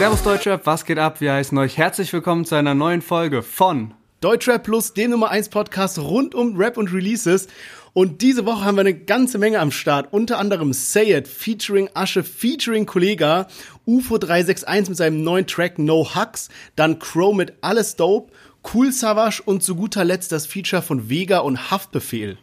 Servus 0.00 0.22
Deutschrap, 0.22 0.64
was 0.64 0.86
geht 0.86 0.98
ab? 0.98 1.20
Wir 1.20 1.34
heißen 1.34 1.58
euch 1.58 1.76
herzlich 1.76 2.10
willkommen 2.14 2.46
zu 2.46 2.54
einer 2.54 2.74
neuen 2.74 3.02
Folge 3.02 3.42
von 3.42 3.92
Deutschrap 4.22 4.62
Plus, 4.62 4.94
dem 4.94 5.10
Nummer 5.10 5.30
1 5.30 5.50
Podcast 5.50 5.98
rund 5.98 6.34
um 6.34 6.56
Rap 6.56 6.78
und 6.78 6.90
Releases. 6.90 7.48
Und 7.92 8.22
diese 8.22 8.46
Woche 8.46 8.64
haben 8.64 8.76
wir 8.76 8.80
eine 8.80 8.94
ganze 8.94 9.36
Menge 9.36 9.60
am 9.60 9.70
Start. 9.70 10.10
Unter 10.10 10.38
anderem 10.38 10.72
Say 10.72 11.14
It 11.14 11.28
featuring 11.28 11.90
Asche 11.92 12.24
featuring 12.24 12.86
Kollega, 12.86 13.46
UFO 13.84 14.16
361 14.16 14.88
mit 14.88 14.96
seinem 14.96 15.22
neuen 15.22 15.46
Track 15.46 15.78
No 15.78 16.14
Hucks, 16.14 16.48
dann 16.76 16.98
Crow 16.98 17.36
mit 17.36 17.52
Alles 17.60 17.94
Dope, 17.96 18.32
Cool 18.72 18.92
Savage 18.92 19.42
und 19.44 19.62
zu 19.62 19.76
guter 19.76 20.06
Letzt 20.06 20.32
das 20.32 20.46
Feature 20.46 20.80
von 20.80 21.10
Vega 21.10 21.40
und 21.40 21.70
Haftbefehl. 21.70 22.38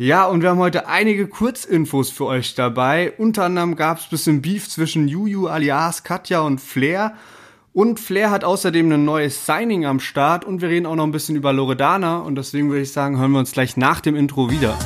Ja, 0.00 0.26
und 0.26 0.42
wir 0.42 0.50
haben 0.50 0.60
heute 0.60 0.86
einige 0.86 1.26
Kurzinfos 1.26 2.10
für 2.10 2.26
euch 2.26 2.54
dabei. 2.54 3.14
Unter 3.18 3.42
anderem 3.42 3.74
gab 3.74 3.98
es 3.98 4.06
bisschen 4.06 4.40
Beef 4.40 4.68
zwischen 4.68 5.08
Juju 5.08 5.48
alias 5.48 6.04
Katja 6.04 6.38
und 6.42 6.60
Flair. 6.60 7.14
Und 7.72 7.98
Flair 7.98 8.30
hat 8.30 8.44
außerdem 8.44 8.92
ein 8.92 9.04
neues 9.04 9.44
Signing 9.44 9.86
am 9.86 9.98
Start 9.98 10.44
und 10.44 10.60
wir 10.60 10.68
reden 10.68 10.86
auch 10.86 10.94
noch 10.94 11.02
ein 11.02 11.10
bisschen 11.10 11.34
über 11.34 11.52
Loredana 11.52 12.18
und 12.18 12.36
deswegen 12.36 12.68
würde 12.68 12.82
ich 12.82 12.92
sagen, 12.92 13.18
hören 13.18 13.32
wir 13.32 13.40
uns 13.40 13.50
gleich 13.50 13.76
nach 13.76 14.00
dem 14.00 14.14
Intro 14.14 14.52
wieder. 14.52 14.78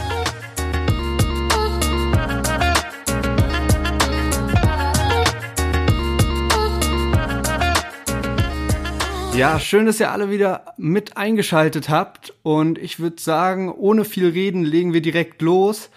Ja, 9.35 9.59
schön, 9.59 9.87
dass 9.87 9.99
ihr 9.99 10.13
alle 10.13 10.31
wieder 10.31 10.75
mit 10.77 11.17
eingeschaltet 11.17 11.89
habt 11.89 12.35
und 12.43 12.77
ich 12.77 13.01
würde 13.01 13.21
sagen, 13.21 13.73
ohne 13.73 14.05
viel 14.05 14.29
reden 14.29 14.63
legen 14.63 14.93
wir 14.93 15.01
direkt 15.01 15.41
los. 15.41 15.89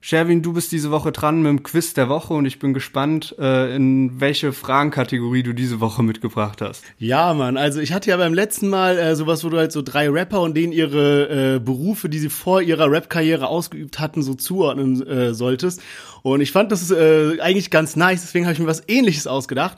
Sherwin, 0.00 0.42
du 0.42 0.54
bist 0.54 0.72
diese 0.72 0.90
Woche 0.90 1.12
dran 1.12 1.42
mit 1.42 1.50
dem 1.50 1.62
Quiz 1.62 1.92
der 1.92 2.08
Woche 2.08 2.32
und 2.32 2.46
ich 2.46 2.58
bin 2.58 2.72
gespannt, 2.72 3.34
äh, 3.38 3.74
in 3.76 4.20
welche 4.20 4.52
Fragenkategorie 4.52 5.42
du 5.42 5.52
diese 5.52 5.80
Woche 5.80 6.02
mitgebracht 6.02 6.62
hast. 6.62 6.84
Ja, 6.98 7.34
Mann, 7.34 7.58
also 7.58 7.80
ich 7.80 7.92
hatte 7.92 8.08
ja 8.08 8.16
beim 8.16 8.32
letzten 8.32 8.68
Mal 8.68 8.96
äh, 8.96 9.16
sowas, 9.16 9.44
wo 9.44 9.50
du 9.50 9.58
halt 9.58 9.72
so 9.72 9.82
drei 9.82 10.08
Rapper 10.08 10.40
und 10.40 10.56
denen 10.56 10.72
ihre 10.72 11.56
äh, 11.56 11.58
Berufe, 11.58 12.08
die 12.08 12.20
sie 12.20 12.30
vor 12.30 12.62
ihrer 12.62 12.90
Rap-Karriere 12.90 13.48
ausgeübt 13.48 13.98
hatten, 13.98 14.22
so 14.22 14.34
zuordnen 14.34 15.06
äh, 15.06 15.34
solltest. 15.34 15.82
Und 16.22 16.40
ich 16.40 16.52
fand 16.52 16.72
das 16.72 16.90
äh, 16.90 17.38
eigentlich 17.40 17.70
ganz 17.70 17.96
nice, 17.96 18.22
deswegen 18.22 18.46
habe 18.46 18.54
ich 18.54 18.60
mir 18.60 18.66
was 18.66 18.84
ähnliches 18.86 19.26
ausgedacht. 19.26 19.76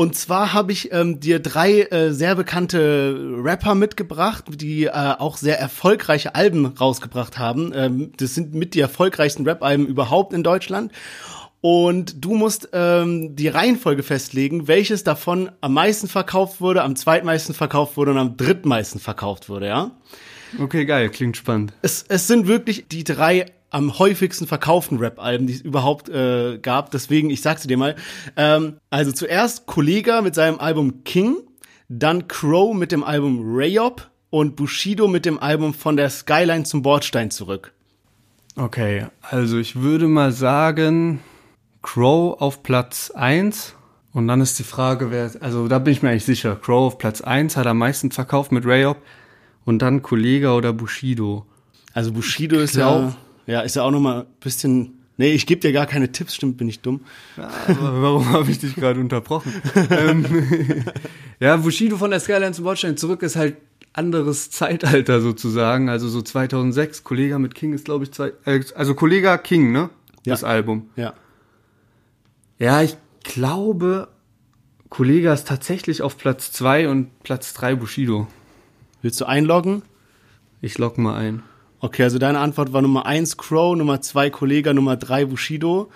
Und 0.00 0.16
zwar 0.16 0.54
habe 0.54 0.72
ich 0.72 0.94
ähm, 0.94 1.20
dir 1.20 1.40
drei 1.40 1.82
äh, 1.82 2.14
sehr 2.14 2.34
bekannte 2.34 3.34
Rapper 3.44 3.74
mitgebracht, 3.74 4.46
die 4.48 4.86
äh, 4.86 4.90
auch 4.92 5.36
sehr 5.36 5.60
erfolgreiche 5.60 6.34
Alben 6.34 6.64
rausgebracht 6.64 7.36
haben. 7.36 7.72
Ähm, 7.74 8.12
das 8.16 8.34
sind 8.34 8.54
mit 8.54 8.72
die 8.72 8.80
erfolgreichsten 8.80 9.46
Rap-Alben 9.46 9.86
überhaupt 9.86 10.32
in 10.32 10.42
Deutschland. 10.42 10.90
Und 11.60 12.24
du 12.24 12.32
musst 12.32 12.70
ähm, 12.72 13.36
die 13.36 13.48
Reihenfolge 13.48 14.02
festlegen, 14.02 14.68
welches 14.68 15.04
davon 15.04 15.50
am 15.60 15.74
meisten 15.74 16.08
verkauft 16.08 16.62
wurde, 16.62 16.82
am 16.82 16.96
zweitmeisten 16.96 17.54
verkauft 17.54 17.98
wurde 17.98 18.12
und 18.12 18.16
am 18.16 18.38
drittmeisten 18.38 19.02
verkauft 19.02 19.50
wurde, 19.50 19.66
ja? 19.66 19.90
Okay, 20.58 20.86
geil, 20.86 21.10
klingt 21.10 21.36
spannend. 21.36 21.74
Es, 21.82 22.06
es 22.08 22.26
sind 22.26 22.46
wirklich 22.46 22.88
die 22.88 23.04
drei 23.04 23.52
am 23.70 23.98
häufigsten 23.98 24.46
verkauften 24.46 24.98
Rap-Alben, 24.98 25.46
die 25.46 25.54
es 25.54 25.60
überhaupt 25.60 26.08
äh, 26.08 26.58
gab. 26.58 26.90
Deswegen, 26.90 27.30
ich 27.30 27.40
sag's 27.40 27.62
dir 27.62 27.76
mal. 27.76 27.96
Ähm, 28.36 28.76
also 28.90 29.12
zuerst 29.12 29.66
Kollega 29.66 30.22
mit 30.22 30.34
seinem 30.34 30.58
Album 30.58 31.04
King, 31.04 31.36
dann 31.88 32.28
Crow 32.28 32.74
mit 32.74 32.92
dem 32.92 33.04
Album 33.04 33.40
Rayop 33.44 34.10
und 34.30 34.56
Bushido 34.56 35.08
mit 35.08 35.24
dem 35.26 35.38
Album 35.38 35.74
Von 35.74 35.96
der 35.96 36.10
Skyline 36.10 36.64
zum 36.64 36.82
Bordstein 36.82 37.30
zurück. 37.30 37.72
Okay, 38.56 39.06
also 39.22 39.58
ich 39.58 39.76
würde 39.76 40.08
mal 40.08 40.32
sagen, 40.32 41.20
Crow 41.82 42.40
auf 42.40 42.62
Platz 42.62 43.10
1. 43.10 43.74
Und 44.12 44.26
dann 44.26 44.40
ist 44.40 44.58
die 44.58 44.64
Frage, 44.64 45.12
wer, 45.12 45.30
also 45.40 45.68
da 45.68 45.78
bin 45.78 45.92
ich 45.92 46.02
mir 46.02 46.10
eigentlich 46.10 46.24
sicher. 46.24 46.56
Crow 46.56 46.88
auf 46.88 46.98
Platz 46.98 47.20
1 47.20 47.56
hat 47.56 47.66
am 47.66 47.78
meisten 47.78 48.10
verkauft 48.10 48.50
mit 48.50 48.66
Rayop 48.66 48.96
und 49.64 49.80
dann 49.80 50.02
Kollega 50.02 50.54
oder 50.54 50.72
Bushido. 50.72 51.46
Also 51.94 52.12
Bushido 52.12 52.58
ist 52.58 52.74
ja 52.76 52.88
auch 52.88 53.12
ja, 53.50 53.60
ist 53.60 53.76
ja 53.76 53.82
auch 53.82 53.90
nochmal 53.90 54.20
ein 54.20 54.26
bisschen. 54.40 54.94
Nee, 55.16 55.32
ich 55.32 55.44
gebe 55.44 55.60
dir 55.60 55.72
gar 55.72 55.86
keine 55.86 56.12
Tipps, 56.12 56.34
stimmt, 56.34 56.56
bin 56.56 56.68
ich 56.68 56.80
dumm. 56.80 57.00
Ja, 57.36 57.50
aber 57.68 58.02
warum 58.02 58.28
habe 58.30 58.50
ich 58.50 58.58
dich 58.58 58.74
gerade 58.74 59.00
unterbrochen? 59.00 59.52
ähm, 59.90 60.24
ja, 61.40 61.56
Bushido 61.56 61.98
von 61.98 62.10
der 62.10 62.20
Skyline 62.20 62.52
zum 62.52 62.64
Bordstein 62.64 62.96
zurück 62.96 63.22
ist 63.22 63.36
halt 63.36 63.56
anderes 63.92 64.50
Zeitalter 64.50 65.20
sozusagen. 65.20 65.88
Also 65.88 66.08
so 66.08 66.22
2006, 66.22 67.04
Kollega 67.04 67.38
mit 67.38 67.54
King 67.54 67.74
ist, 67.74 67.84
glaube 67.84 68.04
ich, 68.04 68.12
zwei, 68.12 68.32
äh, 68.44 68.62
also 68.74 68.94
Kollega 68.94 69.36
King, 69.36 69.72
ne? 69.72 69.90
Ja. 70.24 70.34
Das 70.34 70.44
Album. 70.44 70.90
Ja. 70.96 71.14
Ja, 72.58 72.82
ich 72.82 72.96
glaube, 73.24 74.08
Kollega 74.90 75.32
ist 75.32 75.48
tatsächlich 75.48 76.02
auf 76.02 76.18
Platz 76.18 76.52
zwei 76.52 76.88
und 76.88 77.22
Platz 77.22 77.52
drei 77.54 77.74
Bushido. 77.74 78.26
Willst 79.02 79.20
du 79.20 79.24
einloggen? 79.24 79.82
Ich 80.60 80.78
log 80.78 80.98
mal 80.98 81.16
ein. 81.16 81.42
Okay, 81.80 82.02
also 82.02 82.18
deine 82.18 82.38
Antwort 82.38 82.72
war 82.72 82.82
Nummer 82.82 83.06
eins 83.06 83.36
Crow, 83.36 83.74
Nummer 83.74 84.00
zwei 84.00 84.30
Kollega, 84.30 84.72
Nummer 84.72 84.96
drei 84.96 85.24
Bushido. 85.24 85.90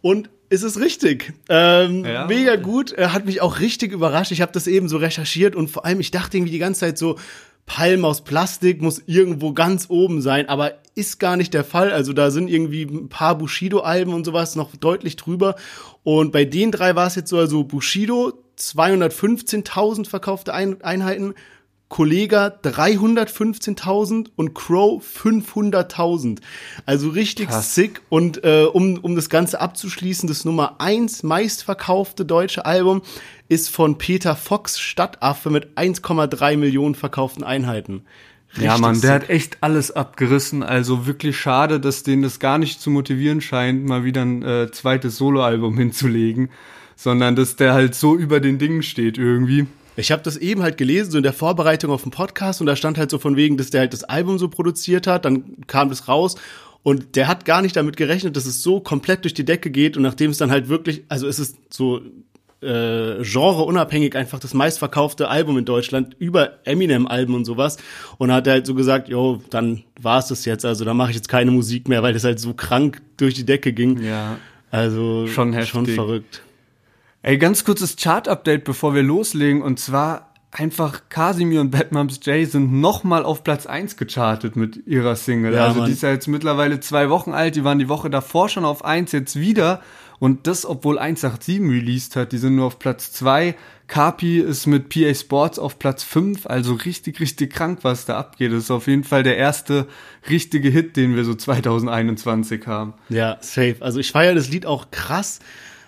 Und 0.00 0.30
ist 0.48 0.64
es 0.64 0.78
richtig. 0.78 1.32
Ähm, 1.48 2.04
ja. 2.04 2.26
Mega 2.26 2.56
gut. 2.56 2.92
Er 2.92 3.14
hat 3.14 3.24
mich 3.24 3.40
auch 3.40 3.60
richtig 3.60 3.92
überrascht. 3.92 4.32
Ich 4.32 4.42
habe 4.42 4.52
das 4.52 4.66
eben 4.66 4.88
so 4.88 4.98
recherchiert 4.98 5.56
und 5.56 5.70
vor 5.70 5.86
allem, 5.86 6.00
ich 6.00 6.10
dachte 6.10 6.36
irgendwie 6.36 6.52
die 6.52 6.58
ganze 6.58 6.80
Zeit 6.80 6.98
so, 6.98 7.16
Palm 7.64 8.04
aus 8.04 8.22
Plastik 8.22 8.82
muss 8.82 9.02
irgendwo 9.06 9.52
ganz 9.52 9.86
oben 9.88 10.20
sein, 10.20 10.48
aber 10.48 10.74
ist 10.94 11.20
gar 11.20 11.36
nicht 11.36 11.54
der 11.54 11.64
Fall. 11.64 11.92
Also 11.92 12.12
da 12.12 12.30
sind 12.30 12.48
irgendwie 12.48 12.82
ein 12.82 13.08
paar 13.08 13.38
Bushido-Alben 13.38 14.12
und 14.12 14.24
sowas 14.24 14.56
noch 14.56 14.76
deutlich 14.76 15.16
drüber. 15.16 15.54
Und 16.02 16.32
bei 16.32 16.44
den 16.44 16.70
drei 16.70 16.96
war 16.96 17.06
es 17.06 17.14
jetzt 17.14 17.30
so, 17.30 17.38
also 17.38 17.64
Bushido 17.64 18.32
215.000 18.58 20.06
verkaufte 20.06 20.52
Einheiten, 20.52 21.34
Kollega 21.92 22.46
315.000 22.46 24.30
und 24.34 24.54
Crow 24.54 25.04
500.000. 25.04 26.38
Also 26.86 27.10
richtig 27.10 27.50
Krass. 27.50 27.74
sick. 27.74 28.00
Und 28.08 28.42
äh, 28.44 28.64
um, 28.64 28.96
um 29.02 29.14
das 29.14 29.28
Ganze 29.28 29.60
abzuschließen, 29.60 30.26
das 30.26 30.46
Nummer 30.46 30.80
1 30.80 31.22
meistverkaufte 31.22 32.24
deutsche 32.24 32.64
Album 32.64 33.02
ist 33.50 33.68
von 33.68 33.98
Peter 33.98 34.36
Fox 34.36 34.80
Stadtaffe 34.80 35.50
mit 35.50 35.76
1,3 35.76 36.56
Millionen 36.56 36.94
verkauften 36.94 37.44
Einheiten. 37.44 38.04
Richtig 38.52 38.64
ja, 38.64 38.78
Mann, 38.78 39.02
der 39.02 39.12
hat 39.12 39.28
echt 39.28 39.58
alles 39.60 39.90
abgerissen. 39.90 40.62
Also 40.62 41.06
wirklich 41.06 41.36
schade, 41.36 41.78
dass 41.78 42.04
den 42.04 42.22
das 42.22 42.38
gar 42.38 42.56
nicht 42.56 42.80
zu 42.80 42.88
motivieren 42.88 43.42
scheint, 43.42 43.84
mal 43.84 44.02
wieder 44.02 44.22
ein 44.22 44.42
äh, 44.42 44.70
zweites 44.70 45.18
Soloalbum 45.18 45.76
hinzulegen, 45.76 46.48
sondern 46.96 47.36
dass 47.36 47.56
der 47.56 47.74
halt 47.74 47.94
so 47.94 48.16
über 48.16 48.40
den 48.40 48.58
Dingen 48.58 48.82
steht 48.82 49.18
irgendwie. 49.18 49.66
Ich 49.96 50.10
habe 50.10 50.22
das 50.22 50.36
eben 50.36 50.62
halt 50.62 50.78
gelesen, 50.78 51.10
so 51.10 51.16
in 51.18 51.22
der 51.22 51.32
Vorbereitung 51.32 51.90
auf 51.90 52.02
den 52.02 52.10
Podcast, 52.10 52.60
und 52.60 52.66
da 52.66 52.76
stand 52.76 52.98
halt 52.98 53.10
so 53.10 53.18
von 53.18 53.36
wegen, 53.36 53.56
dass 53.56 53.70
der 53.70 53.80
halt 53.80 53.92
das 53.92 54.04
Album 54.04 54.38
so 54.38 54.48
produziert 54.48 55.06
hat, 55.06 55.24
dann 55.24 55.66
kam 55.66 55.88
das 55.88 56.08
raus 56.08 56.36
und 56.82 57.16
der 57.16 57.28
hat 57.28 57.44
gar 57.44 57.62
nicht 57.62 57.76
damit 57.76 57.96
gerechnet, 57.96 58.36
dass 58.36 58.46
es 58.46 58.62
so 58.62 58.80
komplett 58.80 59.24
durch 59.24 59.34
die 59.34 59.44
Decke 59.44 59.70
geht 59.70 59.96
und 59.96 60.02
nachdem 60.02 60.30
es 60.30 60.38
dann 60.38 60.50
halt 60.50 60.68
wirklich, 60.68 61.02
also 61.08 61.28
es 61.28 61.38
ist 61.38 61.56
so 61.70 62.00
äh, 62.62 63.22
genreunabhängig 63.22 64.14
einfach 64.16 64.38
das 64.38 64.54
meistverkaufte 64.54 65.28
Album 65.28 65.58
in 65.58 65.64
Deutschland 65.64 66.14
über 66.18 66.58
Eminem-Alben 66.64 67.34
und 67.34 67.44
sowas. 67.44 67.76
Und 68.18 68.32
hat 68.32 68.46
er 68.46 68.54
halt 68.54 68.66
so 68.66 68.74
gesagt, 68.74 69.08
jo, 69.08 69.42
dann 69.50 69.82
war 70.00 70.20
es 70.20 70.28
das 70.28 70.44
jetzt, 70.44 70.64
also 70.64 70.84
da 70.84 70.94
mache 70.94 71.10
ich 71.10 71.16
jetzt 71.16 71.28
keine 71.28 71.50
Musik 71.50 71.88
mehr, 71.88 72.02
weil 72.02 72.12
das 72.12 72.24
halt 72.24 72.38
so 72.38 72.54
krank 72.54 73.02
durch 73.16 73.34
die 73.34 73.44
Decke 73.44 73.72
ging. 73.72 74.00
Ja. 74.02 74.38
Also 74.70 75.26
schon, 75.26 75.52
heftig. 75.52 75.70
schon 75.70 75.86
verrückt. 75.86 76.42
Ey, 77.24 77.38
ganz 77.38 77.64
kurzes 77.64 77.94
Chart-Update, 77.94 78.64
bevor 78.64 78.96
wir 78.96 79.04
loslegen. 79.04 79.62
Und 79.62 79.78
zwar 79.78 80.32
einfach 80.50 81.02
Casimir 81.08 81.60
und 81.60 81.70
Bad 81.70 81.92
Moms 81.92 82.18
J 82.24 82.50
sind 82.50 82.72
nochmal 82.72 83.24
auf 83.24 83.44
Platz 83.44 83.64
1 83.66 83.96
gechartet 83.96 84.56
mit 84.56 84.88
ihrer 84.88 85.14
Single. 85.14 85.54
Ja, 85.54 85.66
also 85.66 85.78
Mann. 85.78 85.86
die 85.86 85.92
ist 85.92 86.02
ja 86.02 86.10
jetzt 86.10 86.26
mittlerweile 86.26 86.80
zwei 86.80 87.10
Wochen 87.10 87.32
alt. 87.32 87.54
Die 87.54 87.62
waren 87.62 87.78
die 87.78 87.88
Woche 87.88 88.10
davor 88.10 88.48
schon 88.48 88.64
auf 88.64 88.84
1, 88.84 89.12
jetzt 89.12 89.38
wieder. 89.38 89.82
Und 90.18 90.48
das, 90.48 90.66
obwohl 90.66 90.98
187 90.98 91.60
released 91.60 92.16
hat. 92.16 92.32
Die 92.32 92.38
sind 92.38 92.56
nur 92.56 92.66
auf 92.66 92.80
Platz 92.80 93.12
2. 93.12 93.54
Kapi 93.86 94.40
ist 94.40 94.66
mit 94.66 94.88
PA 94.88 95.14
Sports 95.14 95.60
auf 95.60 95.78
Platz 95.78 96.02
5. 96.02 96.46
Also 96.46 96.74
richtig, 96.74 97.20
richtig 97.20 97.52
krank, 97.52 97.80
was 97.82 98.04
da 98.04 98.18
abgeht. 98.18 98.50
Das 98.50 98.64
ist 98.64 98.70
auf 98.72 98.88
jeden 98.88 99.04
Fall 99.04 99.22
der 99.22 99.36
erste 99.36 99.86
richtige 100.28 100.70
Hit, 100.70 100.96
den 100.96 101.14
wir 101.14 101.24
so 101.24 101.36
2021 101.36 102.66
haben. 102.66 102.94
Ja, 103.08 103.36
safe. 103.40 103.76
Also 103.78 104.00
ich 104.00 104.10
feiere 104.10 104.34
das 104.34 104.48
Lied 104.48 104.66
auch 104.66 104.90
krass. 104.90 105.38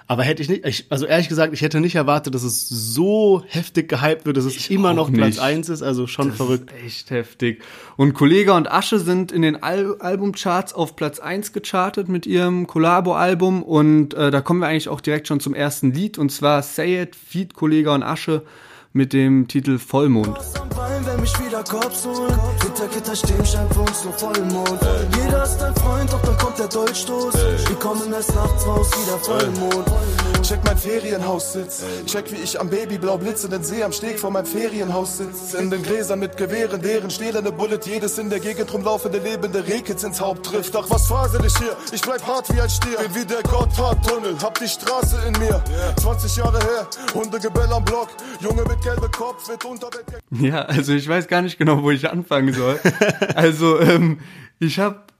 Aber 0.06 0.22
hätte 0.22 0.42
ich 0.42 0.50
nicht, 0.50 0.66
ich, 0.66 0.86
also 0.90 1.06
ehrlich 1.06 1.28
gesagt, 1.28 1.54
ich 1.54 1.62
hätte 1.62 1.80
nicht 1.80 1.94
erwartet, 1.94 2.34
dass 2.34 2.42
es 2.42 2.68
so 2.68 3.42
heftig 3.46 3.88
gehypt 3.88 4.26
wird, 4.26 4.36
dass 4.36 4.44
es 4.44 4.56
ich 4.56 4.70
immer 4.70 4.92
noch 4.92 5.08
nicht. 5.08 5.18
Platz 5.18 5.38
eins 5.38 5.70
ist, 5.70 5.82
also 5.82 6.06
schon 6.06 6.28
das 6.28 6.36
verrückt. 6.36 6.70
Ist 6.72 6.84
echt 6.84 7.10
heftig. 7.10 7.62
Und 7.96 8.12
Kollega 8.12 8.54
und 8.54 8.70
Asche 8.70 8.98
sind 8.98 9.32
in 9.32 9.40
den 9.40 9.62
Al 9.62 9.96
Albumcharts 10.00 10.74
auf 10.74 10.94
Platz 10.94 11.20
eins 11.20 11.52
gechartet 11.52 12.08
mit 12.08 12.26
ihrem 12.26 12.66
Collabo-Album 12.66 13.62
und 13.62 14.12
äh, 14.12 14.30
da 14.30 14.42
kommen 14.42 14.60
wir 14.60 14.66
eigentlich 14.66 14.90
auch 14.90 15.00
direkt 15.00 15.26
schon 15.26 15.40
zum 15.40 15.54
ersten 15.54 15.92
Lied 15.92 16.18
und 16.18 16.30
zwar 16.30 16.62
Say 16.62 17.02
It, 17.02 17.16
Feed 17.16 17.54
Kollega 17.54 17.94
und 17.94 18.02
Asche 18.02 18.42
mit 18.94 19.12
dem 19.12 19.48
Titel 19.48 19.78
Vollmond. 19.78 20.38
Wenn 21.04 21.20
mich 21.20 21.38
wieder 21.40 21.64
Cops 21.64 22.06
holen, 22.06 22.38
hinter 22.62 22.86
Gitter 22.86 23.16
stehen 23.16 23.44
scheint 23.44 23.74
für 23.74 23.80
uns 23.80 24.04
nur 24.04 24.12
Vollmond. 24.12 24.80
Jeder 25.22 25.42
ist 25.42 25.58
dein 25.58 25.74
Freund, 25.74 26.12
doch 26.12 26.22
dann 26.22 26.38
kommt 26.38 26.58
der 26.58 26.68
Dolchstoß. 26.68 27.34
Wir 27.34 27.76
kommen 27.76 28.12
erst 28.12 28.34
nachts 28.34 28.66
raus, 28.66 28.90
wieder 28.92 29.18
Vollmond. 29.18 29.84
Check 30.42 30.60
mein 30.64 30.76
Ferienhaussitz. 30.76 31.82
Check, 32.06 32.30
wie 32.30 32.36
ich 32.36 32.60
am 32.60 32.68
Babyblau 32.68 33.16
blitzenden 33.16 33.64
See 33.64 33.82
am 33.82 33.92
Steg 33.92 34.18
vor 34.18 34.30
meinem 34.30 34.46
Ferienhaus 34.46 35.16
sitz. 35.16 35.54
In 35.54 35.70
den 35.70 35.82
Gläsern 35.82 36.18
mit 36.18 36.36
Gewehren, 36.36 36.82
deren 36.82 37.10
stählerne 37.10 37.50
Bullet 37.50 37.80
jedes 37.84 38.18
in 38.18 38.28
der 38.28 38.40
Gegend 38.40 38.72
rumlaufende 38.72 39.18
lebende 39.18 39.66
Rehkitz 39.66 40.04
ins 40.04 40.20
Haupt 40.20 40.46
trifft. 40.46 40.76
Ach, 40.76 40.84
was 40.88 41.06
fasel 41.06 41.44
ich 41.46 41.56
hier? 41.56 41.74
Ich 41.92 42.02
bleib 42.02 42.26
hart 42.26 42.54
wie 42.54 42.60
ein 42.60 42.68
Stier. 42.68 42.98
Bin 42.98 43.14
wie 43.14 43.24
der 43.24 43.42
Gotthardtunnel, 43.42 44.36
hab 44.42 44.58
die 44.58 44.68
Straße 44.68 45.16
in 45.26 45.32
mir. 45.38 45.62
20 46.00 46.36
Jahre 46.36 46.58
her, 46.58 46.86
Hundegebell 47.14 47.72
am 47.72 47.84
Block. 47.84 48.08
Junge 48.40 48.64
mit 48.64 48.83
Ja, 50.30 50.62
also 50.62 50.92
ich 50.92 51.08
weiß 51.08 51.28
gar 51.28 51.40
nicht 51.42 51.58
genau, 51.58 51.82
wo 51.82 51.90
ich 51.90 52.10
anfangen 52.10 52.52
soll. 52.52 52.78
also, 53.34 53.80
ähm, 53.80 54.18
ich 54.58 54.78
hab 54.78 55.14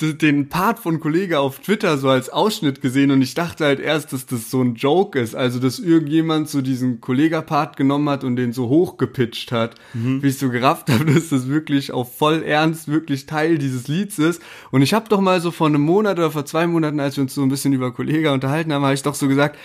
den 0.00 0.48
Part 0.48 0.78
von 0.78 1.00
Kollege 1.00 1.40
auf 1.40 1.58
Twitter 1.58 1.98
so 1.98 2.08
als 2.08 2.30
Ausschnitt 2.30 2.80
gesehen 2.80 3.10
und 3.10 3.20
ich 3.20 3.34
dachte 3.34 3.64
halt 3.64 3.80
erst, 3.80 4.12
dass 4.12 4.26
das 4.26 4.50
so 4.50 4.62
ein 4.62 4.74
Joke 4.74 5.18
ist, 5.18 5.34
also 5.34 5.58
dass 5.58 5.78
irgendjemand 5.78 6.48
so 6.48 6.62
diesen 6.62 7.00
Kollega-Part 7.00 7.76
genommen 7.76 8.08
hat 8.08 8.24
und 8.24 8.36
den 8.36 8.52
so 8.52 8.68
hochgepitcht 8.68 9.52
hat, 9.52 9.74
mhm. 9.92 10.22
wie 10.22 10.28
ich 10.28 10.38
so 10.38 10.48
gerafft 10.48 10.88
habe, 10.88 11.04
dass 11.12 11.28
das 11.28 11.48
wirklich 11.48 11.92
auf 11.92 12.16
voll 12.16 12.42
Ernst 12.42 12.88
wirklich 12.88 13.26
Teil 13.26 13.58
dieses 13.58 13.88
Lieds 13.88 14.18
ist. 14.18 14.40
Und 14.70 14.82
ich 14.82 14.94
habe 14.94 15.08
doch 15.08 15.20
mal 15.20 15.40
so 15.40 15.50
vor 15.50 15.66
einem 15.66 15.82
Monat 15.82 16.18
oder 16.18 16.30
vor 16.30 16.46
zwei 16.46 16.66
Monaten, 16.66 17.00
als 17.00 17.16
wir 17.16 17.22
uns 17.22 17.34
so 17.34 17.42
ein 17.42 17.50
bisschen 17.50 17.72
über 17.72 17.92
Kollega 17.92 18.32
unterhalten 18.32 18.72
haben, 18.72 18.84
habe 18.84 18.94
ich 18.94 19.02
doch 19.02 19.14
so 19.14 19.28
gesagt, 19.28 19.58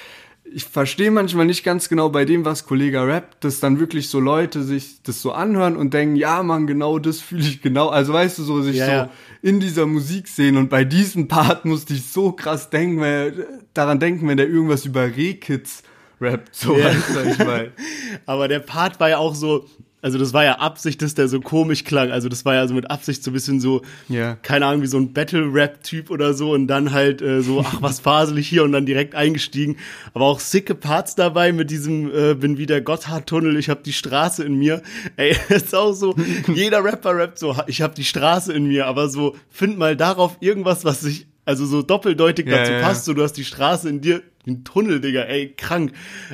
ich 0.54 0.66
verstehe 0.66 1.12
manchmal 1.12 1.46
nicht 1.46 1.64
ganz 1.64 1.90
genau 1.90 2.10
bei 2.10 2.24
dem, 2.24 2.46
was 2.46 2.66
Kollege 2.66 3.06
rappt, 3.06 3.44
dass 3.44 3.60
dann 3.60 3.80
wirklich 3.80 4.10
so 4.10 4.20
Leute 4.20 4.64
sich 4.64 5.02
das 5.04 5.22
so 5.22 5.32
anhören 5.32 5.76
und 5.76 5.94
denken, 5.94 6.16
ja, 6.16 6.44
man, 6.44 6.68
genau 6.68 7.00
das 7.00 7.20
fühle 7.20 7.42
ich 7.42 7.62
genau. 7.62 7.90
Also 7.90 8.14
weißt 8.14 8.38
du, 8.38 8.44
so 8.44 8.62
sich 8.62 8.78
ja, 8.78 8.86
so 8.86 8.92
ja. 8.92 9.10
in 9.42 9.60
dieser 9.60 9.86
Musik 9.88 10.28
sehen 10.28 10.58
und 10.58 10.70
bei 10.70 10.84
diesem 10.84 11.28
Part 11.28 11.66
musste 11.66 11.94
ich 11.94 12.06
so 12.06 12.32
krass 12.32 12.70
denken, 12.70 13.02
weil, 13.02 13.48
daran 13.74 14.00
denken, 14.00 14.28
wenn 14.28 14.38
der 14.38 14.48
irgendwas 14.48 14.86
über 14.86 15.04
Rehkids 15.04 15.84
rappt, 16.22 16.56
so 16.56 16.78
ja. 16.78 16.86
weißt 16.86 17.16
du, 17.16 17.30
ich 17.30 17.38
mein. 17.40 17.72
Aber 18.26 18.48
der 18.48 18.60
Part 18.60 19.00
war 19.00 19.10
ja 19.10 19.18
auch 19.18 19.36
so, 19.36 19.66
also 20.06 20.20
das 20.20 20.34
war 20.34 20.44
ja 20.44 20.60
Absicht, 20.60 21.02
dass 21.02 21.16
der 21.16 21.28
so 21.28 21.40
komisch 21.40 21.84
klang. 21.84 22.12
Also 22.12 22.30
das 22.30 22.46
war 22.46 22.54
ja 22.54 22.68
so 22.68 22.76
mit 22.76 22.92
Absicht 22.92 23.24
so 23.24 23.32
ein 23.32 23.34
bisschen 23.34 23.60
so, 23.60 23.82
ja. 24.08 24.36
keine 24.36 24.68
Ahnung, 24.68 24.84
wie 24.84 24.88
so 24.88 25.00
ein 25.00 25.14
Battle-Rap-Typ 25.14 26.12
oder 26.12 26.36
so 26.36 26.52
und 26.52 26.68
dann 26.68 26.92
halt 26.92 27.24
äh, 27.24 27.42
so, 27.42 27.62
ach, 27.66 27.82
was 27.82 28.02
fasel 28.02 28.38
ich 28.38 28.48
hier 28.48 28.64
und 28.64 28.72
dann 28.72 28.86
direkt 28.86 29.16
eingestiegen. 29.16 29.78
Aber 30.14 30.26
auch 30.26 30.40
sicke 30.40 30.76
Parts 30.76 31.16
dabei 31.16 31.52
mit 31.52 31.72
diesem, 31.72 32.16
äh, 32.16 32.36
bin 32.36 32.60
wie 32.60 32.68
der 32.68 32.82
Gotthardtunnel, 32.82 33.58
ich 33.58 33.68
hab 33.72 33.84
die 33.84 33.94
Straße 33.94 34.44
in 34.44 34.60
mir. 34.60 34.84
Ey, 35.16 35.36
ist 35.50 35.74
auch 35.74 35.94
so, 35.94 36.14
jeder 36.54 36.84
Rapper 36.84 37.16
rappt 37.18 37.40
so, 37.40 37.56
ich 37.66 37.82
hab 37.82 37.96
die 37.96 38.04
Straße 38.04 38.54
in 38.54 38.68
mir, 38.68 38.86
aber 38.86 39.10
so, 39.10 39.36
find 39.50 39.80
mal 39.80 39.98
darauf 39.98 40.38
irgendwas, 40.40 40.86
was 40.86 41.02
sich 41.02 41.26
also 41.46 41.66
so 41.66 41.82
doppeldeutig 41.82 42.46
ja, 42.46 42.60
dazu 42.60 42.74
ja, 42.74 42.82
passt, 42.82 43.06
so 43.06 43.16
du 43.16 43.24
hast 43.24 43.34
die 43.34 43.44
Straße 43.44 43.90
in 43.90 44.02
dir, 44.02 44.22
den 44.46 44.64
Tunnel, 44.64 45.02
Digga, 45.02 45.22
ey, 45.22 45.52
krank. 45.58 45.94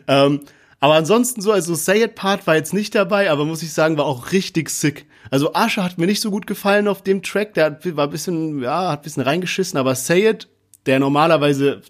Ähm, 0.09 0.41
aber 0.81 0.95
ansonsten 0.95 1.42
so, 1.42 1.51
also 1.51 1.75
Say 1.75 2.04
It 2.04 2.16
Part 2.16 2.48
war 2.48 2.56
jetzt 2.56 2.74
nicht 2.74 2.95
dabei, 2.95 3.30
aber 3.30 3.45
muss 3.45 3.62
ich 3.62 3.72
sagen, 3.72 3.98
war 3.98 4.06
auch 4.06 4.31
richtig 4.31 4.69
sick. 4.72 5.06
Also 5.30 5.54
Asche 5.54 5.83
hat 5.83 6.00
mir 6.00 6.07
nicht 6.07 6.22
so 6.22 6.31
gut 6.31 6.48
gefallen 6.48 6.88
auf 6.88 7.04
dem 7.04 7.22
Track, 7.22 7.54
der 7.54 7.66
hat, 7.66 7.95
war 7.95 8.07
ein 8.07 8.10
bisschen, 8.10 8.62
ja, 8.63 8.89
hat 8.89 9.00
ein 9.00 9.04
bisschen 9.04 9.24
reingeschissen, 9.24 9.78
aber 9.78 9.94
Say 9.94 10.28
It, 10.28 10.50
der 10.88 11.00
normalerweise 11.00 11.81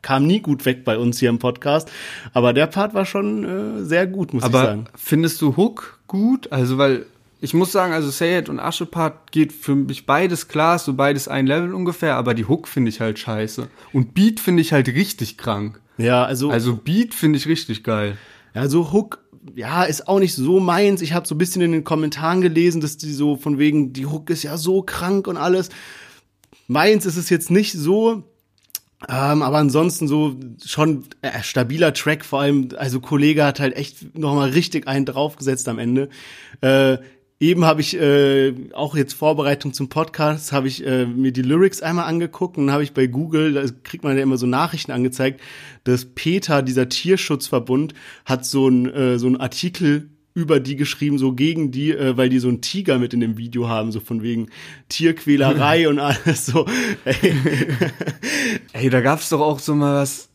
kam 0.00 0.26
nie 0.26 0.40
gut 0.40 0.64
weg 0.64 0.82
bei 0.84 0.96
uns 0.96 1.18
hier 1.18 1.28
im 1.28 1.38
Podcast, 1.38 1.90
aber 2.32 2.54
der 2.54 2.66
Part 2.66 2.94
war 2.94 3.04
schon 3.04 3.44
äh, 3.44 3.84
sehr 3.84 4.06
gut, 4.06 4.32
muss 4.32 4.42
aber 4.42 4.60
ich 4.62 4.66
sagen. 4.66 4.86
Findest 4.96 5.42
du 5.42 5.56
Hook 5.56 6.00
gut? 6.06 6.50
Also, 6.50 6.78
weil 6.78 7.04
ich 7.42 7.52
muss 7.52 7.70
sagen, 7.70 7.92
also 7.92 8.08
Say 8.08 8.38
It 8.38 8.48
und 8.48 8.60
Asche 8.60 8.86
Part 8.86 9.30
geht 9.30 9.52
für 9.52 9.74
mich 9.74 10.06
beides 10.06 10.48
klar, 10.48 10.78
so 10.78 10.94
beides 10.94 11.28
ein 11.28 11.46
Level 11.46 11.74
ungefähr, 11.74 12.16
aber 12.16 12.32
die 12.32 12.46
Hook 12.46 12.66
finde 12.66 12.88
ich 12.88 13.00
halt 13.00 13.18
scheiße. 13.18 13.68
Und 13.92 14.14
Beat 14.14 14.40
finde 14.40 14.62
ich 14.62 14.72
halt 14.72 14.88
richtig 14.88 15.36
krank. 15.36 15.80
Ja, 15.98 16.24
also. 16.24 16.50
Also 16.50 16.76
Beat 16.76 17.14
finde 17.14 17.38
ich 17.38 17.46
richtig 17.46 17.84
geil. 17.84 18.16
Ja, 18.54 18.68
so 18.68 18.92
Hook, 18.92 19.24
ja, 19.54 19.84
ist 19.84 20.08
auch 20.08 20.18
nicht 20.18 20.34
so 20.34 20.60
meins. 20.60 21.02
Ich 21.02 21.12
habe 21.12 21.26
so 21.26 21.34
ein 21.34 21.38
bisschen 21.38 21.62
in 21.62 21.72
den 21.72 21.84
Kommentaren 21.84 22.40
gelesen, 22.40 22.80
dass 22.80 22.96
die 22.96 23.12
so 23.12 23.36
von 23.36 23.58
wegen, 23.58 23.92
die 23.92 24.06
Hook 24.06 24.30
ist 24.30 24.42
ja 24.42 24.56
so 24.56 24.82
krank 24.82 25.26
und 25.26 25.36
alles. 25.36 25.68
Meins 26.66 27.06
ist 27.06 27.16
es 27.16 27.30
jetzt 27.30 27.50
nicht 27.50 27.72
so. 27.72 28.24
Ähm, 29.08 29.42
aber 29.42 29.58
ansonsten 29.58 30.08
so 30.08 30.34
schon 30.64 31.04
äh, 31.22 31.40
stabiler 31.42 31.94
Track, 31.94 32.24
vor 32.24 32.40
allem, 32.40 32.70
also 32.76 32.98
Kollege 32.98 33.44
hat 33.44 33.60
halt 33.60 33.76
echt 33.76 34.18
nochmal 34.18 34.50
richtig 34.50 34.88
einen 34.88 35.06
draufgesetzt 35.06 35.68
am 35.68 35.78
Ende. 35.78 36.08
Äh, 36.62 36.98
Eben 37.40 37.64
habe 37.64 37.80
ich 37.80 37.96
äh, 37.96 38.52
auch 38.72 38.96
jetzt 38.96 39.12
Vorbereitung 39.12 39.72
zum 39.72 39.88
Podcast, 39.88 40.50
habe 40.50 40.66
ich 40.66 40.84
äh, 40.84 41.06
mir 41.06 41.30
die 41.30 41.42
Lyrics 41.42 41.82
einmal 41.82 42.06
angeguckt 42.06 42.58
und 42.58 42.72
habe 42.72 42.82
ich 42.82 42.94
bei 42.94 43.06
Google, 43.06 43.52
da 43.52 43.64
kriegt 43.84 44.02
man 44.02 44.16
ja 44.16 44.24
immer 44.24 44.36
so 44.36 44.46
Nachrichten 44.46 44.90
angezeigt, 44.90 45.40
dass 45.84 46.04
Peter, 46.04 46.62
dieser 46.62 46.88
Tierschutzverbund, 46.88 47.94
hat 48.24 48.44
so 48.44 48.66
ein 48.66 48.92
äh, 48.92 49.20
so 49.20 49.28
ein 49.28 49.36
Artikel 49.36 50.08
über 50.34 50.58
die 50.58 50.74
geschrieben, 50.74 51.16
so 51.18 51.32
gegen 51.32 51.70
die, 51.70 51.92
äh, 51.92 52.16
weil 52.16 52.28
die 52.28 52.40
so 52.40 52.48
einen 52.48 52.60
Tiger 52.60 52.98
mit 52.98 53.14
in 53.14 53.20
dem 53.20 53.38
Video 53.38 53.68
haben, 53.68 53.92
so 53.92 54.00
von 54.00 54.20
wegen 54.22 54.48
Tierquälerei 54.88 55.88
und 55.88 56.00
alles 56.00 56.46
so. 56.46 56.66
Ey, 57.04 57.34
Ey 58.72 58.90
da 58.90 59.00
gab's 59.00 59.28
doch 59.28 59.40
auch 59.40 59.60
so 59.60 59.76
mal 59.76 59.94
was 59.94 60.28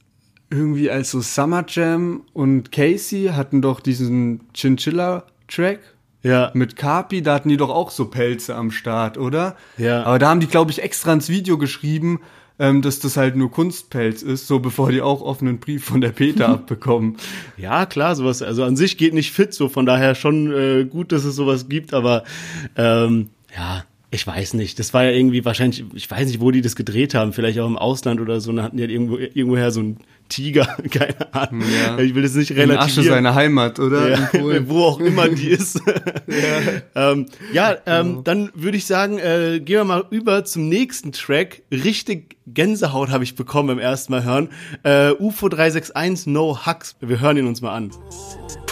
irgendwie 0.50 0.90
als 0.90 1.12
so 1.12 1.20
Summer 1.20 1.66
Jam 1.68 2.24
und 2.32 2.72
Casey 2.72 3.32
hatten 3.34 3.62
doch 3.62 3.82
diesen 3.82 4.42
Chinchilla 4.54 5.26
Track 5.50 5.93
ja. 6.24 6.52
Mit 6.54 6.76
Kapi, 6.76 7.22
da 7.22 7.36
hatten 7.36 7.50
die 7.50 7.58
doch 7.58 7.70
auch 7.70 7.92
so 7.92 8.06
Pelze 8.06 8.56
am 8.56 8.72
Start, 8.72 9.18
oder? 9.18 9.56
Ja. 9.78 10.04
Aber 10.04 10.20
da 10.20 10.30
haben 10.30 10.40
die, 10.40 10.48
glaube 10.48 10.72
ich, 10.72 10.82
extra 10.82 11.14
ins 11.14 11.30
Video 11.30 11.58
geschrieben, 11.58 12.22
ähm, 12.60 12.82
dass 12.82 13.00
das 13.00 13.18
halt 13.18 13.36
nur 13.36 13.52
Kunstpelz 13.52 14.22
ist, 14.22 14.48
so 14.48 14.60
bevor 14.60 14.92
die 14.92 15.02
auch 15.02 15.22
offenen 15.22 15.60
Brief 15.60 15.84
von 15.84 16.02
der 16.02 16.12
Peter 16.12 16.50
abbekommen. 16.50 17.18
Ja, 17.58 17.86
klar, 17.86 18.16
sowas, 18.16 18.42
also 18.42 18.64
an 18.64 18.76
sich 18.76 18.98
geht 18.98 19.14
nicht 19.14 19.32
fit, 19.32 19.54
so 19.54 19.70
von 19.70 19.86
daher 19.86 20.16
schon 20.16 20.52
äh, 20.52 20.86
gut, 20.86 21.12
dass 21.12 21.26
es 21.26 21.36
sowas 21.36 21.68
gibt, 21.68 21.94
aber 21.94 22.24
ähm, 22.78 23.30
ja, 23.56 23.84
ich 24.14 24.28
weiß 24.28 24.54
nicht. 24.54 24.78
Das 24.78 24.94
war 24.94 25.04
ja 25.04 25.12
irgendwie 25.12 25.44
wahrscheinlich, 25.44 25.84
ich 25.94 26.10
weiß 26.10 26.28
nicht, 26.28 26.40
wo 26.40 26.52
die 26.52 26.62
das 26.62 26.76
gedreht 26.76 27.16
haben, 27.16 27.34
vielleicht 27.34 27.60
auch 27.60 27.68
im 27.68 27.78
Ausland 27.78 28.22
oder 28.22 28.40
so, 28.40 28.52
und 28.52 28.58
dann 28.58 28.66
hatten 28.66 28.78
die 28.78 28.84
halt 28.84 28.92
irgendwo, 28.92 29.18
irgendwoher 29.18 29.72
so 29.72 29.82
ein 29.82 29.98
Tiger, 30.30 30.66
keine 30.92 31.34
Ahnung. 31.34 31.64
Ja. 31.84 31.98
Ich 31.98 32.14
will 32.14 32.22
das 32.22 32.36
nicht 32.36 32.52
relativieren. 32.52 32.72
In 32.72 32.78
Asche 32.78 33.04
seine 33.04 33.36
Heimat, 33.36 33.80
oder? 33.80 34.12
Ja, 34.12 34.30
wo 34.68 34.84
auch 34.84 35.00
immer 35.00 35.30
die 35.30 35.48
ist. 35.50 35.82
ja, 36.96 37.12
ähm, 37.12 37.26
ja 37.52 37.76
ähm, 37.88 38.24
dann 38.24 38.52
würde 38.54 38.78
ich 38.78 38.86
sagen, 38.86 39.18
äh, 39.18 39.60
gehen 39.60 39.78
wir 39.78 39.84
mal 39.84 40.06
über 40.12 40.46
zum 40.46 40.70
nächsten 40.70 41.12
Track. 41.12 41.64
Richtig 41.72 42.38
Gänsehaut 42.46 43.10
habe 43.10 43.24
ich 43.24 43.36
bekommen 43.36 43.70
beim 43.70 43.80
ersten 43.80 44.12
Mal 44.12 44.24
hören. 44.24 44.50
Äh, 44.84 45.12
UFO 45.14 45.50
361 45.50 46.28
No 46.28 46.66
Hugs. 46.66 46.96
Wir 47.00 47.20
hören 47.20 47.38
ihn 47.38 47.48
uns 47.48 47.62
mal 47.62 47.74
an. 47.74 47.92
Für 47.92 48.63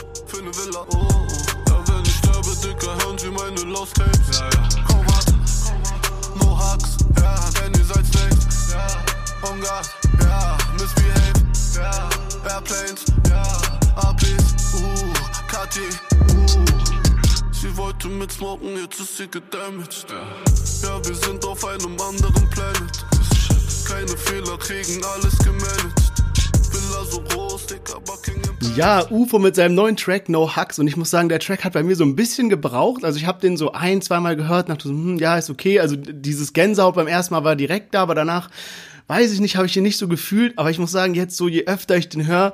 Uh. 15.71 15.79
Sie 17.53 17.77
wollte 17.77 18.09
mit 18.09 18.29
smoken, 18.29 18.75
jetzt 18.75 18.99
ist 18.99 19.15
sie 19.15 19.27
gedamaged, 19.27 20.05
ja. 20.09 20.99
Wir 21.07 21.15
sind 21.15 21.45
auf 21.45 21.63
einem 21.63 21.97
anderen 22.01 22.49
Planet. 22.49 23.05
Keine 23.87 24.17
Fehler 24.17 24.57
kriegen 24.57 25.01
alles 25.05 25.37
gemanagt. 25.37 26.11
Ja, 28.75 29.05
UFO 29.09 29.39
mit 29.39 29.55
seinem 29.55 29.75
neuen 29.75 29.95
Track 29.95 30.27
No 30.27 30.55
Hugs 30.57 30.77
und 30.77 30.87
ich 30.87 30.97
muss 30.97 31.09
sagen, 31.09 31.29
der 31.29 31.39
Track 31.39 31.63
hat 31.63 31.73
bei 31.73 31.83
mir 31.83 31.95
so 31.95 32.03
ein 32.03 32.17
bisschen 32.17 32.49
gebraucht. 32.49 33.05
Also 33.05 33.17
ich 33.17 33.25
habe 33.25 33.39
den 33.39 33.55
so 33.55 33.71
ein, 33.71 34.01
zweimal 34.01 34.35
gehört, 34.35 34.67
dachte 34.67 34.89
so, 34.89 34.93
hm, 34.93 35.19
ja, 35.19 35.37
ist 35.37 35.49
okay. 35.49 35.79
Also 35.79 35.95
dieses 35.95 36.51
Gänsehaut 36.51 36.95
beim 36.95 37.07
ersten 37.07 37.33
Mal 37.33 37.45
war 37.45 37.55
direkt 37.55 37.93
da, 37.93 38.01
aber 38.01 38.15
danach 38.15 38.49
weiß 39.07 39.31
ich 39.31 39.39
nicht, 39.39 39.55
habe 39.55 39.67
ich 39.67 39.73
den 39.73 39.83
nicht 39.83 39.97
so 39.97 40.07
gefühlt, 40.07 40.57
aber 40.57 40.69
ich 40.69 40.79
muss 40.79 40.91
sagen, 40.91 41.13
jetzt 41.13 41.37
so, 41.37 41.47
je 41.47 41.65
öfter 41.65 41.95
ich 41.95 42.09
den 42.09 42.27
höre, 42.27 42.53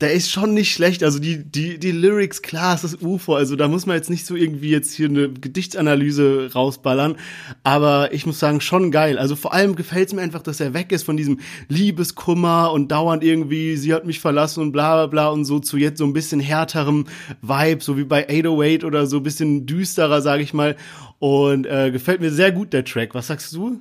der 0.00 0.12
ist 0.12 0.30
schon 0.30 0.54
nicht 0.54 0.72
schlecht. 0.72 1.02
Also 1.04 1.18
die, 1.18 1.44
die, 1.44 1.78
die 1.78 1.92
Lyrics, 1.92 2.40
klar, 2.40 2.74
ist 2.74 3.02
UFO. 3.02 3.34
Also 3.34 3.54
da 3.54 3.68
muss 3.68 3.84
man 3.84 3.96
jetzt 3.96 4.08
nicht 4.08 4.24
so 4.24 4.34
irgendwie 4.34 4.70
jetzt 4.70 4.94
hier 4.94 5.08
eine 5.08 5.30
Gedichtsanalyse 5.30 6.50
rausballern. 6.54 7.16
Aber 7.64 8.12
ich 8.12 8.24
muss 8.24 8.38
sagen, 8.38 8.62
schon 8.62 8.90
geil. 8.90 9.18
Also 9.18 9.36
vor 9.36 9.52
allem 9.52 9.76
gefällt 9.76 10.08
es 10.08 10.14
mir 10.14 10.22
einfach, 10.22 10.42
dass 10.42 10.60
er 10.60 10.72
weg 10.72 10.90
ist 10.92 11.02
von 11.02 11.18
diesem 11.18 11.40
Liebeskummer 11.68 12.72
und 12.72 12.90
dauernd 12.90 13.22
irgendwie, 13.22 13.76
sie 13.76 13.92
hat 13.92 14.06
mich 14.06 14.20
verlassen 14.20 14.62
und 14.62 14.72
bla 14.72 14.94
bla 14.94 15.06
bla 15.06 15.28
und 15.28 15.44
so 15.44 15.58
zu 15.58 15.76
jetzt 15.76 15.98
so 15.98 16.04
ein 16.04 16.14
bisschen 16.14 16.40
härterem 16.40 17.04
Vibe, 17.42 17.82
so 17.82 17.98
wie 17.98 18.04
bei 18.04 18.26
808 18.28 18.84
oder 18.84 19.06
so 19.06 19.18
ein 19.18 19.22
bisschen 19.22 19.66
düsterer, 19.66 20.22
sag 20.22 20.40
ich 20.40 20.54
mal. 20.54 20.76
Und 21.18 21.66
äh, 21.66 21.90
gefällt 21.90 22.22
mir 22.22 22.30
sehr 22.30 22.52
gut 22.52 22.72
der 22.72 22.86
Track. 22.86 23.14
Was 23.14 23.26
sagst 23.26 23.52
du? 23.52 23.80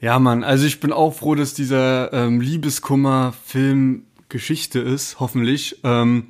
Ja, 0.00 0.18
Mann, 0.20 0.44
also 0.44 0.64
ich 0.64 0.78
bin 0.78 0.92
auch 0.92 1.12
froh, 1.12 1.34
dass 1.34 1.54
dieser 1.54 2.12
ähm, 2.12 2.40
Liebeskummer-Film 2.40 4.04
Geschichte 4.28 4.78
ist, 4.80 5.20
hoffentlich. 5.20 5.80
Ähm, 5.84 6.26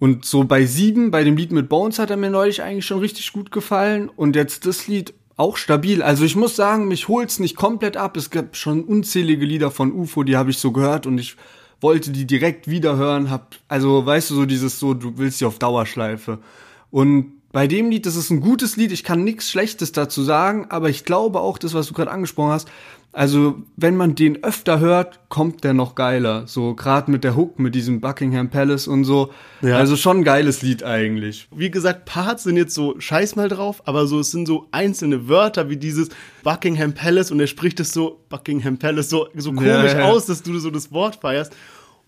Und 0.00 0.24
so 0.24 0.44
bei 0.44 0.64
sieben, 0.64 1.10
bei 1.10 1.24
dem 1.24 1.36
Lied 1.36 1.50
mit 1.50 1.68
Bones 1.68 1.98
hat 1.98 2.10
er 2.10 2.16
mir 2.16 2.30
neulich 2.30 2.62
eigentlich 2.62 2.86
schon 2.86 3.00
richtig 3.00 3.32
gut 3.32 3.50
gefallen. 3.50 4.08
Und 4.08 4.36
jetzt 4.36 4.64
das 4.64 4.86
Lied 4.86 5.12
auch 5.36 5.56
stabil. 5.56 6.02
Also 6.02 6.24
ich 6.24 6.36
muss 6.36 6.54
sagen, 6.54 6.86
mich 6.88 7.08
holt's 7.08 7.40
nicht 7.40 7.56
komplett 7.56 7.96
ab. 7.96 8.16
Es 8.16 8.30
gab 8.30 8.56
schon 8.56 8.84
unzählige 8.84 9.44
Lieder 9.44 9.70
von 9.70 9.92
UFO, 9.92 10.22
die 10.22 10.36
habe 10.36 10.50
ich 10.50 10.58
so 10.58 10.70
gehört 10.70 11.06
und 11.06 11.18
ich 11.18 11.36
wollte 11.80 12.10
die 12.12 12.26
direkt 12.26 12.68
wieder 12.68 12.96
hören. 12.96 13.28
Hab, 13.30 13.56
also 13.68 14.04
weißt 14.06 14.30
du, 14.30 14.34
so 14.34 14.46
dieses 14.46 14.78
so, 14.78 14.94
du 14.94 15.16
willst 15.16 15.38
sie 15.38 15.46
auf 15.46 15.58
Dauerschleife. 15.58 16.38
Und 16.90 17.37
bei 17.52 17.66
dem 17.66 17.90
Lied, 17.90 18.04
das 18.06 18.16
ist 18.16 18.30
ein 18.30 18.40
gutes 18.40 18.76
Lied, 18.76 18.92
ich 18.92 19.04
kann 19.04 19.24
nichts 19.24 19.50
Schlechtes 19.50 19.92
dazu 19.92 20.22
sagen, 20.22 20.66
aber 20.68 20.90
ich 20.90 21.04
glaube 21.04 21.40
auch, 21.40 21.58
das, 21.58 21.74
was 21.74 21.86
du 21.86 21.94
gerade 21.94 22.10
angesprochen 22.10 22.52
hast, 22.52 22.68
also 23.12 23.62
wenn 23.76 23.96
man 23.96 24.14
den 24.14 24.44
öfter 24.44 24.80
hört, 24.80 25.18
kommt 25.30 25.64
der 25.64 25.72
noch 25.72 25.94
geiler. 25.94 26.46
So 26.46 26.74
gerade 26.74 27.10
mit 27.10 27.24
der 27.24 27.36
Hook, 27.36 27.58
mit 27.58 27.74
diesem 27.74 28.00
Buckingham 28.00 28.50
Palace 28.50 28.86
und 28.86 29.04
so. 29.04 29.32
Ja. 29.62 29.78
Also 29.78 29.96
schon 29.96 30.18
ein 30.18 30.24
geiles 30.24 30.60
Lied 30.60 30.82
eigentlich. 30.82 31.48
Wie 31.50 31.70
gesagt, 31.70 32.04
Parts 32.04 32.44
sind 32.44 32.58
jetzt 32.58 32.74
so 32.74 33.00
scheiß 33.00 33.34
mal 33.34 33.48
drauf, 33.48 33.82
aber 33.86 34.06
so 34.06 34.20
es 34.20 34.30
sind 34.30 34.46
so 34.46 34.68
einzelne 34.72 35.26
Wörter 35.26 35.70
wie 35.70 35.78
dieses 35.78 36.10
Buckingham 36.44 36.92
Palace 36.92 37.30
und 37.30 37.40
er 37.40 37.46
spricht 37.46 37.80
es 37.80 37.92
so 37.92 38.20
Buckingham 38.28 38.78
Palace 38.78 39.08
so 39.08 39.28
so 39.34 39.52
komisch 39.52 39.92
ja, 39.92 40.00
ja. 40.00 40.04
aus, 40.04 40.26
dass 40.26 40.42
du 40.42 40.58
so 40.58 40.70
das 40.70 40.92
Wort 40.92 41.16
feierst. 41.16 41.56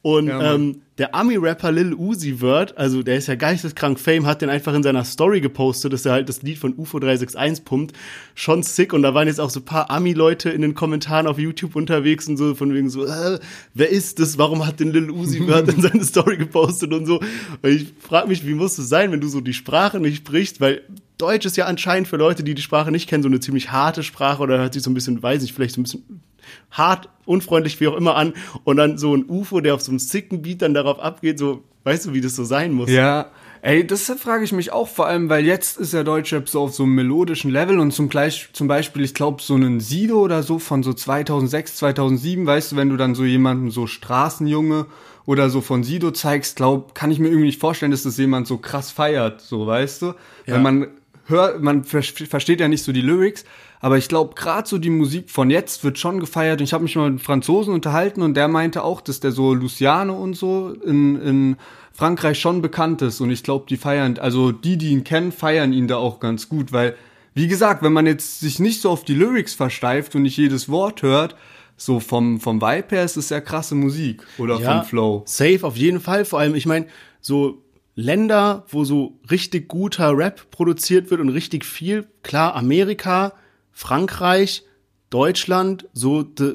Und 0.03 0.29
ja, 0.29 0.55
ähm, 0.55 0.81
der 0.97 1.15
Ami-Rapper 1.15 1.73
Lil 1.73 1.95
Uzi 1.95 2.41
Vert, 2.41 2.77
also 2.79 3.03
der 3.03 3.17
ist 3.17 3.27
ja 3.27 3.35
geisteskrank 3.35 3.99
Fame, 3.99 4.25
hat 4.27 4.41
den 4.41 4.49
einfach 4.49 4.75
in 4.75 4.83
seiner 4.83 5.05
Story 5.05 5.41
gepostet, 5.41 5.93
dass 5.93 6.07
er 6.07 6.13
halt 6.13 6.29
das 6.29 6.43
Lied 6.43 6.59
von 6.59 6.75
UFO 6.75 6.99
361 6.99 7.65
pumpt. 7.65 7.97
Schon 8.35 8.63
sick. 8.63 8.95
Und 8.95 9.03
da 9.03 9.13
waren 9.13 9.27
jetzt 9.27 9.41
auch 9.41 9.51
so 9.51 9.61
paar 9.61 9.91
Ami-Leute 9.91 10.49
in 10.51 10.63
den 10.63 10.75
Kommentaren 10.75 11.27
auf 11.27 11.39
YouTube 11.39 11.77
unterwegs 11.77 12.29
und 12.29 12.39
so 12.39 12.55
von 12.55 12.73
wegen 12.73 12.89
so, 12.89 13.05
äh, 13.05 13.39
wer 13.75 13.91
ist 13.91 14.19
das? 14.21 14.39
Warum 14.39 14.67
hat 14.67 14.81
den 14.81 14.93
Lil 14.93 15.11
Uzi 15.11 15.41
Vert 15.47 15.73
in 15.73 15.83
seine 15.83 16.05
Story 16.05 16.39
gepostet 16.39 16.93
und 16.95 17.05
so? 17.05 17.19
Und 17.19 17.71
ich 17.71 17.93
frage 17.99 18.29
mich, 18.29 18.47
wie 18.47 18.55
muss 18.55 18.79
es 18.79 18.89
sein, 18.89 19.13
wenn 19.13 19.21
du 19.21 19.29
so 19.29 19.43
die 19.43 19.55
Sprache 19.55 20.01
nicht 20.01 20.19
sprichst, 20.19 20.61
weil 20.63 20.83
Deutsch 21.19 21.45
ist 21.45 21.59
ja 21.59 21.67
anscheinend 21.67 22.09
für 22.09 22.17
Leute, 22.17 22.43
die 22.43 22.55
die 22.55 22.63
Sprache 22.63 22.91
nicht 22.91 23.07
kennen, 23.07 23.23
so 23.23 23.29
eine 23.29 23.41
ziemlich 23.41 23.71
harte 23.71 24.03
Sprache 24.03 24.43
oder 24.43 24.57
hört 24.57 24.73
sich 24.73 24.83
so 24.83 24.91
ein 24.91 24.95
bisschen, 24.95 25.23
weiß 25.23 25.43
ich, 25.43 25.53
vielleicht 25.53 25.75
so 25.75 25.81
ein 25.81 25.85
bisschen 25.85 26.23
hart, 26.71 27.09
unfreundlich, 27.27 27.81
wie 27.81 27.89
auch 27.89 27.97
immer 27.97 28.17
an. 28.17 28.35
Und 28.65 28.77
dann 28.77 28.99
so 28.99 29.15
ein 29.15 29.25
UFO, 29.29 29.61
der 29.61 29.75
auf 29.75 29.83
so 29.83 29.91
einem 29.91 29.99
sicken 29.99 30.43
Beat 30.43 30.63
dann 30.63 30.75
darauf 30.75 30.99
abgeht, 30.99 31.39
so, 31.39 31.63
weißt 31.85 32.07
du, 32.07 32.15
wie 32.15 32.21
das 32.21 32.37
so 32.37 32.45
sein 32.45 32.73
muss? 32.73 32.91
Ja. 32.91 33.31
Ey, 33.63 33.87
das 33.87 34.11
frage 34.19 34.43
ich 34.43 34.53
mich 34.53 34.73
auch 34.73 34.89
vor 34.89 35.07
allem, 35.07 35.29
weil 35.29 35.45
jetzt 35.45 35.79
ist 35.79 35.93
ja 35.93 36.03
Deutschrap 36.03 36.49
so 36.49 36.63
auf 36.63 36.75
so 36.75 36.85
einem 36.85 36.95
melodischen 36.95 37.51
Level 37.51 37.79
und 37.79 37.93
zum, 37.93 38.09
gleich, 38.09 38.49
zum 38.55 38.69
Beispiel, 38.69 39.05
ich 39.05 39.13
glaube, 39.13 39.43
so 39.43 39.55
einen 39.55 39.81
Sido 39.81 40.19
oder 40.19 40.43
so 40.43 40.59
von 40.59 40.83
so 40.83 40.95
2006, 40.95 41.77
2007, 41.77 42.47
weißt 42.47 42.73
du, 42.73 42.77
wenn 42.77 42.89
du 42.89 42.97
dann 42.97 43.15
so 43.15 43.23
jemanden, 43.23 43.71
so 43.71 43.87
Straßenjunge 43.87 44.87
oder 45.27 45.51
so 45.51 45.61
von 45.61 45.85
Sido 45.85 46.11
zeigst, 46.11 46.57
glaub, 46.57 46.95
kann 46.95 47.11
ich 47.11 47.19
mir 47.19 47.29
irgendwie 47.29 47.49
nicht 47.49 47.61
vorstellen, 47.61 47.93
dass 47.93 48.05
das 48.05 48.17
jemand 48.17 48.47
so 48.47 48.57
krass 48.57 48.91
feiert, 48.91 49.43
so, 49.43 49.67
weißt 49.67 50.03
du? 50.03 50.07
Ja. 50.47 50.55
Weil 50.55 50.61
man 50.61 50.89
hört, 51.27 51.63
man 51.63 51.85
versteht 51.85 52.61
ja 52.61 52.69
nicht 52.69 52.83
so 52.83 52.93
die 52.93 53.03
Lyrics, 53.03 53.45
aber 53.81 53.97
ich 53.97 54.09
glaube, 54.09 54.35
gerade 54.35 54.69
so 54.69 54.77
die 54.77 54.91
Musik 54.91 55.31
von 55.31 55.49
jetzt 55.49 55.83
wird 55.85 55.99
schon 55.99 56.21
gefeiert. 56.21 56.61
Und 56.61 56.65
ich 56.65 56.75
habe 56.75 56.85
mich 56.85 56.97
mal 56.97 57.11
mit 57.11 57.23
Franzosen 57.23 57.73
unterhalten 57.73 58.21
und 58.21 58.35
der 58.35 58.47
meinte 58.47 58.85
auch, 58.85 59.01
dass 59.01 59.21
der 59.21 59.33
so 59.33 59.55
Luciano 59.55 60.15
und 60.15 60.35
so 60.35 60.75
in, 60.85 61.21
in 61.21 61.57
Frankreich 61.93 62.39
schon 62.39 62.61
bekannt 62.61 63.01
ist. 63.01 63.21
Und 63.21 63.31
ich 63.31 63.43
glaube, 63.43 63.65
die 63.69 63.79
feiern, 63.79 64.19
also 64.19 64.53
die, 64.53 64.77
die 64.77 64.91
ihn 64.91 65.03
kennen, 65.03 65.33
feiern 65.33 65.73
ihn 65.73 65.89
da 65.89 65.97
auch 65.97 66.21
ganz 66.21 66.51
gut, 66.51 66.73
weil, 66.73 66.95
wie 67.33 67.49
gesagt, 67.49 67.83
wenn 67.83 67.95
man 67.95 68.07
jetzt 68.07 68.41
sich 68.41 68.59
nicht 68.59 68.83
so 68.83 68.91
auf 68.91 69.05
die 69.05 69.15
Lyrics 69.15 69.55
versteift 69.55 70.15
und 70.15 70.23
nicht 70.23 70.37
jedes 70.37 70.69
Wort 70.69 71.01
hört, 71.01 71.35
so 71.79 72.01
vom, 72.01 72.39
vom 72.39 72.61
Vibe 72.61 72.97
her 72.97 73.05
ist 73.05 73.17
es 73.17 73.31
ja 73.31 73.41
krasse 73.41 73.75
Musik 73.75 74.23
oder 74.37 74.61
ja, 74.61 74.73
vom 74.73 74.85
Flow. 74.87 75.23
Safe, 75.25 75.61
auf 75.63 75.79
jeden 75.79 76.01
Fall. 76.01 76.27
Vor 76.27 76.39
allem, 76.39 76.55
ich 76.55 76.67
meine, 76.67 76.87
so 77.23 77.63
Länder, 77.95 78.67
wo 78.69 78.85
so 78.85 79.19
richtig 79.31 79.69
guter 79.69 80.15
Rap 80.15 80.51
produziert 80.51 81.11
wird 81.11 81.23
und 81.23 81.31
richtig 81.31 81.65
viel, 81.65 82.07
klar, 82.23 82.55
Amerika, 82.55 83.33
Frankreich, 83.81 84.63
Deutschland, 85.09 85.89
so, 85.95 86.23
de, 86.23 86.55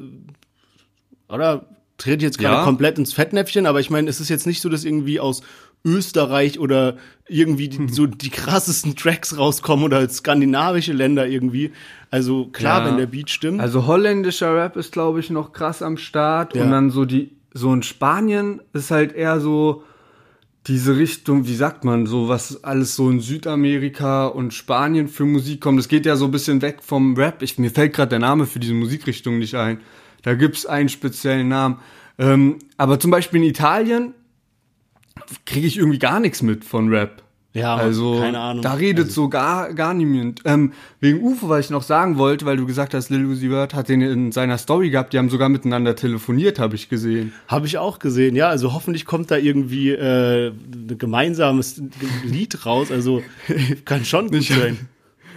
oder 1.28 1.66
ich 2.04 2.22
jetzt 2.22 2.38
gerade 2.38 2.58
ja. 2.58 2.64
komplett 2.64 3.00
ins 3.00 3.14
Fettnäpfchen, 3.14 3.66
aber 3.66 3.80
ich 3.80 3.90
meine, 3.90 4.08
es 4.08 4.20
ist 4.22 4.30
jetzt 4.30 4.46
nicht 4.46 4.62
so, 4.62 4.70
dass 4.70 4.86
irgendwie 4.86 5.20
aus 5.20 5.42
Österreich 5.84 6.60
oder 6.60 6.98
irgendwie 7.28 7.68
die, 7.68 7.92
so 7.92 8.06
die 8.06 8.30
krassesten 8.30 8.96
Tracks 8.96 9.40
rauskommen 9.40 9.86
oder 9.86 10.08
skandinavische 10.08 10.94
Länder 10.94 11.26
irgendwie. 11.26 11.72
Also 12.12 12.46
klar, 12.46 12.82
ja. 12.82 12.88
wenn 12.90 12.98
der 12.98 13.08
Beat 13.08 13.32
stimmt. 13.32 13.60
Also 13.60 13.88
holländischer 13.88 14.56
Rap 14.56 14.76
ist, 14.76 14.92
glaube 14.92 15.20
ich, 15.20 15.32
noch 15.32 15.52
krass 15.52 15.82
am 15.82 15.98
Start 15.98 16.56
ja. 16.56 16.64
und 16.64 16.70
dann 16.70 16.92
so 16.92 17.06
die, 17.06 17.32
so 17.56 17.74
in 17.74 17.82
Spanien 17.82 18.62
ist 18.74 18.92
halt 18.92 19.14
eher 19.14 19.40
so, 19.40 19.84
diese 20.68 20.98
Richtung, 20.98 21.48
wie 21.48 21.56
sagt 21.56 21.84
man, 21.84 22.08
so 22.08 22.28
was 22.28 22.64
alles 22.64 22.96
so 22.96 23.10
in 23.10 23.20
Südamerika 23.20 24.26
und 24.28 24.54
Spanien 24.54 25.08
für 25.08 25.26
Musik 25.26 25.62
kommt. 25.62 25.78
Das 25.78 25.88
geht 25.88 26.06
ja 26.06 26.16
so 26.16 26.26
ein 26.26 26.32
bisschen 26.32 26.62
weg 26.62 26.80
vom 26.82 27.16
Rap. 27.16 27.42
Ich, 27.44 27.60
mir 27.60 27.70
fällt 27.70 27.94
gerade 27.94 28.10
der 28.10 28.20
Name 28.20 28.48
für 28.48 28.60
diese 28.60 28.74
Musikrichtung 28.74 29.38
nicht 29.38 29.56
ein. 29.56 29.80
Da 30.24 30.34
gibt's 30.34 30.66
einen 30.66 30.90
speziellen 30.90 31.50
Namen. 31.50 31.78
Ähm, 32.18 32.58
aber 32.78 33.00
zum 33.00 33.12
Beispiel 33.12 33.44
in 33.44 33.50
Italien 33.50 34.14
kriege 35.46 35.68
ich 35.68 35.78
irgendwie 35.78 36.00
gar 36.00 36.20
nichts 36.20 36.42
mit 36.42 36.66
von 36.66 36.90
Rap. 36.90 37.22
Ja, 37.56 37.76
also 37.76 38.20
keine 38.20 38.38
Ahnung. 38.38 38.62
Da 38.62 38.74
redet 38.74 39.06
also. 39.06 39.24
so 39.24 39.30
gar, 39.30 39.74
gar 39.74 39.94
niemand. 39.94 40.42
Ähm, 40.44 40.74
wegen 41.00 41.24
UFO, 41.24 41.48
was 41.48 41.66
ich 41.66 41.72
noch 41.72 41.84
sagen 41.84 42.18
wollte, 42.18 42.46
weil 42.46 42.58
du 42.58 42.66
gesagt 42.66 42.94
hast, 42.94 43.10
Lil 43.10 43.26
Uzi 43.26 43.50
Vert 43.50 43.74
hat 43.74 43.88
den 43.88 44.02
in 44.02 44.32
seiner 44.34 44.58
Story 44.58 44.90
gehabt, 44.90 45.14
die 45.14 45.18
haben 45.18 45.30
sogar 45.30 45.48
miteinander 45.48 45.96
telefoniert, 45.96 46.60
habe 46.60 46.76
ich 46.76 46.90
gesehen. 46.90 47.32
Habe 47.48 47.66
ich 47.66 47.78
auch 47.78 48.00
gesehen, 48.00 48.36
ja. 48.36 48.50
Also 48.50 48.74
hoffentlich 48.74 49.06
kommt 49.06 49.32
da 49.32 49.38
irgendwie 49.38 49.92
äh, 49.92 50.50
ein 50.50 50.98
gemeinsames 50.98 51.82
Lied 52.26 52.66
raus. 52.66 52.92
Also 52.92 53.24
kann 53.86 54.04
schon 54.04 54.30
gut 54.30 54.44
sein 54.44 54.78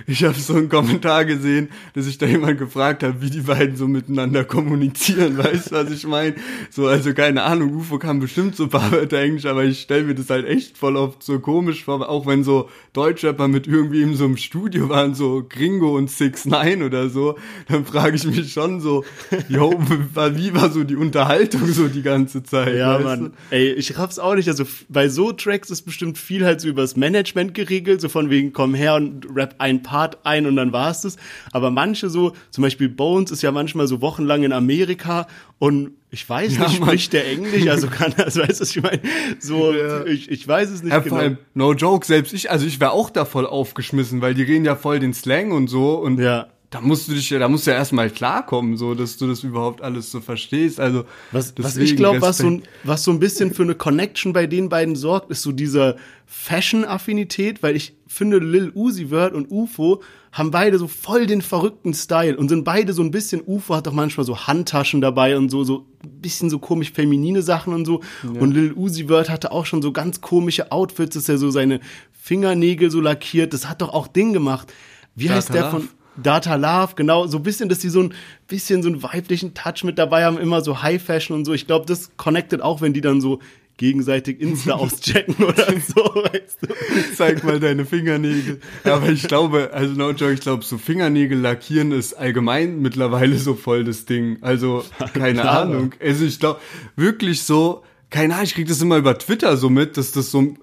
ich 0.07 0.25
habe 0.25 0.39
so 0.39 0.55
einen 0.55 0.69
Kommentar 0.69 1.25
gesehen, 1.25 1.69
dass 1.95 2.05
sich 2.05 2.19
da 2.19 2.27
jemand 2.27 2.59
gefragt 2.59 3.03
hat, 3.03 3.21
wie 3.21 3.31
die 3.31 3.41
beiden 3.41 3.77
so 3.77 3.89
miteinander 3.89 4.45
kommunizieren. 4.45 5.39
Weißt 5.43 5.71
du, 5.71 5.75
was 5.75 5.91
ich 5.91 6.07
meine? 6.07 6.35
So, 6.71 6.87
also 6.87 7.13
keine 7.15 7.43
Ahnung, 7.43 7.75
UFO 7.75 7.99
kann 7.99 8.21
bestimmt 8.21 8.57
so 8.57 8.65
ein 8.65 8.71
paar 8.71 8.91
Wörter 8.93 9.19
Englisch, 9.19 9.47
aber 9.47 9.65
ich 9.65 9.81
stelle 9.81 10.05
mir 10.05 10.15
das 10.15 10.31
halt 10.31 10.47
echt 10.47 10.79
voll 10.79 10.97
oft 10.97 11.23
so 11.23 11.39
komisch 11.41 11.85
vor, 11.85 12.09
auch 12.09 12.27
wenn 12.27 12.45
so 12.45 12.69
Deutschrapper 12.93 13.49
mit 13.49 13.67
irgendwie 13.67 14.03
in 14.03 14.15
so 14.15 14.25
einem 14.25 14.37
Studio 14.37 14.89
waren, 14.89 15.15
so 15.15 15.45
Gringo 15.49 15.97
und 15.97 16.11
Six 16.11 16.45
Nine 16.45 16.85
oder 16.85 17.09
so, 17.09 17.37
dann 17.69 17.85
frage 17.85 18.17
ich 18.17 18.25
mich 18.25 18.53
schon 18.53 18.81
so, 18.81 19.05
yo, 19.49 19.79
wie 19.79 20.55
war 20.55 20.71
so 20.71 20.85
die 20.85 20.97
Unterhaltung 20.97 21.67
so 21.67 21.89
die 21.89 22.03
ganze 22.03 22.43
Zeit? 22.43 22.77
Ja, 22.77 22.99
Mann. 22.99 23.33
Du? 23.51 23.57
Ey, 23.57 23.73
ich 23.73 23.99
raff's 23.99 24.19
auch 24.19 24.35
nicht. 24.35 24.49
Also 24.49 24.65
bei 24.89 25.09
so 25.09 25.33
Tracks 25.33 25.71
ist 25.71 25.83
bestimmt 25.83 26.19
viel 26.19 26.45
halt 26.45 26.61
so 26.61 26.69
übers 26.69 26.97
Management 26.97 27.55
geregelt, 27.55 28.01
so 28.01 28.09
von 28.09 28.31
wegen, 28.31 28.53
komm 28.53 28.75
her 28.75 28.95
und 28.95 29.27
rap 29.35 29.57
ein 29.59 29.83
Part 29.89 30.19
ein 30.25 30.45
und 30.45 30.57
dann 30.57 30.73
war 30.73 30.91
es 30.91 31.01
das. 31.01 31.17
Aber 31.51 31.71
manche 31.71 32.11
so, 32.11 32.35
zum 32.51 32.61
Beispiel 32.61 32.91
Bones 32.91 33.31
ist 33.31 33.43
ja 33.43 33.53
manchmal 33.53 33.87
so 33.87 34.03
wochenlang 34.03 34.43
in 34.43 34.53
Amerika 34.53 35.27
und 35.59 35.93
ich 36.11 36.29
weiß 36.29 36.57
ja, 36.57 36.65
nicht, 36.65 36.81
Mann. 36.81 36.91
spricht 36.91 37.15
der 37.15 37.27
Englisch, 37.27 37.67
also 37.69 37.87
kann 37.89 38.13
er, 38.19 38.27
also 38.27 38.41
weißt 38.47 38.61
du, 38.61 38.65
ich 38.65 38.83
meine, 38.83 39.01
so, 39.41 39.73
ja. 39.73 40.05
ich, 40.05 40.31
ich 40.31 40.47
weiß 40.47 40.71
es 40.71 40.83
nicht 40.83 40.93
ja, 40.93 40.99
genau. 40.99 41.17
Vor 41.17 41.23
allem, 41.23 41.39
no 41.55 41.73
joke, 41.73 42.07
selbst 42.07 42.35
ich, 42.35 42.51
also 42.51 42.67
ich 42.67 42.81
wäre 42.81 42.93
auch 42.93 43.09
da 43.09 43.25
voll 43.25 43.47
aufgeschmissen, 43.47 44.21
weil 44.21 44.35
die 44.35 44.43
reden 44.43 44.67
ja 44.67 44.77
voll 44.77 44.99
den 45.01 45.15
Slang 45.15 45.53
und 45.53 45.69
so 45.69 45.95
und 45.95 46.21
ja. 46.21 46.49
da 46.69 46.83
musst 46.83 47.09
du 47.09 47.15
dich 47.15 47.31
ja, 47.31 47.39
da 47.39 47.49
musst 47.49 47.67
du 47.67 47.71
ja 47.71 47.79
erstmal 47.79 48.11
klarkommen, 48.11 48.77
so, 48.77 48.95
dass 48.95 49.17
du 49.17 49.27
das 49.27 49.43
überhaupt 49.43 49.81
alles 49.81 50.11
so 50.11 50.21
verstehst, 50.21 50.81
also. 50.81 51.05
Was, 51.33 51.55
was 51.57 51.79
ich 51.79 51.97
glaube, 51.97 52.21
was 52.21 52.37
so, 52.37 52.61
was 52.85 53.05
so 53.05 53.11
ein 53.11 53.21
bisschen 53.21 53.55
für 53.55 53.63
eine 53.63 53.75
Connection 53.75 54.35
bei 54.35 54.47
den 54.47 54.69
beiden 54.69 54.97
sorgt, 54.97 55.31
ist 55.31 55.41
so 55.41 55.51
diese 55.51 55.97
Fashion-Affinität, 56.27 57.63
weil 57.63 57.75
ich 57.75 57.95
finde, 58.09 58.39
Lil 58.39 58.73
Uzi 58.75 59.07
Vert 59.07 59.35
und 59.35 59.51
UFO 59.51 60.03
haben 60.33 60.51
beide 60.51 60.79
so 60.79 60.89
voll 60.89 61.27
den 61.27 61.43
verrückten 61.43 61.95
Style 61.95 62.37
und 62.37 62.49
sind 62.49 62.65
beide 62.65 62.93
so 62.93 63.03
ein 63.03 63.11
bisschen, 63.11 63.43
UFO 63.47 63.77
hat 63.77 63.87
doch 63.87 63.93
manchmal 63.93 64.27
so 64.27 64.47
Handtaschen 64.47 65.01
dabei 65.01 65.37
und 65.37 65.51
so, 65.51 65.65
so 65.65 65.87
ein 66.03 66.21
bisschen 66.21 66.51
so 66.51 66.59
komisch 66.59 66.93
feminine 66.93 67.43
Sachen 67.43 67.73
und 67.73 67.85
so. 67.85 68.01
Ja. 68.23 68.41
Und 68.41 68.53
Lil 68.53 68.73
Uzi 68.73 69.05
Vert 69.07 69.31
hatte 69.31 69.53
auch 69.53 69.67
schon 69.67 69.83
so 69.83 69.93
ganz 69.93 70.21
komische 70.21 70.73
Outfits, 70.73 71.15
dass 71.15 71.29
er 71.29 71.39
so 71.39 71.51
seine 71.51 71.81
Fingernägel 72.13 72.91
so 72.91 73.01
lackiert. 73.01 73.53
Das 73.53 73.69
hat 73.69 73.83
doch 73.83 73.93
auch 73.93 74.07
Ding 74.07 74.33
gemacht. 74.33 74.73
Wie 75.15 75.25
Data 75.25 75.37
heißt 75.37 75.55
der 75.55 75.63
Love. 75.63 75.71
von 75.71 75.89
Data 76.23 76.55
Love? 76.57 76.95
Genau, 76.97 77.27
so 77.27 77.39
ein 77.39 77.43
bisschen, 77.43 77.69
dass 77.69 77.79
die 77.79 77.89
so 77.89 78.03
ein 78.03 78.15
bisschen 78.47 78.83
so 78.83 78.89
einen 78.89 79.03
weiblichen 79.03 79.55
Touch 79.55 79.85
mit 79.85 79.99
dabei 79.99 80.25
haben, 80.25 80.39
immer 80.39 80.61
so 80.61 80.83
High 80.83 81.03
Fashion 81.03 81.37
und 81.37 81.45
so. 81.45 81.55
Ich 81.55 81.67
glaube, 81.67 81.87
das 81.87 82.17
connected 82.17 82.61
auch, 82.61 82.81
wenn 82.81 82.93
die 82.93 83.01
dann 83.01 83.21
so 83.21 83.41
gegenseitig 83.79 84.41
Insta 84.41 84.73
auschecken 84.75 85.43
oder 85.43 85.67
so, 85.81 86.03
weißt 86.03 86.59
du. 86.63 87.15
Zeig 87.17 87.43
mal 87.45 87.59
deine 87.59 87.87
Fingernägel. 87.87 88.61
Ja, 88.85 88.97
aber 88.97 89.09
ich 89.09 89.23
glaube, 89.23 89.71
also 89.73 89.95
no 89.95 90.11
joke, 90.11 90.35
ich 90.35 90.41
glaube, 90.41 90.65
so 90.65 90.77
Fingernägel 90.77 91.39
lackieren 91.39 91.93
ist 91.93 92.13
allgemein 92.13 92.83
mittlerweile 92.83 93.39
so 93.39 93.55
voll 93.55 93.85
das 93.85 94.05
Ding. 94.05 94.39
Also, 94.43 94.85
keine 95.15 95.41
Klar. 95.41 95.63
Ahnung. 95.63 95.93
Also 96.01 96.27
ich 96.27 96.39
glaube, 96.39 96.61
wirklich 96.97 97.43
so, 97.45 97.83
keine 98.11 98.35
Ahnung, 98.35 98.45
ich 98.45 98.55
krieg 98.55 98.69
das 98.69 98.83
immer 98.83 98.99
über 98.99 99.17
Twitter 99.17 99.57
so 99.57 99.71
mit, 99.71 99.97
dass 99.97 100.13
das 100.13 100.31
so 100.31 100.55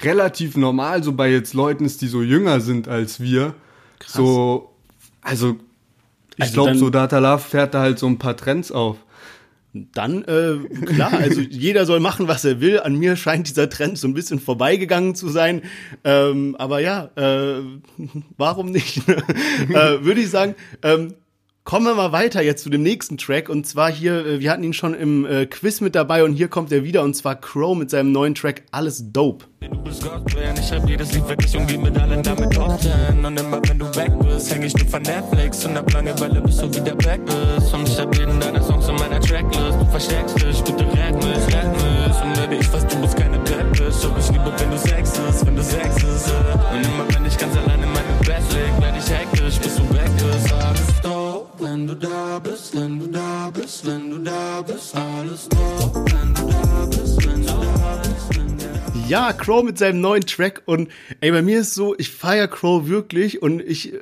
relativ 0.00 0.56
normal 0.56 1.02
so 1.02 1.12
bei 1.12 1.30
jetzt 1.30 1.54
Leuten 1.54 1.84
ist, 1.84 2.00
die 2.00 2.08
so 2.08 2.22
jünger 2.22 2.60
sind 2.60 2.88
als 2.88 3.20
wir. 3.20 3.54
Krass. 3.98 4.14
So, 4.14 4.72
also, 5.20 5.56
ich 6.36 6.44
also 6.44 6.54
glaube, 6.54 6.78
so 6.78 6.90
Data 6.90 7.18
Love 7.18 7.42
fährt 7.42 7.74
da 7.74 7.80
halt 7.80 7.98
so 7.98 8.06
ein 8.06 8.18
paar 8.18 8.36
Trends 8.36 8.72
auf. 8.72 8.98
Dann, 9.72 10.22
äh, 10.24 10.56
klar, 10.84 11.12
also 11.12 11.40
jeder 11.50 11.86
soll 11.86 12.00
machen, 12.00 12.28
was 12.28 12.44
er 12.44 12.60
will. 12.60 12.80
An 12.80 12.96
mir 12.96 13.16
scheint 13.16 13.48
dieser 13.48 13.70
Trend 13.70 13.98
so 13.98 14.06
ein 14.06 14.14
bisschen 14.14 14.38
vorbeigegangen 14.38 15.14
zu 15.14 15.28
sein. 15.28 15.62
Ähm, 16.04 16.56
aber 16.58 16.80
ja, 16.80 17.10
äh, 17.16 17.62
warum 18.36 18.70
nicht? 18.70 18.98
äh, 19.08 20.04
Würde 20.04 20.20
ich 20.20 20.30
sagen, 20.30 20.54
ähm, 20.82 21.14
Kommen 21.64 21.86
wir 21.86 21.94
mal 21.94 22.10
weiter 22.10 22.42
jetzt 22.42 22.64
zu 22.64 22.70
dem 22.70 22.82
nächsten 22.82 23.18
Track 23.18 23.48
und 23.48 23.68
zwar 23.68 23.90
hier, 23.90 24.26
äh, 24.26 24.40
wir 24.40 24.50
hatten 24.50 24.64
ihn 24.64 24.72
schon 24.72 24.94
im 24.94 25.24
äh, 25.24 25.46
Quiz 25.46 25.80
mit 25.80 25.94
dabei 25.94 26.24
und 26.24 26.32
hier 26.32 26.48
kommt 26.48 26.72
er 26.72 26.82
wieder 26.82 27.04
und 27.04 27.14
zwar 27.14 27.36
Crow 27.36 27.78
mit 27.78 27.88
seinem 27.88 28.10
neuen 28.10 28.34
Track 28.34 28.64
Alles 28.72 29.12
Dope. 29.12 29.44
Du 29.60 29.80
bist 29.82 30.02
Gott, 30.02 30.22
ich 30.58 30.66
schreib 30.66 30.88
jedes 30.88 31.12
Lied 31.12 31.28
wirklich 31.28 31.54
irgendwie 31.54 31.78
mit 31.78 31.96
allen 31.96 32.20
damit 32.20 32.52
Top 32.52 32.80
Und 33.12 33.40
immer 33.40 33.60
wenn 33.68 33.78
du 33.78 33.86
weg 33.94 34.10
bist, 34.24 34.52
häng 34.52 34.64
ich 34.64 34.74
nur 34.76 34.88
von 34.88 35.02
Netflix 35.02 35.64
und 35.64 35.76
hab 35.76 35.92
Langeweile 35.92 36.40
bis 36.40 36.56
du 36.56 36.74
wieder 36.74 36.96
back 36.96 37.20
bist. 37.26 37.72
Und 37.72 37.88
ich 37.88 37.96
hab 37.96 38.18
jeden 38.18 38.40
deiner 38.40 38.60
Songs 38.60 38.81
Tracklist, 39.22 39.80
du 39.80 39.86
versteckst 39.90 40.42
dich, 40.42 40.62
bitte 40.62 40.84
rät 40.84 41.14
mich, 41.14 41.54
rät 41.54 41.72
mich. 41.72 42.22
Und 42.22 42.34
baby, 42.34 42.56
ich 42.60 42.72
weiß, 42.72 42.86
du 42.86 43.00
bist 43.00 43.16
keine 43.16 43.38
Bitch, 43.38 43.80
aber 44.04 44.18
ich 44.18 44.28
liebe, 44.30 44.52
wenn 44.58 44.70
du 44.70 44.78
Sex 44.78 45.18
ist, 45.18 45.46
wenn 45.46 45.56
du 45.56 45.62
Sex 45.62 45.96
ist. 45.96 46.28
Äh. 46.28 46.74
Und 46.74 46.84
immer 46.84 47.06
wenn 47.14 47.26
ich 47.26 47.38
ganz 47.38 47.56
alleine 47.56 47.84
in 47.84 47.92
meinem 47.92 48.18
Bett 48.20 48.42
leg, 48.52 48.72
werd 48.80 48.96
ich 48.96 49.10
hektisch, 49.10 49.58
bis 49.58 49.76
du 49.76 49.82
weg 49.94 50.10
bist. 50.16 50.52
Alles 50.52 51.00
dope 51.02 51.42
wenn 51.62 51.86
du 51.86 51.94
da 51.94 52.38
bist, 52.38 52.76
wenn 52.76 52.98
du 52.98 53.06
da 53.06 53.50
bist, 53.50 53.86
wenn 53.86 54.10
du 54.10 54.18
da 54.18 54.62
bist, 54.62 54.94
alles 54.94 55.48
top, 55.48 55.94
wenn 56.10 56.34
du 56.34 56.50
da 56.50 56.86
bist, 56.86 57.26
wenn 57.26 57.40
du 57.40 57.46
da 57.46 58.02
bist, 58.02 58.36
wenn 58.36 58.58
du 58.58 58.64
da 58.64 58.70
bist. 58.88 59.08
Ja, 59.08 59.32
Crow 59.32 59.62
mit 59.62 59.78
seinem 59.78 60.00
neuen 60.00 60.22
Track 60.22 60.62
und 60.66 60.90
ey, 61.20 61.30
bei 61.30 61.42
mir 61.42 61.60
ist 61.60 61.74
so, 61.74 61.94
ich 61.98 62.10
feier 62.10 62.48
Crow 62.48 62.88
wirklich 62.88 63.42
und 63.42 63.60
ich 63.60 63.94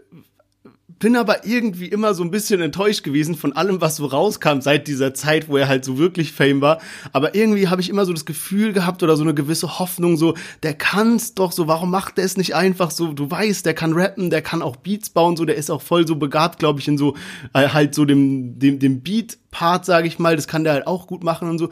bin 1.01 1.17
aber 1.17 1.47
irgendwie 1.47 1.87
immer 1.87 2.13
so 2.13 2.23
ein 2.23 2.31
bisschen 2.31 2.61
enttäuscht 2.61 3.03
gewesen 3.03 3.35
von 3.35 3.55
allem, 3.57 3.81
was 3.81 3.97
so 3.97 4.05
rauskam 4.05 4.61
seit 4.61 4.87
dieser 4.87 5.15
Zeit, 5.15 5.49
wo 5.49 5.57
er 5.57 5.67
halt 5.67 5.83
so 5.83 5.97
wirklich 5.97 6.33
Fame 6.33 6.61
war. 6.61 6.79
Aber 7.13 7.35
irgendwie 7.35 7.69
habe 7.69 7.81
ich 7.81 7.89
immer 7.89 8.05
so 8.05 8.13
das 8.13 8.27
Gefühl 8.27 8.75
gehabt 8.75 9.03
oder 9.03 9.17
so 9.17 9.23
eine 9.23 9.33
gewisse 9.33 9.79
Hoffnung, 9.79 10.19
so, 10.19 10.35
der 10.63 10.75
kann's 10.75 11.35
doch 11.35 11.53
so, 11.53 11.67
warum 11.67 11.91
macht 11.91 12.19
der 12.19 12.27
es 12.27 12.37
nicht 12.37 12.55
einfach 12.55 12.91
so? 12.91 13.15
Du 13.15 13.31
weißt, 13.31 13.65
der 13.65 13.73
kann 13.73 13.95
rappen, 13.95 14.29
der 14.29 14.43
kann 14.43 14.61
auch 14.61 14.77
Beats 14.77 15.09
bauen, 15.09 15.39
so, 15.39 15.47
der 15.47 15.57
ist 15.57 15.71
auch 15.71 15.81
voll 15.81 16.07
so 16.07 16.17
begabt, 16.17 16.59
glaube 16.59 16.81
ich, 16.81 16.87
in 16.87 16.99
so, 16.99 17.17
äh, 17.55 17.69
halt 17.69 17.95
so 17.95 18.05
dem, 18.05 18.59
dem, 18.59 18.79
dem 18.79 19.01
Beat-Part, 19.01 19.87
sage 19.87 20.07
ich 20.07 20.19
mal, 20.19 20.37
das 20.37 20.49
kann 20.49 20.65
der 20.65 20.75
halt 20.75 20.87
auch 20.87 21.07
gut 21.07 21.25
machen 21.25 21.49
und 21.49 21.59
so. 21.59 21.71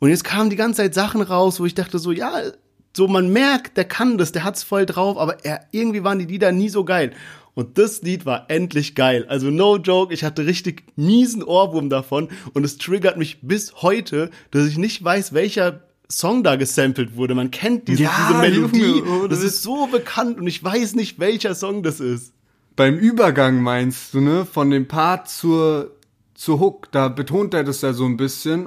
Und 0.00 0.10
jetzt 0.10 0.24
kamen 0.24 0.50
die 0.50 0.56
ganze 0.56 0.82
Zeit 0.82 0.94
Sachen 0.94 1.22
raus, 1.22 1.60
wo 1.60 1.64
ich 1.64 1.74
dachte 1.74 2.00
so, 2.00 2.10
ja, 2.10 2.42
so 2.96 3.06
man 3.06 3.32
merkt, 3.32 3.76
der 3.76 3.84
kann 3.84 4.18
das, 4.18 4.32
der 4.32 4.42
hat's 4.42 4.64
voll 4.64 4.84
drauf, 4.84 5.16
aber 5.16 5.44
er, 5.44 5.60
irgendwie 5.70 6.02
waren 6.02 6.18
die 6.18 6.26
Lieder 6.26 6.50
nie 6.50 6.68
so 6.68 6.84
geil. 6.84 7.12
Und 7.54 7.78
das 7.78 8.02
Lied 8.02 8.26
war 8.26 8.46
endlich 8.48 8.94
geil. 8.94 9.26
Also 9.28 9.50
no 9.50 9.76
joke, 9.76 10.12
ich 10.12 10.24
hatte 10.24 10.46
richtig 10.46 10.82
miesen 10.96 11.42
Ohrwurm 11.42 11.88
davon 11.88 12.28
und 12.52 12.64
es 12.64 12.78
triggert 12.78 13.16
mich 13.16 13.38
bis 13.42 13.82
heute, 13.82 14.30
dass 14.50 14.66
ich 14.66 14.76
nicht 14.76 15.02
weiß, 15.02 15.32
welcher 15.34 15.82
Song 16.10 16.42
da 16.42 16.56
gesampelt 16.56 17.16
wurde. 17.16 17.34
Man 17.34 17.50
kennt 17.50 17.88
diese, 17.88 18.04
ja, 18.04 18.28
diese 18.28 18.40
Melodie. 18.40 18.98
Junge, 18.98 19.28
das, 19.28 19.40
das 19.40 19.54
ist 19.54 19.62
so 19.62 19.86
bekannt 19.86 20.38
und 20.38 20.46
ich 20.46 20.62
weiß 20.62 20.94
nicht, 20.94 21.18
welcher 21.18 21.54
Song 21.54 21.82
das 21.82 22.00
ist. 22.00 22.32
Beim 22.76 22.98
Übergang 22.98 23.62
meinst 23.62 24.14
du, 24.14 24.20
ne? 24.20 24.44
Von 24.44 24.70
dem 24.70 24.88
Part 24.88 25.28
zur, 25.28 25.92
zur 26.34 26.58
Hook, 26.58 26.90
da 26.90 27.08
betont 27.08 27.54
er 27.54 27.62
das 27.62 27.82
ja 27.82 27.92
so 27.92 28.04
ein 28.04 28.16
bisschen 28.16 28.66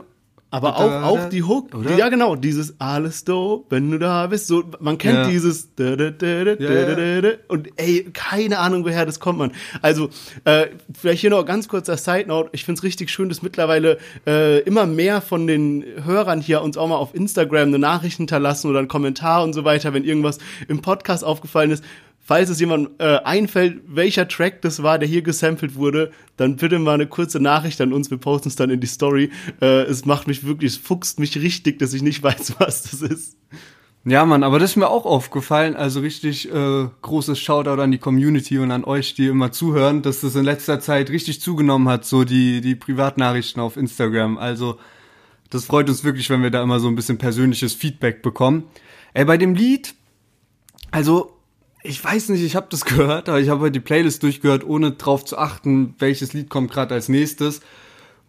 aber 0.50 0.78
auch, 0.78 1.04
auch 1.04 1.30
die 1.30 1.44
Hook, 1.44 1.76
oder? 1.76 1.98
ja 1.98 2.08
genau, 2.08 2.38
dieses 2.38 2.80
alles 2.80 3.26
do, 3.26 3.66
wenn 3.70 3.92
du 3.92 4.00
da 4.00 4.28
bist, 4.28 4.48
so, 4.48 4.64
man 4.80 4.98
kennt 4.98 5.18
ja. 5.18 5.28
dieses 5.28 5.70
ja. 5.78 7.32
und 7.50 7.70
ey, 7.76 8.10
keine 8.14 8.60
Ahnung, 8.60 8.86
woher 8.86 9.06
das 9.06 9.20
kommt 9.20 9.40
man. 9.40 9.52
Also, 9.82 10.10
äh, 10.46 10.68
vielleicht 10.98 11.20
hier 11.20 11.32
noch 11.32 11.46
ganz 11.46 11.68
kurzer 11.68 11.98
Side 11.98 12.28
Note, 12.28 12.50
ich 12.54 12.64
find's 12.64 12.84
richtig 12.84 13.10
schön, 13.10 13.28
dass 13.28 13.42
mittlerweile 13.42 13.98
äh, 14.26 14.60
immer 14.62 14.86
mehr 14.86 15.20
von 15.20 15.48
den 15.48 15.84
Hörern 16.06 16.40
hier 16.40 16.62
uns 16.62 16.78
auch 16.78 16.88
mal 16.88 16.96
auf 16.96 17.14
Instagram 17.14 17.68
eine 17.68 17.80
Nachricht 17.80 18.16
hinterlassen 18.16 18.70
oder 18.70 18.80
einen 18.80 18.88
Kommentar 18.88 19.44
und 19.44 19.52
so 19.52 19.66
weiter, 19.66 19.94
wenn 19.94 20.06
irgendwas 20.06 20.38
im 20.70 20.82
Podcast 20.82 21.26
aufgefallen 21.26 21.72
ist 21.72 21.84
falls 22.28 22.50
es 22.50 22.60
jemand 22.60 22.90
äh, 23.00 23.20
einfällt, 23.24 23.82
welcher 23.88 24.28
Track 24.28 24.62
das 24.62 24.84
war, 24.84 25.00
der 25.00 25.08
hier 25.08 25.22
gesampelt 25.22 25.76
wurde, 25.76 26.12
dann 26.36 26.58
bitte 26.58 26.78
mal 26.78 26.96
eine 26.96 27.08
kurze 27.08 27.40
Nachricht 27.40 27.80
an 27.80 27.94
uns. 27.94 28.12
Wir 28.12 28.18
posten 28.18 28.50
es 28.50 28.58
dann 28.58 28.70
in 28.70 28.82
die 28.82 28.88
Story. 28.88 29.32
Äh, 29.62 29.84
es 29.84 30.04
macht 30.06 30.28
mich 30.28 30.46
wirklich, 30.46 30.74
es 30.74 30.78
fuchst 30.78 31.20
mich 31.20 31.38
richtig, 31.38 31.80
dass 31.80 31.94
ich 31.94 32.02
nicht 32.02 32.22
weiß, 32.24 32.56
was 32.60 32.84
das 32.84 33.02
ist. 33.02 33.38
Ja, 34.04 34.26
Mann, 34.26 34.44
aber 34.44 34.60
das 34.60 34.72
ist 34.72 34.76
mir 34.76 34.90
auch 34.90 35.06
aufgefallen. 35.06 35.78
Also 35.78 36.02
richtig 36.02 36.52
äh, 36.54 36.88
großes 37.02 37.40
Shoutout 37.40 37.82
an 37.82 37.92
die 37.92 37.98
Community 37.98 38.60
und 38.60 38.72
an 38.72 38.84
euch, 38.84 39.14
die 39.14 39.28
immer 39.28 39.54
zuhören, 39.54 40.02
dass 40.02 40.20
das 40.20 40.36
in 40.36 40.44
letzter 40.44 40.82
Zeit 40.82 41.10
richtig 41.10 41.40
zugenommen 41.40 41.88
hat, 41.88 42.04
so 42.04 42.26
die, 42.26 42.60
die 42.60 42.76
Privatnachrichten 42.76 43.62
auf 43.62 43.78
Instagram. 43.78 44.38
Also 44.38 44.78
das 45.50 45.64
freut 45.64 45.88
uns 45.88 46.04
wirklich, 46.04 46.30
wenn 46.30 46.44
wir 46.44 46.52
da 46.52 46.62
immer 46.62 46.82
so 46.82 46.90
ein 46.90 46.96
bisschen 46.96 47.18
persönliches 47.18 47.74
Feedback 47.74 48.22
bekommen. 48.22 48.66
Ey, 49.14 49.24
bei 49.24 49.38
dem 49.38 49.56
Lied, 49.56 49.96
also 50.92 51.37
ich 51.84 52.04
weiß 52.04 52.30
nicht, 52.30 52.44
ich 52.44 52.56
habe 52.56 52.68
das 52.70 52.86
gehört, 52.86 53.30
aber 53.30 53.40
ich 53.40 53.50
habe 53.50 53.72
die 53.72 53.80
Playlist 53.80 54.24
durchgehört, 54.24 54.66
ohne 54.66 54.92
drauf 54.92 55.26
zu 55.26 55.38
achten, 55.38 55.96
welches 56.00 56.34
Lied 56.34 56.50
kommt 56.50 56.72
gerade 56.72 56.96
als 56.96 57.10
nächstes. 57.10 57.62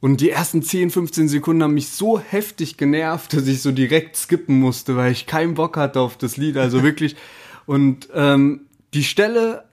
Und 0.01 0.21
die 0.21 0.31
ersten 0.31 0.63
10, 0.63 0.91
15 0.91 1.29
Sekunden 1.29 1.63
haben 1.63 1.75
mich 1.75 1.89
so 1.89 2.21
heftig 2.21 2.77
genervt, 2.77 3.33
dass 3.33 3.49
ich 3.49 3.63
so 3.63 3.73
direkt 3.73 4.17
skippen 4.17 4.61
musste, 4.61 4.97
weil 4.97 5.11
ich 5.11 5.27
keinen 5.27 5.55
Bock 5.55 5.77
hatte 5.77 6.01
auf 6.01 6.17
das 6.17 6.37
Lied. 6.37 6.57
Also 6.57 6.83
wirklich. 6.83 7.17
Und 7.67 8.09
ähm, 8.15 8.63
die 8.95 9.03
Stelle, 9.03 9.65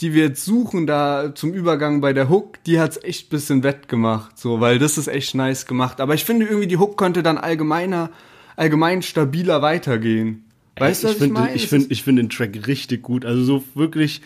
die 0.00 0.14
wir 0.14 0.24
jetzt 0.24 0.44
suchen, 0.44 0.86
da 0.86 1.34
zum 1.34 1.52
Übergang 1.52 2.00
bei 2.00 2.12
der 2.12 2.28
Hook, 2.28 2.62
die 2.64 2.80
hat's 2.80 2.98
echt 3.02 3.30
bisschen 3.30 3.62
wettgemacht, 3.62 4.38
so, 4.38 4.60
weil 4.60 4.78
das 4.78 4.96
ist 4.96 5.08
echt 5.08 5.34
nice 5.34 5.66
gemacht. 5.66 6.00
Aber 6.00 6.14
ich 6.14 6.24
finde 6.24 6.46
irgendwie, 6.46 6.66
die 6.66 6.78
Hook 6.78 6.96
könnte 6.96 7.22
dann 7.22 7.38
allgemeiner, 7.38 8.10
allgemein 8.56 9.02
stabiler 9.02 9.60
weitergehen. 9.60 10.47
Weißt 10.80 11.04
du, 11.04 11.08
was 11.08 11.16
ich, 11.16 11.22
ich 11.22 11.32
meine? 11.32 11.54
Ich 11.54 11.68
finde 11.68 11.86
ich 11.90 12.02
finde 12.02 12.22
den 12.22 12.30
Track 12.30 12.66
richtig 12.66 13.02
gut. 13.02 13.24
Also 13.24 13.42
so 13.44 13.64
wirklich 13.74 14.20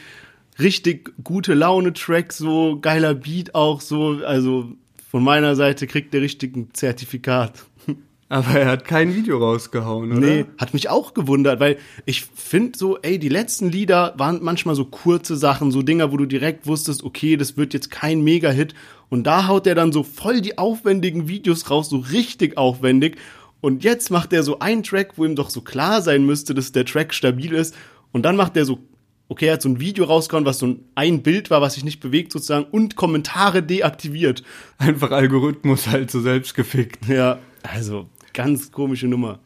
richtig 0.59 1.13
gute 1.25 1.55
Laune-Track, 1.55 2.33
so 2.33 2.79
geiler 2.81 3.15
Beat 3.15 3.55
auch 3.55 3.81
so. 3.81 4.21
Also 4.25 4.73
von 5.11 5.23
meiner 5.23 5.57
Seite 5.57 5.87
kriegt 5.87 6.15
der 6.15 6.23
richtig 6.23 6.57
ein 6.57 6.69
Zertifikat. 6.73 7.65
Aber 8.29 8.59
er 8.59 8.67
hat 8.67 8.87
kein 8.87 9.15
Video 9.15 9.37
rausgehauen, 9.37 10.11
oder? 10.13 10.21
Nee, 10.21 10.47
hat 10.57 10.73
mich 10.73 10.89
auch 10.89 11.13
gewundert, 11.13 11.61
weil 11.61 11.77
ich 12.07 12.25
finde 12.35 12.79
so, 12.79 12.99
ey, 12.99 13.19
die 13.19 13.29
letzten 13.29 13.69
Lieder 13.69 14.15
waren 14.17 14.43
manchmal 14.43 14.75
so 14.75 14.87
kurze 14.87 15.37
Sachen, 15.37 15.71
so 15.71 15.83
Dinger, 15.83 16.13
wo 16.13 16.17
du 16.17 16.25
direkt 16.25 16.67
wusstest, 16.67 17.03
okay, 17.03 17.37
das 17.37 17.59
wird 17.59 17.75
jetzt 17.75 17.91
kein 17.91 18.23
Mega-Hit. 18.23 18.73
Und 19.11 19.25
da 19.25 19.49
haut 19.49 19.67
er 19.67 19.75
dann 19.75 19.93
so 19.93 20.03
voll 20.03 20.41
die 20.41 20.57
aufwendigen 20.57 21.29
Videos 21.29 21.69
raus, 21.69 21.91
so 21.91 21.99
richtig 21.99 22.57
aufwendig. 22.57 23.19
Und 23.63 23.85
jetzt 23.85 24.11
macht 24.11 24.33
er 24.33 24.43
so 24.43 24.59
einen 24.59 24.83
Track, 24.83 25.13
wo 25.17 25.25
ihm 25.25 25.37
doch 25.37 25.49
so 25.49 25.61
klar 25.61 26.03
sein 26.03 26.27
müsste, 26.27 26.53
dass 26.53 26.73
der 26.73 26.85
Track 26.85 27.15
stabil 27.15 27.55
ist. 27.55 27.75
Und 28.11 28.25
dann 28.25 28.35
macht 28.37 28.57
er 28.57 28.65
so, 28.65 28.81
okay, 29.29 29.47
er 29.47 29.55
hat 29.55 29.63
so 29.63 29.69
ein 29.69 29.79
Video 29.79 30.05
rausgehauen, 30.05 30.45
was 30.45 30.59
so 30.59 30.67
ein, 30.67 30.85
ein 30.97 31.23
Bild 31.23 31.49
war, 31.49 31.61
was 31.61 31.75
sich 31.75 31.85
nicht 31.85 32.01
bewegt 32.01 32.33
sozusagen, 32.33 32.67
und 32.73 32.97
Kommentare 32.97 33.63
deaktiviert. 33.63 34.43
Einfach 34.79 35.13
Algorithmus 35.13 35.87
halt 35.87 36.11
so 36.11 36.21
selbst 36.21 36.55
gefickt. 36.55 37.07
Ja, 37.07 37.39
also 37.63 38.09
ganz 38.35 38.73
komische 38.73 39.07
Nummer. 39.07 39.39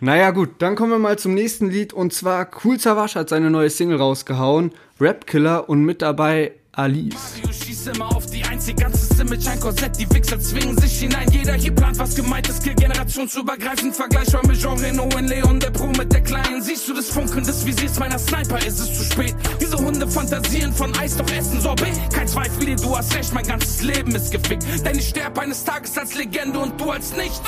Naja 0.00 0.30
gut, 0.30 0.52
dann 0.60 0.74
kommen 0.74 0.92
wir 0.92 0.98
mal 0.98 1.18
zum 1.18 1.34
nächsten 1.34 1.68
Lied 1.68 1.92
und 1.92 2.14
zwar 2.14 2.50
Cool 2.64 2.80
Savage 2.80 3.16
hat 3.16 3.28
seine 3.28 3.50
neue 3.50 3.68
Single 3.68 3.98
rausgehauen, 3.98 4.72
Rap 4.98 5.26
Killer 5.26 5.68
und 5.68 5.84
mit 5.84 6.00
dabei 6.00 6.52
Alice. 6.72 7.14
Mario 7.42 7.52
schießt 7.52 7.88
immer 7.88 8.14
auf 8.14 8.26
die 8.26 8.44
einzig 8.44 8.76
ganzes 8.76 9.18
Image, 9.18 9.46
ein 9.48 9.58
Korsett, 9.58 9.98
die 9.98 10.08
Wichser 10.10 10.38
zwingen 10.38 10.78
sich 10.78 11.00
hinein. 11.00 11.28
Jeder 11.32 11.54
hier 11.54 11.74
plant, 11.74 11.98
was 11.98 12.14
gemeint 12.14 12.48
ist, 12.48 12.60
Skill 12.62 12.74
generationsübergreifend. 12.74 13.94
Vergleichbar 13.94 14.46
mit 14.46 14.60
Jean 14.60 14.78
Reno 14.78 15.08
in 15.18 15.26
Leon, 15.26 15.58
der 15.58 15.70
Pro 15.70 15.86
mit 15.86 16.12
der 16.12 16.20
Kleinen. 16.20 16.62
Siehst 16.62 16.88
du 16.88 16.94
das 16.94 17.08
Funkeln 17.08 17.44
des 17.44 17.66
Visiers 17.66 17.98
meiner 17.98 18.18
Sniper, 18.18 18.58
ist 18.64 18.78
es 18.78 18.96
zu 18.96 19.04
spät. 19.04 19.34
Diese 19.60 19.76
Hunde 19.76 20.08
fantasieren 20.08 20.72
von 20.72 20.96
Eis, 20.96 21.16
doch 21.16 21.30
essen 21.30 21.60
Sorbet. 21.60 21.92
Kein 22.12 22.28
Zweifel, 22.28 22.64
dir, 22.64 22.76
du 22.76 22.96
hast 22.96 23.14
recht, 23.14 23.32
mein 23.34 23.46
ganzes 23.46 23.82
Leben 23.82 24.14
ist 24.14 24.30
gefickt. 24.30 24.64
Denn 24.84 24.98
ich 24.98 25.08
sterb 25.08 25.38
eines 25.38 25.64
Tages 25.64 25.98
als 25.98 26.14
Legende 26.14 26.58
und 26.60 26.80
du 26.80 26.90
als 26.90 27.16
nichts. 27.16 27.40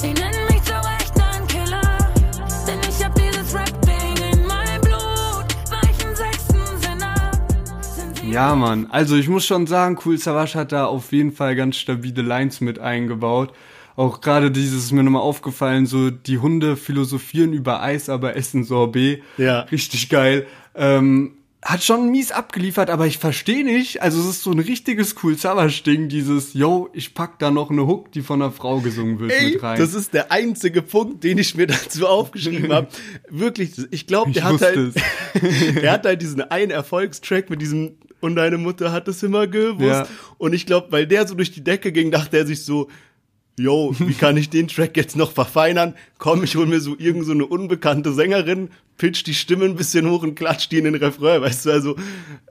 Sie 0.00 0.12
nennen 0.12 0.46
mich 0.50 0.62
zu 0.64 0.81
Ja, 8.32 8.54
Mann. 8.54 8.86
Also 8.90 9.16
ich 9.16 9.28
muss 9.28 9.44
schon 9.44 9.66
sagen, 9.66 9.98
Cool 10.02 10.16
Savage 10.16 10.54
hat 10.54 10.72
da 10.72 10.86
auf 10.86 11.12
jeden 11.12 11.32
Fall 11.32 11.54
ganz 11.54 11.76
stabile 11.76 12.22
Lines 12.22 12.62
mit 12.62 12.78
eingebaut. 12.78 13.52
Auch 13.94 14.22
gerade 14.22 14.50
dieses 14.50 14.84
ist 14.84 14.92
mir 14.92 15.02
nochmal 15.02 15.20
aufgefallen, 15.20 15.84
so 15.84 16.08
die 16.08 16.38
Hunde 16.38 16.76
philosophieren 16.76 17.52
über 17.52 17.82
Eis, 17.82 18.08
aber 18.08 18.34
essen 18.36 18.64
Sorbet. 18.64 19.22
Ja. 19.36 19.60
Richtig 19.60 20.08
geil. 20.08 20.46
Ähm, 20.74 21.32
hat 21.60 21.84
schon 21.84 22.10
mies 22.10 22.32
abgeliefert, 22.32 22.88
aber 22.88 23.06
ich 23.06 23.18
verstehe 23.18 23.64
nicht. 23.64 24.00
Also 24.00 24.18
es 24.20 24.26
ist 24.26 24.42
so 24.42 24.50
ein 24.50 24.58
richtiges 24.58 25.14
Cool 25.22 25.36
Savage 25.36 25.82
Ding, 25.84 26.08
dieses 26.08 26.54
Yo, 26.54 26.88
ich 26.94 27.12
pack 27.12 27.38
da 27.38 27.50
noch 27.50 27.70
eine 27.70 27.86
Hook, 27.86 28.12
die 28.12 28.22
von 28.22 28.40
einer 28.40 28.50
Frau 28.50 28.80
gesungen 28.80 29.20
wird 29.20 29.30
Ey, 29.30 29.52
mit 29.52 29.62
rein. 29.62 29.78
Das 29.78 29.92
ist 29.92 30.14
der 30.14 30.32
einzige 30.32 30.80
Punkt, 30.80 31.22
den 31.22 31.36
ich 31.36 31.54
mir 31.54 31.66
dazu 31.68 32.06
aufgeschrieben 32.06 32.72
habe. 32.72 32.88
Wirklich, 33.28 33.72
ich 33.90 34.06
glaube, 34.06 34.32
der 34.32 34.44
hat 34.44 34.62
halt, 34.62 34.94
der 35.82 35.92
hat 35.92 36.06
halt 36.06 36.22
diesen 36.22 36.40
einen 36.40 36.70
Erfolgstrack 36.70 37.50
mit 37.50 37.60
diesem 37.60 37.96
und 38.22 38.36
deine 38.36 38.58
Mutter 38.58 38.92
hat 38.92 39.08
es 39.08 39.22
immer 39.22 39.46
gewusst. 39.46 39.82
Ja. 39.82 40.06
Und 40.38 40.54
ich 40.54 40.64
glaube, 40.66 40.88
weil 40.90 41.06
der 41.06 41.26
so 41.26 41.34
durch 41.34 41.52
die 41.52 41.64
Decke 41.64 41.92
ging, 41.92 42.10
dachte 42.10 42.38
er 42.38 42.46
sich 42.46 42.64
so, 42.64 42.88
yo, 43.58 43.94
wie 43.98 44.14
kann 44.14 44.36
ich 44.36 44.50
den 44.50 44.68
Track 44.68 44.96
jetzt 44.96 45.16
noch 45.16 45.32
verfeinern? 45.32 45.94
Komm, 46.18 46.42
ich 46.42 46.56
hol 46.56 46.66
mir 46.66 46.80
so 46.80 46.96
irgend 46.98 47.26
so 47.26 47.32
eine 47.32 47.46
unbekannte 47.46 48.12
Sängerin, 48.12 48.70
pitch 48.96 49.24
die 49.26 49.34
Stimme 49.34 49.64
ein 49.64 49.76
bisschen 49.76 50.08
hoch 50.08 50.22
und 50.22 50.34
klatsch 50.34 50.68
die 50.70 50.78
in 50.78 50.84
den 50.84 50.94
Refrain, 50.94 51.42
weißt 51.42 51.66
du, 51.66 51.70
also, 51.70 51.96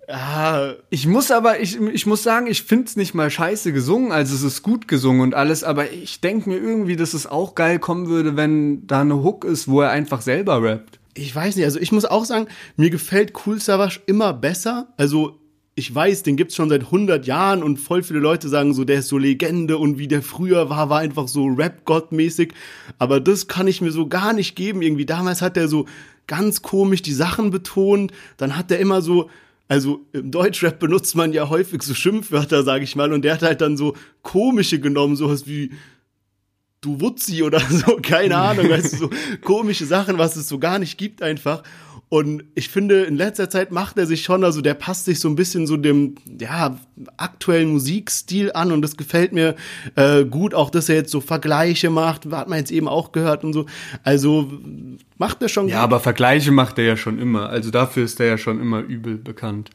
ah. 0.07 0.73
Ich 0.89 1.07
muss 1.07 1.31
aber, 1.31 1.59
ich, 1.59 1.79
ich 1.79 2.05
muss 2.05 2.23
sagen, 2.23 2.47
ich 2.47 2.63
find's 2.63 2.95
nicht 2.95 3.13
mal 3.13 3.29
scheiße 3.29 3.73
gesungen, 3.73 4.11
also 4.11 4.35
es 4.35 4.43
ist 4.43 4.61
gut 4.61 4.87
gesungen 4.87 5.21
und 5.21 5.33
alles, 5.33 5.63
aber 5.63 5.91
ich 5.91 6.21
denk 6.21 6.47
mir 6.47 6.57
irgendwie, 6.57 6.95
dass 6.95 7.13
es 7.13 7.27
auch 7.27 7.55
geil 7.55 7.79
kommen 7.79 8.07
würde, 8.07 8.35
wenn 8.35 8.85
da 8.87 9.01
eine 9.01 9.23
Hook 9.23 9.45
ist, 9.45 9.67
wo 9.67 9.81
er 9.81 9.89
einfach 9.89 10.21
selber 10.21 10.61
rappt. 10.61 10.99
Ich 11.13 11.35
weiß 11.35 11.57
nicht, 11.57 11.65
also 11.65 11.79
ich 11.79 11.91
muss 11.91 12.05
auch 12.05 12.23
sagen, 12.23 12.47
mir 12.77 12.89
gefällt 12.89 13.33
Cool 13.45 13.59
Savage 13.59 13.99
immer 14.05 14.33
besser, 14.33 14.93
also 14.97 15.40
ich 15.81 15.93
weiß, 15.93 16.21
den 16.21 16.37
gibt's 16.37 16.55
schon 16.55 16.69
seit 16.69 16.83
100 16.83 17.25
Jahren 17.25 17.63
und 17.63 17.77
voll 17.77 18.03
viele 18.03 18.19
Leute 18.19 18.49
sagen 18.49 18.75
so, 18.75 18.83
der 18.83 18.99
ist 18.99 19.07
so 19.07 19.17
Legende 19.17 19.79
und 19.79 19.97
wie 19.97 20.07
der 20.07 20.21
früher 20.21 20.69
war, 20.69 20.89
war 20.89 20.99
einfach 20.99 21.27
so 21.27 21.47
Rap-Gott-mäßig. 21.47 22.53
Aber 22.99 23.19
das 23.19 23.47
kann 23.47 23.67
ich 23.67 23.81
mir 23.81 23.91
so 23.91 24.07
gar 24.07 24.33
nicht 24.33 24.55
geben. 24.55 24.83
Irgendwie 24.83 25.07
damals 25.07 25.41
hat 25.41 25.57
er 25.57 25.67
so 25.67 25.87
ganz 26.27 26.61
komisch 26.61 27.01
die 27.01 27.13
Sachen 27.13 27.49
betont. 27.49 28.11
Dann 28.37 28.55
hat 28.55 28.69
er 28.69 28.77
immer 28.77 29.01
so, 29.01 29.31
also 29.67 30.05
im 30.13 30.29
Deutschrap 30.29 30.77
benutzt 30.77 31.15
man 31.15 31.33
ja 31.33 31.49
häufig 31.49 31.81
so 31.81 31.95
Schimpfwörter, 31.95 32.61
sag 32.61 32.83
ich 32.83 32.95
mal. 32.95 33.11
Und 33.11 33.23
der 33.25 33.33
hat 33.33 33.41
halt 33.41 33.61
dann 33.61 33.75
so 33.75 33.95
komische 34.21 34.79
genommen, 34.79 35.15
sowas 35.15 35.47
wie 35.47 35.71
du 36.81 37.01
Wutzi 37.01 37.41
oder 37.41 37.59
so, 37.69 37.97
keine 38.03 38.37
Ahnung, 38.37 38.69
weißt 38.69 38.93
du, 38.93 38.97
so 38.97 39.09
komische 39.43 39.87
Sachen, 39.87 40.19
was 40.19 40.35
es 40.35 40.47
so 40.47 40.59
gar 40.59 40.77
nicht 40.77 40.99
gibt 40.99 41.23
einfach. 41.23 41.63
Und 42.13 42.43
ich 42.55 42.67
finde, 42.67 43.03
in 43.03 43.15
letzter 43.15 43.49
Zeit 43.49 43.71
macht 43.71 43.97
er 43.97 44.05
sich 44.05 44.21
schon, 44.21 44.43
also 44.43 44.59
der 44.59 44.73
passt 44.73 45.05
sich 45.05 45.21
so 45.21 45.29
ein 45.29 45.37
bisschen 45.37 45.65
so 45.65 45.77
dem, 45.77 46.15
ja, 46.41 46.77
aktuellen 47.15 47.69
Musikstil 47.69 48.51
an 48.53 48.73
und 48.73 48.81
das 48.81 48.97
gefällt 48.97 49.31
mir 49.31 49.55
äh, 49.95 50.25
gut, 50.25 50.53
auch 50.53 50.69
dass 50.71 50.89
er 50.89 50.95
jetzt 50.95 51.11
so 51.11 51.21
Vergleiche 51.21 51.89
macht, 51.89 52.29
hat 52.29 52.49
man 52.49 52.57
jetzt 52.57 52.69
eben 52.69 52.89
auch 52.89 53.13
gehört 53.13 53.45
und 53.45 53.53
so. 53.53 53.65
Also 54.03 54.51
macht 55.17 55.41
er 55.41 55.47
schon 55.47 55.69
Ja, 55.69 55.75
gut. 55.77 55.83
aber 55.85 55.99
Vergleiche 56.01 56.51
macht 56.51 56.77
er 56.79 56.83
ja 56.83 56.97
schon 56.97 57.17
immer. 57.17 57.47
Also 57.47 57.71
dafür 57.71 58.03
ist 58.03 58.19
er 58.19 58.25
ja 58.27 58.37
schon 58.37 58.59
immer 58.59 58.81
übel 58.81 59.15
bekannt. 59.15 59.69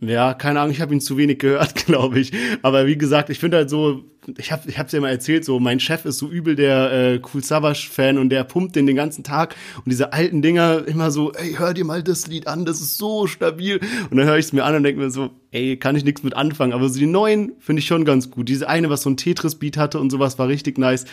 Ja, 0.00 0.32
keine 0.32 0.60
Ahnung, 0.60 0.72
ich 0.72 0.80
habe 0.80 0.94
ihn 0.94 1.00
zu 1.00 1.16
wenig 1.16 1.40
gehört, 1.40 1.74
glaube 1.86 2.20
ich. 2.20 2.32
Aber 2.62 2.86
wie 2.86 2.96
gesagt, 2.96 3.30
ich 3.30 3.40
finde 3.40 3.56
halt 3.56 3.68
so, 3.68 4.04
ich 4.36 4.52
habe 4.52 4.68
ich 4.68 4.78
hab's 4.78 4.92
ja 4.92 5.00
mal 5.00 5.10
erzählt, 5.10 5.44
so 5.44 5.58
mein 5.58 5.80
Chef 5.80 6.04
ist 6.04 6.18
so 6.18 6.28
übel 6.28 6.54
der 6.54 6.92
äh, 6.92 7.20
Cool 7.20 7.42
Savage 7.42 7.88
Fan 7.90 8.16
und 8.16 8.28
der 8.28 8.44
pumpt 8.44 8.76
den 8.76 8.86
den 8.86 8.94
ganzen 8.94 9.24
Tag 9.24 9.56
und 9.78 9.90
diese 9.90 10.12
alten 10.12 10.40
Dinger 10.40 10.86
immer 10.86 11.10
so, 11.10 11.32
ey, 11.32 11.54
hör 11.54 11.74
dir 11.74 11.84
mal 11.84 12.04
das 12.04 12.28
Lied 12.28 12.46
an, 12.46 12.64
das 12.64 12.80
ist 12.80 12.96
so 12.96 13.26
stabil. 13.26 13.80
Und 14.10 14.16
dann 14.18 14.26
höre 14.26 14.38
ich 14.38 14.46
es 14.46 14.52
mir 14.52 14.64
an 14.64 14.76
und 14.76 14.84
denke 14.84 15.00
mir 15.00 15.10
so, 15.10 15.30
ey, 15.50 15.76
kann 15.76 15.96
ich 15.96 16.04
nichts 16.04 16.22
mit 16.22 16.34
anfangen. 16.34 16.72
Aber 16.72 16.88
so 16.88 16.98
die 16.98 17.06
neuen 17.06 17.54
finde 17.58 17.80
ich 17.80 17.86
schon 17.86 18.04
ganz 18.04 18.30
gut. 18.30 18.48
Diese 18.48 18.68
eine, 18.68 18.90
was 18.90 19.02
so 19.02 19.10
ein 19.10 19.16
Tetris-Beat 19.16 19.76
hatte 19.76 19.98
und 19.98 20.10
sowas, 20.10 20.38
war 20.38 20.46
richtig 20.46 20.78
nice. 20.78 21.06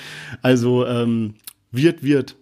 Also 0.43 0.85
ähm, 0.85 1.35
wird, 1.71 2.03
wird. 2.03 2.35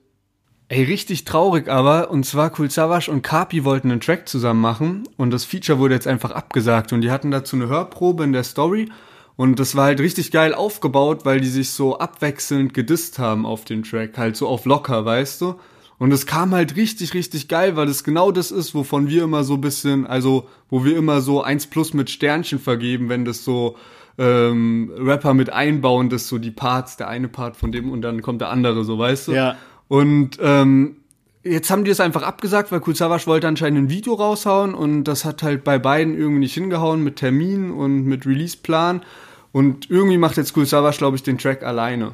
Ey, 0.74 0.86
richtig 0.86 1.24
traurig 1.24 1.70
aber. 1.70 2.10
Und 2.10 2.26
zwar 2.26 2.52
Cool 2.58 2.68
Savage 2.68 3.12
und 3.12 3.22
Kapi 3.22 3.64
wollten 3.64 3.92
einen 3.92 4.02
Track 4.02 4.28
zusammen 4.28 4.60
machen. 4.60 5.04
Und 5.18 5.30
das 5.30 5.46
Feature 5.46 5.78
wurde 5.78 5.94
jetzt 5.94 6.08
einfach 6.08 6.32
abgesagt. 6.32 6.92
Und 6.94 7.02
die 7.02 7.12
hatten 7.12 7.30
dazu 7.30 7.56
eine 7.56 7.68
Hörprobe 7.68 8.24
in 8.24 8.34
der 8.34 8.44
Story. 8.44 8.90
Und 9.36 9.60
das 9.60 9.76
war 9.76 9.86
halt 9.86 10.00
richtig 10.00 10.32
geil 10.32 10.56
aufgebaut, 10.56 11.26
weil 11.26 11.40
die 11.42 11.48
sich 11.48 11.70
so 11.70 12.00
abwechselnd 12.00 12.74
gedisst 12.74 13.20
haben 13.20 13.46
auf 13.46 13.66
den 13.66 13.84
Track. 13.84 14.18
Halt 14.18 14.36
so 14.36 14.48
auf 14.48 14.66
locker, 14.66 15.06
weißt 15.06 15.42
du? 15.42 15.60
Und 16.00 16.12
es 16.12 16.26
kam 16.26 16.56
halt 16.56 16.76
richtig, 16.76 17.14
richtig 17.14 17.48
geil, 17.50 17.76
weil 17.76 17.88
es 17.88 18.04
genau 18.04 18.32
das 18.32 18.50
ist, 18.50 18.74
wovon 18.74 19.10
wir 19.10 19.26
immer 19.26 19.44
so 19.44 19.54
ein 19.54 19.62
bisschen, 19.62 20.08
also 20.08 20.50
wo 20.72 20.84
wir 20.84 20.98
immer 20.98 21.22
so 21.22 21.44
eins 21.44 21.68
plus 21.68 21.94
mit 21.94 22.10
Sternchen 22.10 22.58
vergeben, 22.58 23.10
wenn 23.10 23.26
das 23.26 23.46
so 23.46 23.78
ähm, 24.18 24.92
Rapper 24.98 25.36
mit 25.36 25.52
einbauen, 25.52 26.10
das 26.10 26.28
so 26.28 26.40
die 26.40 26.52
Parts, 26.52 26.98
der 26.98 27.10
eine 27.10 27.28
Part 27.28 27.58
von 27.58 27.72
dem 27.72 27.92
und 27.92 28.02
dann 28.02 28.24
kommt 28.24 28.42
der 28.42 28.50
andere, 28.50 28.84
so 28.84 28.98
weißt 28.98 29.28
du? 29.28 29.34
Ja. 29.34 29.56
Und 29.94 30.40
ähm, 30.42 30.96
jetzt 31.44 31.70
haben 31.70 31.84
die 31.84 31.92
es 31.92 32.00
einfach 32.00 32.24
abgesagt, 32.24 32.72
weil 32.72 32.82
Savage 32.96 33.28
wollte 33.28 33.48
anscheinend 33.48 33.78
ein 33.78 33.90
Video 33.92 34.16
raushauen 34.16 34.74
und 34.74 35.04
das 35.04 35.24
hat 35.24 35.44
halt 35.44 35.64
bei 35.64 35.78
beiden 35.78 36.18
irgendwie 36.18 36.40
nicht 36.40 36.56
hingehauen 36.56 37.04
mit 37.04 37.18
Termin 37.18 37.70
und 37.70 38.04
mit 38.06 38.26
Releaseplan. 38.26 39.04
Und 39.52 39.92
irgendwie 39.92 40.18
macht 40.18 40.38
jetzt 40.38 40.56
Savage, 40.56 40.98
glaube 40.98 41.16
ich, 41.16 41.22
den 41.22 41.38
Track 41.38 41.62
alleine. 41.62 42.14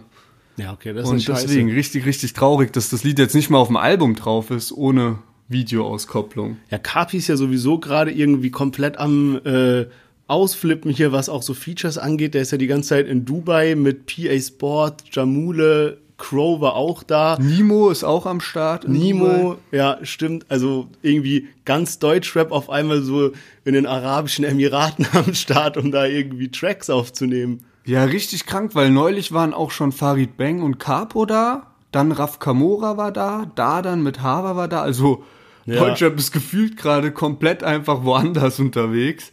Ja, 0.58 0.74
okay, 0.74 0.92
das 0.92 1.06
ist 1.06 1.10
Und 1.10 1.28
deswegen 1.30 1.72
richtig, 1.72 2.06
richtig 2.06 2.34
traurig, 2.34 2.74
dass 2.74 2.90
das 2.90 3.06
Lied 3.06 3.18
jetzt 3.18 3.34
nicht 3.34 3.50
mal 3.50 3.60
auf 3.60 3.68
dem 3.68 3.78
Album 3.78 4.14
drauf 4.16 4.52
ist, 4.52 4.74
ohne 4.74 5.20
Videoauskopplung. 5.48 6.58
Ja, 6.70 6.80
Kapi 6.80 7.16
ist 7.16 7.30
ja 7.30 7.38
sowieso 7.38 7.80
gerade 7.80 8.12
irgendwie 8.12 8.52
komplett 8.52 8.98
am 8.98 9.40
äh, 9.46 9.86
Ausflippen 10.28 10.92
hier, 10.92 11.14
was 11.14 11.30
auch 11.30 11.44
so 11.44 11.54
Features 11.54 11.98
angeht. 11.98 12.34
Der 12.34 12.42
ist 12.42 12.52
ja 12.52 12.58
die 12.58 12.68
ganze 12.68 12.90
Zeit 12.90 13.08
in 13.08 13.24
Dubai 13.24 13.76
mit 13.76 14.06
PA 14.06 14.38
Sport, 14.38 15.04
Jamule, 15.14 16.00
Crow 16.20 16.62
war 16.62 16.76
auch 16.76 17.02
da. 17.02 17.38
Nemo 17.40 17.90
ist 17.90 18.04
auch 18.04 18.28
am 18.28 18.40
Start. 18.40 18.88
Nemo, 18.88 19.58
ja, 19.72 19.98
stimmt. 20.04 20.46
Also 20.50 20.88
irgendwie 21.02 21.48
ganz 21.66 21.98
Deutschrap 21.98 22.52
auf 22.52 22.70
einmal 22.70 23.02
so 23.02 23.32
in 23.66 23.74
den 23.74 23.88
Arabischen 23.88 24.46
Emiraten 24.46 25.08
am 25.14 25.34
Start, 25.34 25.78
um 25.78 25.92
da 25.92 26.06
irgendwie 26.06 26.52
Tracks 26.52 26.92
aufzunehmen. 26.92 27.66
Ja, 27.86 28.04
richtig 28.04 28.46
krank, 28.46 28.76
weil 28.76 28.92
neulich 28.92 29.32
waren 29.32 29.54
auch 29.54 29.72
schon 29.72 29.92
Farid 29.92 30.38
Bang 30.38 30.62
und 30.62 30.78
Capo 30.78 31.26
da. 31.26 31.74
Dann 31.92 32.12
Raf 32.12 32.38
Kamora 32.38 32.98
war 32.98 33.12
da. 33.12 33.52
Da 33.56 33.82
dann 33.82 34.04
mit 34.04 34.22
Hava 34.22 34.56
war 34.56 34.68
da. 34.68 34.82
Also 34.82 35.24
ja. 35.66 35.80
Deutschrap 35.80 36.18
ist 36.18 36.32
gefühlt 36.32 36.78
gerade 36.78 37.12
komplett 37.12 37.64
einfach 37.64 38.04
woanders 38.04 38.60
unterwegs. 38.60 39.32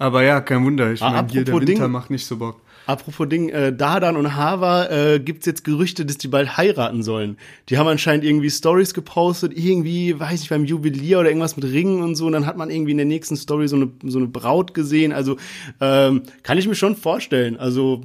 Aber 0.00 0.22
ja, 0.22 0.40
kein 0.40 0.64
Wunder. 0.64 0.90
Ich 0.92 1.02
ah, 1.02 1.10
meine, 1.10 1.28
hier 1.28 1.44
der 1.44 1.54
Winter 1.54 1.66
Ding, 1.66 1.90
macht 1.90 2.08
nicht 2.08 2.24
so 2.24 2.38
Bock. 2.38 2.58
Apropos 2.86 3.28
Ding, 3.28 3.50
äh, 3.50 3.70
Dardan 3.70 4.16
und 4.16 4.34
Hava 4.34 4.86
äh, 4.86 5.20
gibt's 5.20 5.44
jetzt 5.44 5.62
Gerüchte, 5.62 6.06
dass 6.06 6.16
die 6.16 6.28
bald 6.28 6.56
heiraten 6.56 7.02
sollen. 7.02 7.36
Die 7.68 7.76
haben 7.76 7.86
anscheinend 7.86 8.24
irgendwie 8.24 8.48
Stories 8.48 8.94
gepostet, 8.94 9.52
irgendwie, 9.54 10.18
weiß 10.18 10.42
ich, 10.42 10.48
beim 10.48 10.64
Juwelier 10.64 11.20
oder 11.20 11.28
irgendwas 11.28 11.54
mit 11.56 11.66
Ringen 11.66 12.02
und 12.02 12.14
so. 12.14 12.24
Und 12.24 12.32
dann 12.32 12.46
hat 12.46 12.56
man 12.56 12.70
irgendwie 12.70 12.92
in 12.92 12.96
der 12.96 13.04
nächsten 13.04 13.36
Story 13.36 13.68
so 13.68 13.76
eine, 13.76 13.90
so 14.04 14.16
eine 14.16 14.28
Braut 14.28 14.72
gesehen. 14.72 15.12
Also 15.12 15.36
ähm, 15.82 16.22
kann 16.44 16.56
ich 16.56 16.66
mir 16.66 16.74
schon 16.74 16.96
vorstellen. 16.96 17.58
Also 17.58 18.00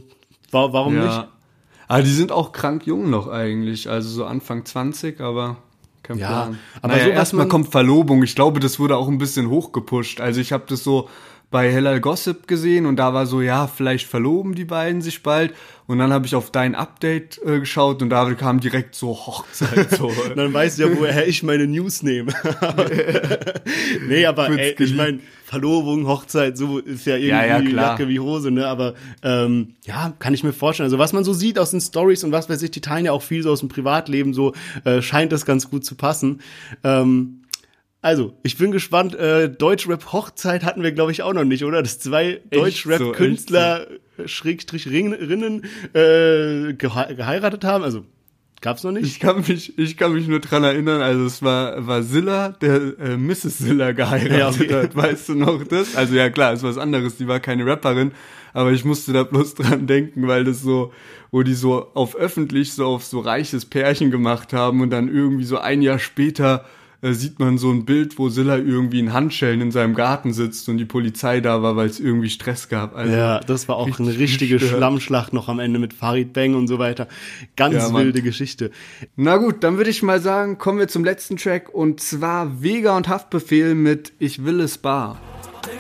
wa 0.52 0.74
warum 0.74 0.98
ja. 0.98 1.06
nicht? 1.06 1.28
Aber 1.88 2.04
die 2.04 2.12
sind 2.12 2.34
auch 2.34 2.52
krank 2.52 2.86
jung 2.86 3.10
noch 3.10 3.30
eigentlich. 3.30 3.90
Also 3.90 4.10
so 4.10 4.26
Anfang 4.26 4.66
20, 4.66 5.22
aber 5.22 5.56
kein 6.04 6.18
ja, 6.18 6.28
Plan. 6.28 6.60
Aber 6.82 6.94
naja, 6.94 7.06
so, 7.06 7.10
erstmal 7.12 7.48
kommt 7.48 7.70
Verlobung. 7.70 8.22
Ich 8.24 8.36
glaube, 8.36 8.60
das 8.60 8.80
wurde 8.80 8.98
auch 8.98 9.08
ein 9.08 9.18
bisschen 9.18 9.50
hochgepusht. 9.50 10.20
Also 10.20 10.42
ich 10.42 10.52
habe 10.52 10.66
das 10.68 10.84
so 10.84 11.08
bei 11.52 11.72
Hellal 11.72 12.02
Gossip 12.02 12.48
gesehen 12.48 12.86
und 12.86 12.98
da 12.98 13.14
war 13.14 13.26
so, 13.26 13.42
ja, 13.42 13.68
vielleicht 13.68 14.08
verloben 14.08 14.56
die 14.56 14.66
beiden 14.66 15.02
sich 15.02 15.24
bald. 15.24 15.54
Und 15.88 16.00
dann 16.00 16.12
habe 16.12 16.26
ich 16.26 16.34
auf 16.34 16.50
dein 16.50 16.74
Update 16.74 17.40
äh, 17.46 17.60
geschaut 17.60 18.02
und 18.02 18.10
da 18.10 18.34
kam 18.34 18.60
direkt 18.60 18.96
so 18.96 19.10
Hochzeit. 19.10 19.92
So. 19.92 20.12
dann 20.36 20.52
weißt 20.52 20.80
du 20.80 20.84
ja, 20.84 20.98
woher 20.98 21.28
ich 21.28 21.44
meine 21.44 21.68
News 21.68 22.02
nehme. 22.02 22.34
nee, 24.08 24.26
aber 24.26 24.50
ey, 24.50 24.76
ich 24.80 24.96
meine, 24.96 25.20
Verlobung, 25.44 26.08
Hochzeit, 26.08 26.58
so 26.58 26.80
ist 26.80 27.06
ja 27.06 27.18
irgendwie 27.18 27.30
ja, 27.30 27.60
ja, 27.60 27.90
Jacke 27.90 28.08
wie 28.08 28.20
Hose, 28.20 28.50
ne? 28.50 28.68
Aber 28.68 28.96
ähm, 29.22 29.76
ja, 29.86 30.12
kann 30.18 30.34
ich 30.34 30.44
mir 30.44 30.54
vorstellen. 30.54 30.86
Also 30.86 30.98
was 30.98 31.14
man 31.14 31.24
so 31.24 31.34
sieht 31.34 31.60
aus 31.60 31.70
den 31.70 31.82
Stories 31.82 32.24
und 32.24 32.32
was 32.32 32.50
weiß 32.50 32.64
ich, 32.64 32.72
die 32.72 32.82
teilen 32.82 33.06
ja 33.06 33.12
auch 33.12 33.22
viel 33.22 33.44
so 33.44 33.52
aus 33.52 33.60
dem 33.60 33.70
Privatleben, 33.70 34.34
so 34.34 34.54
äh, 34.86 35.04
scheint 35.04 35.32
das 35.32 35.46
ganz 35.46 35.70
gut 35.70 35.86
zu 35.86 35.94
passen. 35.94 36.42
Ähm, 36.84 37.42
also, 38.06 38.38
ich 38.44 38.56
bin 38.56 38.72
gespannt. 38.72 39.16
Äh, 39.16 39.50
Deutschrap 39.50 40.14
Hochzeit 40.14 40.64
hatten 40.64 40.84
wir, 40.84 40.92
glaube 40.92 41.12
ich, 41.12 41.24
auch 41.24 41.34
noch 41.34 41.44
nicht, 41.44 41.66
oder? 41.66 41.82
Dass 41.82 41.98
zwei 41.98 42.40
Deutschrap-Künstler, 42.52 43.88
so, 44.16 44.28
Schrägstrich 44.28 44.88
Rinnen, 44.88 45.64
äh, 45.94 46.74
geheiratet 46.76 47.64
haben. 47.64 47.84
Also, 47.84 48.06
Gab's 48.62 48.84
noch 48.84 48.92
nicht? 48.92 49.08
Ich 49.08 49.20
kann 49.20 49.44
mich, 49.48 49.80
ich 49.80 49.98
kann 49.98 50.14
mich 50.14 50.28
nur 50.28 50.40
dran 50.40 50.64
erinnern, 50.64 51.02
also 51.02 51.26
es 51.26 51.42
war, 51.42 51.88
war 51.88 52.04
Silla, 52.04 52.50
der 52.50 52.76
äh, 53.00 53.18
Mrs. 53.18 53.58
Silla 53.58 53.92
geheiratet 53.92 54.70
ja, 54.70 54.78
okay. 54.78 54.84
hat. 54.84 54.96
Weißt 54.96 55.30
du 55.30 55.34
noch 55.34 55.64
das? 55.64 55.96
Also 55.96 56.14
ja 56.14 56.30
klar, 56.30 56.54
ist 56.54 56.62
was 56.62 56.78
anderes, 56.78 57.18
die 57.18 57.28
war 57.28 57.40
keine 57.40 57.66
Rapperin, 57.66 58.12
aber 58.54 58.72
ich 58.72 58.86
musste 58.86 59.14
da 59.14 59.24
bloß 59.24 59.56
dran 59.56 59.88
denken, 59.88 60.28
weil 60.28 60.44
das 60.44 60.62
so, 60.62 60.94
wo 61.32 61.42
die 61.42 61.56
so 61.56 61.88
auf 61.96 62.16
öffentlich 62.16 62.74
so 62.74 62.86
auf 62.86 63.04
so 63.04 63.20
reiches 63.20 63.66
Pärchen 63.66 64.12
gemacht 64.12 64.54
haben 64.54 64.82
und 64.82 64.92
dann 64.92 65.08
irgendwie 65.08 65.46
so 65.46 65.58
ein 65.58 65.82
Jahr 65.82 66.00
später 66.00 66.66
äh, 67.06 67.14
sieht 67.14 67.40
man 67.40 67.60
so 67.60 67.70
ein 67.70 67.86
Bild, 67.86 68.18
wo 68.18 68.30
Silla 68.30 68.58
irgendwie 68.58 69.00
in 69.00 69.14
Handschellen 69.14 69.62
in 69.62 69.72
seinem 69.72 69.94
Garten 69.94 70.34
sitzt 70.34 70.68
und 70.70 70.78
die 70.78 70.86
Polizei 70.86 71.40
da 71.40 71.62
war, 71.62 71.76
weil 71.76 71.88
es 71.88 72.00
irgendwie 72.00 72.30
Stress 72.30 72.68
gab. 72.68 72.96
Also 72.96 73.16
ja, 73.16 73.40
das 73.42 73.68
war 73.68 73.76
auch 73.76 74.00
eine 74.00 74.18
richtige 74.18 74.58
gestört. 74.58 74.78
Schlammschlacht 74.78 75.32
noch 75.32 75.48
am 75.48 75.60
Ende 75.60 75.78
mit 75.78 75.94
Farid 75.94 76.34
Bang 76.34 76.56
und 76.56 76.68
so 76.68 76.80
weiter. 76.80 77.08
Ganz 77.56 77.76
ja, 77.76 77.94
wilde 77.94 78.24
Geschichte. 78.24 78.72
Na 79.16 79.38
gut, 79.38 79.64
dann 79.64 79.78
würde 79.78 79.92
ich 79.92 80.02
mal 80.02 80.20
sagen, 80.20 80.58
kommen 80.58 80.80
wir 80.80 80.88
zum 80.88 81.06
letzten 81.06 81.38
Track 81.38 81.70
und 81.72 82.00
zwar 82.00 82.64
Vega 82.64 82.98
und 82.98 83.08
Haftbefehl 83.08 83.76
mit 83.76 84.14
Ich 84.18 84.44
will 84.44 84.60
es 84.60 84.80
bar. 84.80 85.20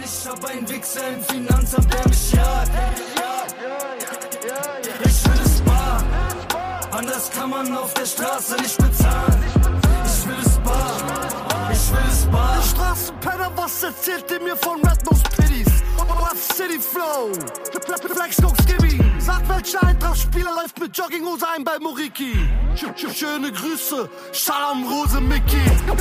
Ich 0.04 0.28
hab 0.28 0.46
einen 0.46 0.70
Wichser 0.70 1.02
im 1.16 1.24
Finanzamt, 1.24 1.92
der 1.92 2.08
mich 2.08 2.34
jagt. 2.34 2.72
Ich 5.04 5.26
will 5.26 5.42
es 5.44 5.62
bar. 5.62 6.04
Anders 6.92 7.32
kann 7.32 7.50
man 7.50 7.76
auf 7.76 7.94
der 7.96 8.06
Straße 8.06 8.58
nicht 8.58 8.78
bezahlen 8.78 9.35
Straßenpenner, 12.96 13.52
was 13.58 13.84
erzählt 13.84 14.26
ihr 14.32 14.42
mir 14.42 14.56
von 14.56 14.80
Red 14.82 15.04
Nose 15.12 15.24
Pitties? 15.36 15.84
Rough 15.98 16.42
City 16.42 16.80
Flow, 16.80 17.34
Flex 18.16 18.38
Skibby. 18.38 18.98
gefragt, 18.98 19.50
welcher 19.50 19.84
Eintracht-Spieler 19.84 20.52
läuft 20.56 20.80
mit 20.80 20.98
Jogginghose 20.98 21.46
ein 21.56 21.66
bei 21.66 21.78
Moriki. 21.80 22.34
Schöne 22.76 23.52
Grüße, 23.52 24.10
Shalom 24.32 24.86
Rose 24.88 25.20
Mickey. 25.20 25.58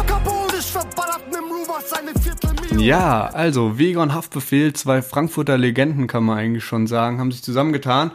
Kabul 0.06 0.46
ist 0.56 0.70
verballert 0.70 1.26
mit 1.26 1.40
Ruber 1.40 1.80
seine 1.84 2.12
Viertelmillion. 2.20 2.78
Ja, 2.78 3.26
also 3.26 3.76
Wegon 3.76 4.14
Haftbefehl, 4.14 4.72
zwei 4.74 5.02
Frankfurter 5.02 5.58
Legenden 5.58 6.06
kann 6.06 6.22
man 6.22 6.38
eigentlich 6.38 6.64
schon 6.64 6.86
sagen, 6.86 7.18
haben 7.18 7.32
sich 7.32 7.42
zusammengetan. 7.42 8.12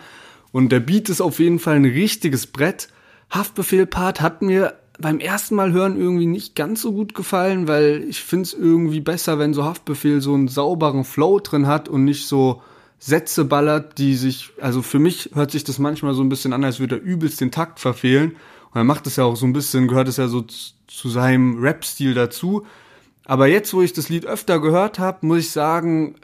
Und 0.54 0.72
der 0.72 0.80
Beat 0.80 1.10
ist 1.10 1.20
auf 1.20 1.40
jeden 1.40 1.60
Fall 1.60 1.76
ein 1.76 1.86
richtiges 1.86 2.48
Brett. 2.48 2.88
Haftbefehl-Part 3.30 4.22
hat 4.22 4.42
mir 4.42 4.79
beim 5.00 5.20
ersten 5.20 5.56
Mal 5.56 5.72
hören 5.72 5.98
irgendwie 5.98 6.26
nicht 6.26 6.56
ganz 6.56 6.82
so 6.82 6.92
gut 6.92 7.14
gefallen, 7.14 7.68
weil 7.68 8.04
ich 8.08 8.22
finde 8.22 8.44
es 8.44 8.54
irgendwie 8.54 9.00
besser, 9.00 9.40
wenn 9.40 9.54
so 9.54 9.64
Haftbefehl 9.64 10.22
so 10.22 10.34
einen 10.34 10.50
sauberen 10.50 11.06
Flow 11.06 11.40
drin 11.40 11.68
hat 11.68 11.88
und 11.88 12.04
nicht 12.04 12.28
so 12.28 12.62
Sätze 13.00 13.46
ballert, 13.46 13.98
die 13.98 14.16
sich, 14.16 14.52
also 14.60 14.82
für 14.82 15.00
mich 15.00 15.32
hört 15.34 15.52
sich 15.52 15.64
das 15.64 15.80
manchmal 15.80 16.14
so 16.14 16.22
ein 16.22 16.30
bisschen 16.30 16.52
an, 16.52 16.66
als 16.66 16.82
würde 16.82 16.98
er 16.98 17.02
übelst 17.02 17.40
den 17.40 17.52
Takt 17.52 17.80
verfehlen. 17.80 18.32
Und 18.72 18.76
er 18.76 18.84
macht 18.84 19.08
es 19.08 19.16
ja 19.16 19.24
auch 19.24 19.38
so 19.38 19.46
ein 19.46 19.54
bisschen, 19.54 19.88
gehört 19.88 20.10
es 20.10 20.18
ja 20.18 20.28
so 20.28 20.42
zu 20.42 21.10
seinem 21.10 21.60
Rap-Stil 21.60 22.14
dazu. 22.14 22.66
Aber 23.24 23.48
jetzt, 23.48 23.74
wo 23.74 23.82
ich 23.82 23.94
das 23.94 24.10
Lied 24.10 24.26
öfter 24.26 24.60
gehört 24.60 25.00
habe, 25.00 25.26
muss 25.26 25.40
ich 25.40 25.52
sagen, 25.52 26.16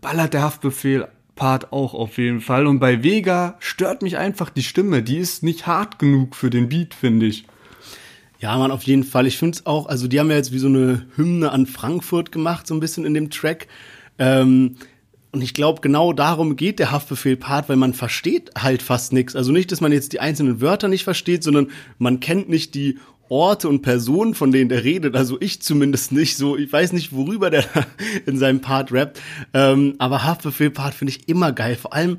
ballert 0.00 0.34
der 0.34 0.42
Haftbefehl 0.42 1.08
Part 1.36 1.72
auch 1.72 1.94
auf 1.94 2.18
jeden 2.18 2.40
Fall. 2.40 2.66
Und 2.66 2.78
bei 2.78 3.02
Vega 3.02 3.56
stört 3.58 4.02
mich 4.02 4.18
einfach 4.18 4.50
die 4.50 4.62
Stimme. 4.62 5.02
Die 5.02 5.18
ist 5.18 5.42
nicht 5.42 5.66
hart 5.66 5.98
genug 5.98 6.36
für 6.36 6.50
den 6.50 6.68
Beat, 6.68 6.94
finde 6.94 7.26
ich. 7.26 7.46
Ja, 8.40 8.58
man, 8.58 8.70
auf 8.70 8.82
jeden 8.82 9.04
Fall. 9.04 9.26
Ich 9.26 9.38
finde 9.38 9.56
es 9.58 9.66
auch, 9.66 9.86
also 9.86 10.08
die 10.08 10.20
haben 10.20 10.30
ja 10.30 10.36
jetzt 10.36 10.52
wie 10.52 10.58
so 10.58 10.66
eine 10.66 11.06
Hymne 11.16 11.50
an 11.52 11.66
Frankfurt 11.66 12.32
gemacht, 12.32 12.66
so 12.66 12.74
ein 12.74 12.80
bisschen 12.80 13.04
in 13.04 13.14
dem 13.14 13.30
Track. 13.30 13.68
Ähm, 14.18 14.76
und 15.32 15.42
ich 15.42 15.54
glaube, 15.54 15.80
genau 15.80 16.12
darum 16.12 16.54
geht 16.54 16.78
der 16.78 16.92
Haftbefehl-Part, 16.92 17.68
weil 17.68 17.76
man 17.76 17.92
versteht 17.92 18.52
halt 18.56 18.82
fast 18.82 19.12
nichts. 19.12 19.34
Also 19.34 19.50
nicht, 19.50 19.72
dass 19.72 19.80
man 19.80 19.90
jetzt 19.90 20.12
die 20.12 20.20
einzelnen 20.20 20.60
Wörter 20.60 20.86
nicht 20.86 21.02
versteht, 21.02 21.42
sondern 21.42 21.70
man 21.98 22.20
kennt 22.20 22.48
nicht 22.48 22.74
die 22.74 22.98
Orte 23.28 23.68
und 23.68 23.82
Personen, 23.82 24.34
von 24.34 24.52
denen 24.52 24.68
der 24.68 24.84
redet. 24.84 25.16
Also 25.16 25.40
ich 25.40 25.60
zumindest 25.60 26.12
nicht. 26.12 26.36
So, 26.36 26.56
ich 26.56 26.72
weiß 26.72 26.92
nicht, 26.92 27.12
worüber 27.12 27.50
der 27.50 27.64
in 28.26 28.38
seinem 28.38 28.60
Part 28.60 28.92
rappt. 28.92 29.20
Ähm, 29.52 29.94
aber 29.98 30.22
Haftbefehl-Part 30.22 30.94
finde 30.94 31.12
ich 31.12 31.28
immer 31.28 31.52
geil. 31.52 31.76
Vor 31.76 31.92
allem, 31.92 32.18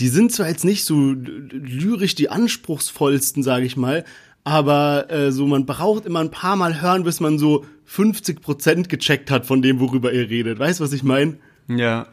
die 0.00 0.08
sind 0.08 0.32
zwar 0.32 0.48
jetzt 0.48 0.64
nicht 0.64 0.84
so 0.84 1.14
lyrisch 1.14 2.14
die 2.14 2.30
anspruchsvollsten, 2.30 3.42
sage 3.42 3.66
ich 3.66 3.76
mal, 3.76 4.04
aber 4.46 5.10
äh, 5.10 5.32
so 5.32 5.44
man 5.44 5.66
braucht 5.66 6.06
immer 6.06 6.20
ein 6.20 6.30
paar 6.30 6.54
Mal 6.54 6.80
hören, 6.80 7.02
bis 7.02 7.18
man 7.18 7.36
so 7.36 7.64
50 7.86 8.40
Prozent 8.40 8.88
gecheckt 8.88 9.28
hat 9.28 9.44
von 9.44 9.60
dem, 9.60 9.80
worüber 9.80 10.12
ihr 10.12 10.30
redet. 10.30 10.60
Weißt 10.60 10.80
was 10.80 10.92
ich 10.92 11.02
meine? 11.02 11.36
Ja. 11.66 12.06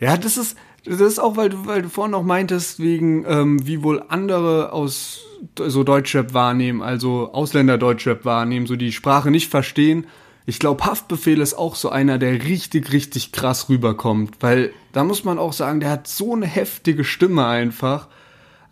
Ja, 0.00 0.16
das 0.16 0.36
ist, 0.36 0.56
das 0.84 1.00
ist 1.00 1.20
auch, 1.20 1.36
weil 1.36 1.50
du, 1.50 1.66
weil 1.66 1.82
du 1.82 1.88
vorhin 1.88 2.10
noch 2.10 2.24
meintest, 2.24 2.80
wegen, 2.80 3.24
ähm, 3.24 3.64
wie 3.68 3.84
wohl 3.84 4.02
andere 4.08 4.72
aus 4.72 5.20
so 5.56 5.84
Deutschrap 5.84 6.34
wahrnehmen, 6.34 6.82
also 6.82 7.32
Ausländer 7.32 7.78
Deutschrap 7.78 8.24
wahrnehmen, 8.24 8.66
so 8.66 8.74
die 8.74 8.90
Sprache 8.90 9.30
nicht 9.30 9.48
verstehen. 9.48 10.08
Ich 10.46 10.58
glaube, 10.58 10.84
Haftbefehl 10.84 11.40
ist 11.40 11.54
auch 11.54 11.76
so 11.76 11.90
einer, 11.90 12.18
der 12.18 12.32
richtig, 12.42 12.92
richtig 12.92 13.30
krass 13.30 13.68
rüberkommt, 13.68 14.38
weil 14.40 14.72
da 14.92 15.04
muss 15.04 15.22
man 15.22 15.38
auch 15.38 15.52
sagen, 15.52 15.78
der 15.78 15.90
hat 15.90 16.08
so 16.08 16.34
eine 16.34 16.46
heftige 16.46 17.04
Stimme 17.04 17.46
einfach. 17.46 18.08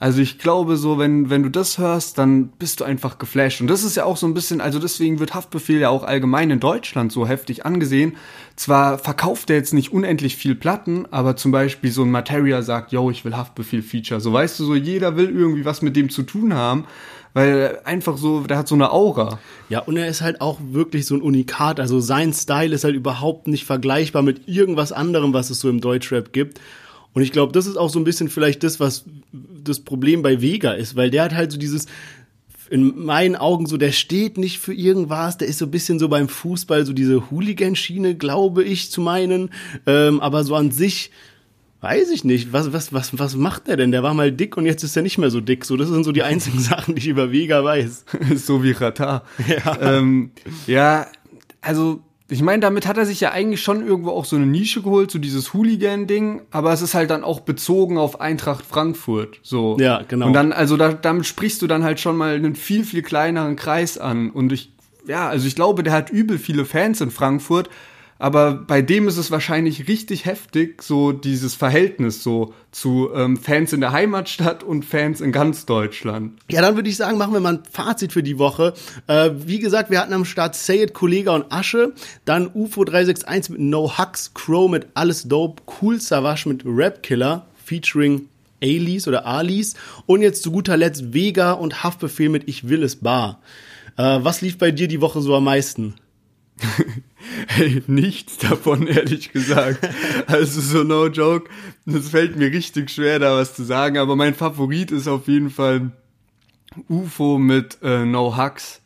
Also 0.01 0.21
ich 0.21 0.39
glaube 0.39 0.77
so, 0.77 0.99
wenn, 0.99 1.29
wenn 1.29 1.43
du 1.43 1.49
das 1.49 1.79
hörst, 1.79 2.19
dann 2.19 2.49
bist 2.49 2.79
du 2.79 2.85
einfach 2.85 3.19
geflasht. 3.19 3.61
Und 3.61 3.67
das 3.67 3.83
ist 3.83 3.97
ja 3.97 4.05
auch 4.05 4.17
so 4.17 4.27
ein 4.27 4.35
bisschen, 4.35 4.61
also 4.61 4.79
deswegen 4.79 5.19
wird 5.19 5.35
Haftbefehl 5.35 5.81
ja 5.81 5.89
auch 5.89 6.05
allgemein 6.05 6.51
in 6.51 6.61
Deutschland 6.61 7.11
so 7.11 7.27
heftig 7.27 7.67
angesehen. 7.67 8.17
Zwar 8.55 8.99
verkauft 8.99 9.51
er 9.51 9.57
jetzt 9.57 9.75
nicht 9.75 9.93
unendlich 9.93 10.37
viel 10.37 10.55
Platten, 10.55 11.07
aber 11.11 11.35
zum 11.35 11.51
Beispiel 11.51 11.91
so 11.91 12.03
ein 12.03 12.13
Materia 12.13 12.63
sagt, 12.63 12.93
yo, 12.93 13.11
ich 13.11 13.25
will 13.25 13.37
Haftbefehl 13.37 13.83
Feature. 13.83 14.21
So 14.21 14.33
weißt 14.33 14.61
du, 14.61 14.65
so 14.65 14.75
jeder 14.77 15.17
will 15.17 15.31
irgendwie 15.31 15.65
was 15.65 15.83
mit 15.83 15.97
dem 15.97 16.11
zu 16.11 16.23
tun 16.23 16.55
haben 16.55 16.85
weil 17.35 17.79
einfach 17.85 18.17
so, 18.17 18.41
der 18.41 18.59
hat 18.59 18.67
so 18.67 18.75
eine 18.75 18.91
Aura. 18.91 19.39
Ja, 19.69 19.81
und 19.81 19.97
er 19.97 20.09
ist 20.09 20.23
halt 20.23 20.41
auch 20.41 20.59
wirklich 20.73 21.07
so 21.07 21.15
ein 21.15 21.23
Unikat. 21.23 21.79
Also 21.79 22.01
sein 22.01 22.33
Style 22.33 22.75
ist 22.75 22.83
halt 22.83 22.97
überhaupt 22.97 23.47
nicht 23.47 23.65
vergleichbar 23.65 24.23
mit 24.23 24.49
irgendwas 24.49 24.91
anderem, 24.91 25.33
was 25.33 25.51
es 25.51 25.61
so 25.61 25.69
im 25.69 25.81
Deutschrap 25.81 26.33
gibt. 26.33 26.61
Und 27.15 27.23
ich 27.23 27.33
glaube, 27.33 27.53
das 27.53 27.67
ist 27.67 27.77
auch 27.77 27.91
so 27.91 27.99
ein 27.99 28.05
bisschen 28.05 28.29
vielleicht 28.29 28.63
das, 28.63 28.81
was 28.81 29.05
das 29.69 29.81
Problem 29.81 30.23
bei 30.23 30.41
Vega 30.41 30.73
ist, 30.73 30.97
weil 30.97 31.11
der 31.11 31.25
hat 31.25 31.35
halt 31.35 31.53
so 31.53 31.59
dieses, 31.59 31.87
in 32.71 33.05
meinen 33.05 33.37
Augen 33.37 33.67
so, 33.67 33.77
der 33.77 33.93
steht 33.93 34.39
nicht 34.39 34.59
für 34.59 34.75
irgendwas, 34.75 35.39
der 35.39 35.49
ist 35.49 35.59
so 35.59 35.67
ein 35.67 35.71
bisschen 35.71 35.99
so 35.99 36.09
beim 36.09 36.29
Fußball, 36.29 36.85
so 36.85 36.93
diese 36.93 37.31
Hooligan-Schiene, 37.31 38.15
glaube 38.15 38.65
ich, 38.65 38.91
zu 38.91 39.01
meinen. 39.01 39.51
Ähm, 39.87 40.21
aber 40.21 40.45
so 40.45 40.55
an 40.55 40.71
sich, 40.71 41.11
weiß 41.81 42.11
ich 42.11 42.25
nicht, 42.25 42.53
was, 42.53 42.73
was, 42.73 42.93
was, 42.93 43.19
was 43.19 43.37
macht 43.37 43.69
der 43.69 43.77
denn? 43.77 43.93
Der 43.93 44.03
war 44.03 44.15
mal 44.15 44.33
dick 44.33 44.57
und 44.57 44.67
jetzt 44.67 44.83
ist 44.85 44.97
er 44.97 45.03
nicht 45.03 45.19
mehr 45.19 45.31
so 45.31 45.41
dick. 45.41 45.65
So, 45.65 45.77
das 45.77 45.89
sind 45.89 46.05
so 46.05 46.13
die 46.13 46.23
einzigen 46.23 46.59
Sachen, 46.61 46.95
die 46.95 47.01
ich 47.01 47.09
über 47.09 47.33
Vega 47.33 47.65
weiß. 47.65 48.05
so 48.37 48.63
wie 48.63 48.73
Rata. 48.73 49.25
Ja. 49.47 49.81
Ähm, 49.81 50.33
ja, 50.67 51.07
also 51.61 52.03
ich 52.31 52.43
meine, 52.43 52.61
damit 52.61 52.87
hat 52.87 52.99
er 52.99 53.07
sich 53.07 53.21
ja 53.21 53.31
eigentlich 53.31 53.63
schon 53.63 53.87
irgendwo 53.87 54.11
auch 54.11 54.27
so 54.27 54.37
eine 54.37 54.45
Nische 54.45 54.83
geholt, 54.83 55.11
so 55.11 55.19
dieses 55.19 55.55
Hooligan-Ding, 55.55 56.43
aber 56.51 56.73
es 56.73 56.83
ist 56.83 56.95
halt 56.95 57.11
dann 57.11 57.25
auch 57.25 57.41
bezogen 57.41 57.97
auf 57.97 58.21
Eintracht 58.21 58.67
Frankfurt, 58.67 59.41
so. 59.43 59.79
Ja, 59.81 60.03
genau. 60.07 60.27
Und 60.27 60.35
dann, 60.35 60.53
also 60.53 60.77
da, 60.77 60.93
damit 60.93 61.25
sprichst 61.25 61.63
du 61.63 61.67
dann 61.67 61.85
halt 61.85 62.01
schon 62.01 62.17
mal 62.17 62.35
einen 62.35 62.55
viel, 62.55 62.85
viel 62.85 63.03
kleineren 63.03 63.57
Kreis 63.57 63.97
an 63.97 64.31
und 64.31 64.53
ich, 64.53 64.73
ja, 65.07 65.27
also 65.27 65.47
ich 65.47 65.55
glaube, 65.55 65.83
der 65.83 65.95
hat 65.95 66.11
übel 66.11 66.39
viele 66.39 66.67
Fans 66.67 67.01
in 67.01 67.11
Frankfurt, 67.11 67.71
aber 68.19 68.55
bei 68.55 68.83
dem 68.83 69.07
ist 69.07 69.17
es 69.17 69.31
wahrscheinlich 69.31 69.87
richtig 69.87 70.25
heftig, 70.25 70.83
so 70.83 71.13
dieses 71.13 71.55
Verhältnis 71.55 72.23
so 72.23 72.53
zu 72.73 73.11
ähm, 73.15 73.37
Fans 73.37 73.73
in 73.73 73.81
der 73.81 73.93
Heimatstadt 73.93 74.65
und 74.65 74.85
Fans 74.85 75.21
in 75.21 75.31
ganz 75.31 75.67
Deutschland. 75.67 76.41
Ja, 76.51 76.61
dann 76.61 76.75
würde 76.75 76.89
ich 76.89 76.97
sagen, 76.97 77.17
machen 77.17 77.33
wir 77.33 77.41
mal 77.41 77.55
ein 77.55 77.63
Fazit 77.71 78.13
für 78.13 78.23
die 78.25 78.39
Woche. 78.39 78.75
Äh, 79.07 79.31
wie 79.47 79.61
gesagt, 79.61 79.91
wir 79.91 80.01
hatten 80.01 80.13
am 80.13 80.25
Start 80.25 80.57
Sayed, 80.57 80.95
Kollega 80.95 81.35
und 81.35 81.53
Asche, 81.53 81.95
dann 82.25 82.51
UFO 82.53 82.85
361 82.85 83.51
mit 83.51 83.61
No 83.61 83.99
Hucks, 83.99 84.35
Crow 84.35 84.69
mit 84.69 84.89
Alles 84.95 85.25
Dope, 85.25 85.63
Cool 85.81 86.01
Savage 86.01 86.49
mit 86.49 86.63
Rap 86.65 87.03
Killer, 87.03 87.47
featuring 87.65 88.29
Alice 88.61 89.07
oder 89.07 89.27
Alice 89.27 89.75
und 90.07 90.23
jetzt 90.23 90.43
zu 90.43 90.51
guter 90.51 90.77
Letzt 90.77 91.15
Vega 91.15 91.53
und 91.53 91.85
Haftbefehl 91.85 92.29
mit 92.29 92.49
Ich 92.49 92.69
will 92.69 92.83
es 92.83 92.97
bar. 92.97 93.41
Äh, 93.97 94.19
was 94.23 94.41
lief 94.41 94.59
bei 94.59 94.73
dir 94.73 94.89
die 94.89 95.01
Woche 95.01 95.21
so 95.21 95.37
am 95.37 95.45
meisten? 95.45 95.95
hey, 97.47 97.83
nichts 97.87 98.39
davon, 98.39 98.87
ehrlich 98.87 99.33
gesagt. 99.33 99.89
Also 100.27 100.61
so 100.61 100.85
no 100.85 101.07
joke. 101.07 101.51
Es 101.87 102.11
fällt 102.11 102.37
mir 102.37 102.53
richtig 102.53 102.91
schwer, 102.91 103.19
da 103.19 103.37
was 103.37 103.55
zu 103.55 103.65
sagen, 103.65 103.99
aber 103.99 104.17
mein 104.17 104.35
Favorit 104.35 104.91
ist 104.91 105.09
auf 105.09 105.29
jeden 105.29 105.51
Fall 105.51 105.93
UFO 106.89 107.39
mit 107.39 107.79
äh, 107.83 108.05
No 108.05 108.37
Hugs. 108.37 108.81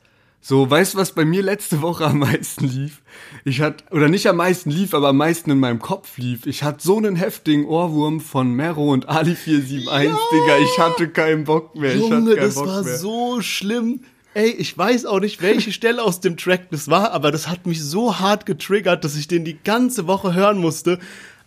So, 0.45 0.69
weißt 0.69 0.95
du, 0.95 0.99
was 0.99 1.13
bei 1.13 1.25
mir 1.25 1.41
letzte 1.41 1.83
Woche 1.83 2.05
am 2.05 2.19
meisten 2.19 2.67
lief? 2.67 3.01
Ich 3.45 3.61
hatte, 3.61 3.85
oder 3.93 4.09
nicht 4.09 4.27
am 4.27 4.37
meisten 4.37 4.71
lief, 4.71 4.93
aber 4.93 5.11
am 5.11 5.17
meisten 5.17 5.53
in 5.53 5.61
meinem 5.61 5.79
Kopf 5.79 6.19
lief. 6.19 6.47
Ich 6.47 6.65
hatte 6.65 6.83
so 6.83 6.97
einen 6.97 7.15
heftigen 7.15 7.65
Ohrwurm 7.65 8.21
von 8.21 8.53
Mero 8.53 8.93
und 8.93 9.09
Ali 9.09 9.37
471, 9.37 9.87
ja! 9.87 10.19
Digga. 10.33 10.59
Ich 10.59 10.79
hatte 10.81 11.09
keinen 11.11 11.45
Bock 11.45 11.77
mehr. 11.77 11.97
Junge, 11.97 12.35
das 12.35 12.57
Bock 12.57 12.67
war 12.67 12.83
mehr. 12.83 12.97
so 12.97 13.41
schlimm. 13.41 14.01
Ey, 14.35 14.51
ich 14.51 14.77
weiß 14.77 15.05
auch 15.05 15.21
nicht, 15.21 15.43
welche 15.43 15.73
Stelle 15.73 16.03
aus 16.03 16.21
dem 16.21 16.39
Track 16.39 16.71
das 16.71 16.89
war, 16.89 17.13
aber 17.13 17.31
das 17.31 17.49
hat 17.49 17.67
mich 17.67 17.83
so 17.83 18.19
hart 18.19 18.47
getriggert, 18.47 19.05
dass 19.05 19.17
ich 19.17 19.29
den 19.29 19.45
die 19.45 19.59
ganze 19.63 20.07
Woche 20.07 20.33
hören 20.33 20.59
musste. 20.59 20.99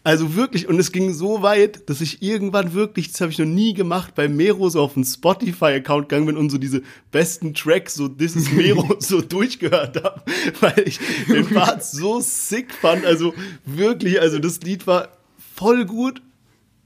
Also 0.03 0.35
wirklich, 0.35 0.67
und 0.67 0.77
es 0.77 0.91
ging 0.91 1.13
so 1.13 1.41
weit, 1.41 1.89
dass 1.89 1.99
ich 1.99 2.21
irgendwann 2.21 2.73
wirklich, 2.73 3.11
das 3.11 3.21
habe 3.21 3.31
ich 3.31 3.39
noch 3.39 3.47
nie 3.47 3.73
gemacht, 3.73 4.13
bei 4.13 4.27
Mero 4.27 4.69
so 4.69 4.81
auf 4.81 4.93
den 4.93 5.03
Spotify-Account 5.03 6.09
gegangen 6.09 6.27
bin 6.27 6.37
und 6.37 6.51
so 6.51 6.59
diese 6.59 6.83
besten 7.09 7.55
Tracks, 7.55 7.95
so 7.95 8.07
This 8.07 8.35
is 8.35 8.51
Mero, 8.51 8.95
so 8.99 9.19
durchgehört 9.21 10.03
habe, 10.03 10.21
weil 10.59 10.83
ich 10.85 10.99
den 11.27 11.49
Part 11.49 11.83
so 11.83 12.19
sick 12.21 12.71
fand. 12.71 13.03
Also 13.03 13.33
wirklich, 13.65 14.21
also 14.21 14.37
das 14.37 14.61
Lied 14.61 14.85
war 14.85 15.09
voll 15.55 15.85
gut, 15.85 16.21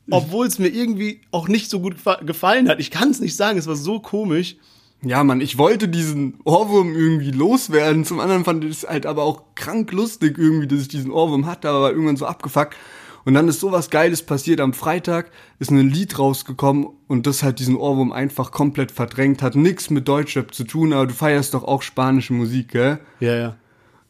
obwohl 0.10 0.48
es 0.48 0.58
mir 0.58 0.70
irgendwie 0.70 1.20
auch 1.32 1.50
nicht 1.50 1.70
so 1.70 1.82
gut 1.82 1.98
gefallen 2.26 2.70
hat. 2.70 2.80
Ich 2.80 2.90
kann 2.90 3.10
es 3.10 3.20
nicht 3.20 3.36
sagen, 3.36 3.60
es 3.60 3.68
war 3.68 3.76
so 3.76 4.00
komisch. 4.00 4.56
Ja, 5.02 5.24
Mann, 5.24 5.40
ich 5.40 5.58
wollte 5.58 5.88
diesen 5.88 6.40
Ohrwurm 6.44 6.94
irgendwie 6.94 7.32
loswerden. 7.32 8.04
Zum 8.04 8.20
anderen 8.20 8.44
fand 8.44 8.64
ich 8.66 8.72
es 8.72 8.88
halt 8.88 9.06
aber 9.06 9.24
auch 9.24 9.44
krank 9.56 9.92
lustig 9.92 10.38
irgendwie, 10.38 10.68
dass 10.68 10.82
ich 10.82 10.88
diesen 10.90 11.12
Ohrwurm 11.12 11.46
hatte, 11.46 11.70
aber 11.70 11.92
irgendwann 11.92 12.18
so 12.18 12.26
abgefuckt. 12.26 12.76
Und 13.26 13.34
dann 13.34 13.48
ist 13.48 13.60
sowas 13.60 13.90
Geiles 13.90 14.24
passiert. 14.24 14.60
Am 14.60 14.74
Freitag 14.74 15.32
ist 15.60 15.72
ein 15.72 15.90
Lied 15.90 16.20
rausgekommen 16.20 16.88
und 17.08 17.28
das 17.28 17.44
hat 17.44 17.60
diesen 17.60 17.76
Ohrwurm 17.76 18.12
einfach 18.12 18.52
komplett 18.52 18.92
verdrängt. 18.92 19.42
Hat 19.42 19.56
nichts 19.56 19.90
mit 19.90 20.08
Deutschrap 20.08 20.54
zu 20.54 20.64
tun, 20.64 20.94
aber 20.94 21.08
du 21.08 21.14
feierst 21.14 21.54
doch 21.54 21.64
auch 21.64 21.82
spanische 21.82 22.34
Musik, 22.34 22.70
gell? 22.70 23.00
Ja, 23.20 23.36
ja. 23.36 23.56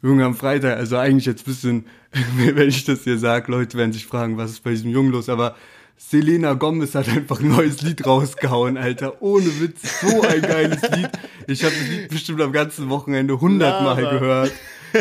Junge, 0.02 0.26
am 0.26 0.36
Freitag, 0.36 0.78
also 0.78 0.98
eigentlich 0.98 1.26
jetzt 1.26 1.46
bisschen, 1.46 1.86
wenn 2.38 2.70
ich 2.70 2.86
das 2.86 3.04
hier 3.04 3.18
sag, 3.18 3.48
Leute 3.48 3.78
werden 3.78 3.94
sich 3.94 4.06
fragen, 4.06 4.38
was 4.38 4.52
ist 4.52 4.64
bei 4.64 4.72
diesem 4.72 4.92
Jungen 4.92 5.12
los, 5.12 5.28
aber 5.28 5.56
Selena 6.02 6.54
Gomez 6.54 6.96
hat 6.96 7.10
einfach 7.10 7.42
ein 7.42 7.50
neues 7.50 7.82
Lied 7.82 8.06
rausgehauen, 8.08 8.78
Alter. 8.78 9.22
Ohne 9.22 9.46
Witz, 9.60 10.00
so 10.00 10.22
ein 10.22 10.42
geiles 10.42 10.82
Lied. 10.82 11.10
Ich 11.46 11.64
habe 11.64 11.76
das 11.78 11.90
Lied 11.90 12.10
bestimmt 12.10 12.42
am 12.42 12.54
ganzen 12.54 12.90
Wochenende 12.90 13.42
hundertmal 13.42 14.02
gehört. 14.10 14.52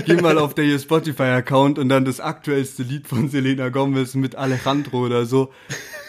Geh 0.06 0.16
mal 0.16 0.36
auf 0.38 0.54
der 0.54 0.76
Spotify-Account 0.76 1.78
und 1.78 1.88
dann 1.88 2.04
das 2.04 2.18
aktuellste 2.18 2.82
Lied 2.82 3.06
von 3.06 3.30
Selena 3.30 3.68
Gomez 3.68 4.14
mit 4.14 4.34
Alejandro 4.34 5.06
oder 5.06 5.24
so. 5.24 5.52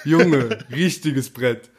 Junge, 0.05 0.65
richtiges 0.71 1.29
Brett. 1.29 1.69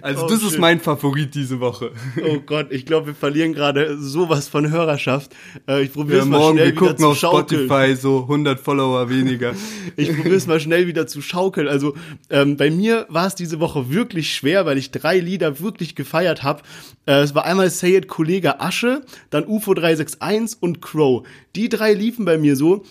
Also 0.00 0.24
oh, 0.24 0.28
das 0.28 0.40
shit. 0.40 0.52
ist 0.52 0.58
mein 0.58 0.80
Favorit 0.80 1.34
diese 1.34 1.60
Woche. 1.60 1.92
Oh 2.24 2.40
Gott, 2.44 2.68
ich 2.70 2.86
glaube, 2.86 3.08
wir 3.08 3.14
verlieren 3.14 3.52
gerade 3.52 3.98
sowas 3.98 4.48
von 4.48 4.70
Hörerschaft. 4.70 5.34
Äh, 5.68 5.82
ich 5.82 5.92
probiere 5.92 6.18
ja, 6.18 6.22
es 6.24 6.28
mal 6.28 6.38
morgen, 6.38 6.58
schnell 6.58 6.66
wir 6.66 6.74
gucken 6.74 7.04
auf 7.04 7.18
schaukeln. 7.18 7.66
Spotify 7.66 7.96
so 7.96 8.22
100 8.22 8.58
Follower 8.58 9.08
weniger. 9.10 9.54
ich 9.96 10.14
probiere 10.14 10.36
es 10.36 10.46
mal 10.46 10.60
schnell 10.60 10.86
wieder 10.86 11.06
zu 11.06 11.20
schaukeln. 11.20 11.68
Also 11.68 11.94
ähm, 12.30 12.56
bei 12.56 12.70
mir 12.70 13.06
war 13.08 13.26
es 13.26 13.34
diese 13.34 13.60
Woche 13.60 13.90
wirklich 13.90 14.34
schwer, 14.34 14.66
weil 14.66 14.78
ich 14.78 14.90
drei 14.90 15.18
Lieder 15.18 15.60
wirklich 15.60 15.94
gefeiert 15.94 16.42
habe. 16.42 16.62
Äh, 17.06 17.20
es 17.20 17.34
war 17.34 17.44
einmal 17.44 17.70
Say 17.70 17.96
It 17.96 18.08
Kollege 18.08 18.60
Asche, 18.60 19.02
dann 19.30 19.46
UFO 19.46 19.74
361 19.74 20.62
und 20.62 20.80
Crow. 20.80 21.26
Die 21.54 21.68
drei 21.68 21.92
liefen 21.92 22.24
bei 22.24 22.38
mir 22.38 22.56
so. 22.56 22.84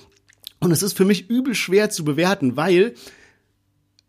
Und 0.59 0.71
es 0.71 0.83
ist 0.83 0.95
für 0.95 1.05
mich 1.05 1.29
übel 1.29 1.55
schwer 1.55 1.89
zu 1.89 2.05
bewerten, 2.05 2.55
weil 2.55 2.93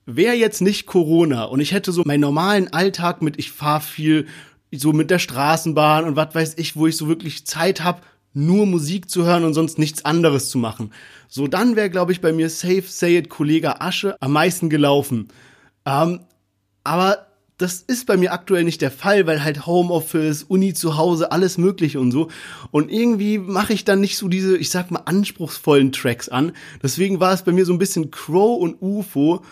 wäre 0.07 0.35
jetzt 0.35 0.61
nicht 0.61 0.87
Corona 0.87 1.45
und 1.45 1.61
ich 1.61 1.73
hätte 1.73 1.93
so 1.93 2.03
meinen 2.05 2.21
normalen 2.21 2.73
Alltag 2.73 3.23
mit, 3.23 3.39
ich 3.39 3.53
fahre 3.53 3.81
viel 3.81 4.27
so 4.75 4.93
mit 4.93 5.11
der 5.11 5.19
Straßenbahn 5.19 6.05
und 6.05 6.17
was 6.17 6.35
weiß 6.35 6.55
ich, 6.57 6.77
wo 6.77 6.87
ich 6.87 6.97
so 6.97 7.09
wirklich 7.09 7.47
Zeit 7.47 7.85
habe, 7.85 8.01
nur 8.35 8.67
Musik 8.67 9.11
zu 9.11 9.25
hören 9.25 9.45
und 9.45 9.55
sonst 9.55 9.79
nichts 9.79 10.05
anderes 10.05 10.49
zu 10.49 10.59
machen. 10.59 10.93
So, 11.29 11.47
dann 11.47 11.77
wäre, 11.77 11.91
glaube 11.91 12.13
ich, 12.13 12.21
bei 12.21 12.33
mir 12.33 12.49
Safe 12.49 12.85
Say 12.87 13.19
It 13.19 13.29
Kollege 13.29 13.81
Asche 13.81 14.17
am 14.21 14.33
meisten 14.33 14.71
gelaufen. 14.71 15.29
Ähm, 15.85 16.21
aber 16.85 17.27
das 17.59 17.81
ist 17.81 18.07
bei 18.07 18.17
mir 18.17 18.33
aktuell 18.33 18.65
nicht 18.65 18.81
der 18.81 18.91
Fall, 18.91 19.27
weil 19.27 19.45
halt 19.45 19.67
Homeoffice, 19.67 20.43
Uni 20.43 20.75
zu 20.75 20.97
Hause, 20.97 21.31
alles 21.31 21.59
mögliche 21.59 22.01
und 22.01 22.11
so. 22.11 22.29
Und 22.71 22.91
irgendwie 22.91 23.39
mache 23.39 23.73
ich 23.73 23.85
dann 23.85 24.01
nicht 24.01 24.17
so 24.17 24.29
diese, 24.29 24.57
ich 24.57 24.71
sag 24.71 24.91
mal, 24.91 25.03
anspruchsvollen 25.05 25.93
Tracks 25.93 26.29
an. 26.29 26.53
Deswegen 26.83 27.21
war 27.21 27.33
es 27.33 27.43
bei 27.43 27.53
mir 27.53 27.65
so 27.65 27.73
ein 27.73 27.79
bisschen 27.79 28.11
Crow 28.11 28.61
und 28.61 28.81
UFO 28.81 29.43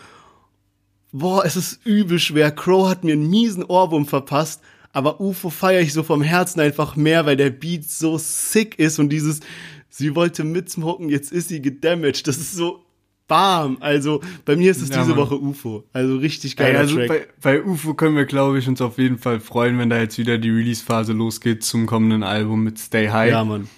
boah, 1.12 1.44
es 1.44 1.57
ist 1.57 1.85
übel 1.85 2.18
schwer. 2.18 2.51
Crow 2.51 2.88
hat 2.88 3.05
mir 3.05 3.12
einen 3.12 3.29
miesen 3.29 3.64
Ohrwurm 3.64 4.07
verpasst, 4.07 4.62
aber 4.92 5.20
UFO 5.20 5.51
feiere 5.51 5.81
ich 5.81 5.92
so 5.92 6.03
vom 6.03 6.23
Herzen 6.23 6.61
einfach 6.61 6.96
mehr, 6.96 7.27
weil 7.27 7.37
der 7.37 7.51
Beat 7.51 7.85
so 7.85 8.18
sick 8.18 8.79
ist 8.79 8.99
und 8.99 9.11
dieses, 9.11 9.40
sie 9.88 10.14
wollte 10.14 10.44
mitsmoken, 10.44 11.09
jetzt 11.09 11.33
ist 11.33 11.49
sie 11.49 11.62
gedamaged. 11.62 12.27
Das 12.27 12.38
ist 12.38 12.55
so 12.55 12.85
bam. 13.29 13.79
Also 13.81 14.20
bei 14.44 14.57
mir 14.57 14.70
ist 14.70 14.83
es 14.83 14.88
ja, 14.88 14.99
diese 14.99 15.11
Mann. 15.11 15.18
Woche 15.18 15.40
UFO. 15.40 15.85
Also 15.92 16.16
richtig 16.16 16.57
geil. 16.57 16.75
Ja, 16.75 16.81
also 16.81 16.96
bei, 16.96 17.27
bei, 17.40 17.62
UFO 17.62 17.94
können 17.94 18.16
wir, 18.16 18.25
glaube 18.25 18.59
ich, 18.59 18.66
uns 18.66 18.81
auf 18.81 18.99
jeden 18.99 19.18
Fall 19.18 19.40
freuen, 19.40 19.79
wenn 19.79 19.88
da 19.88 19.99
jetzt 19.99 20.18
wieder 20.18 20.37
die 20.37 20.51
Release-Phase 20.51 21.12
losgeht 21.12 21.62
zum 21.62 21.87
kommenden 21.87 22.25
Album 22.25 22.64
mit 22.64 22.79
Stay 22.79 23.09
High. 23.09 23.31
Ja, 23.31 23.44
Mann. 23.44 23.68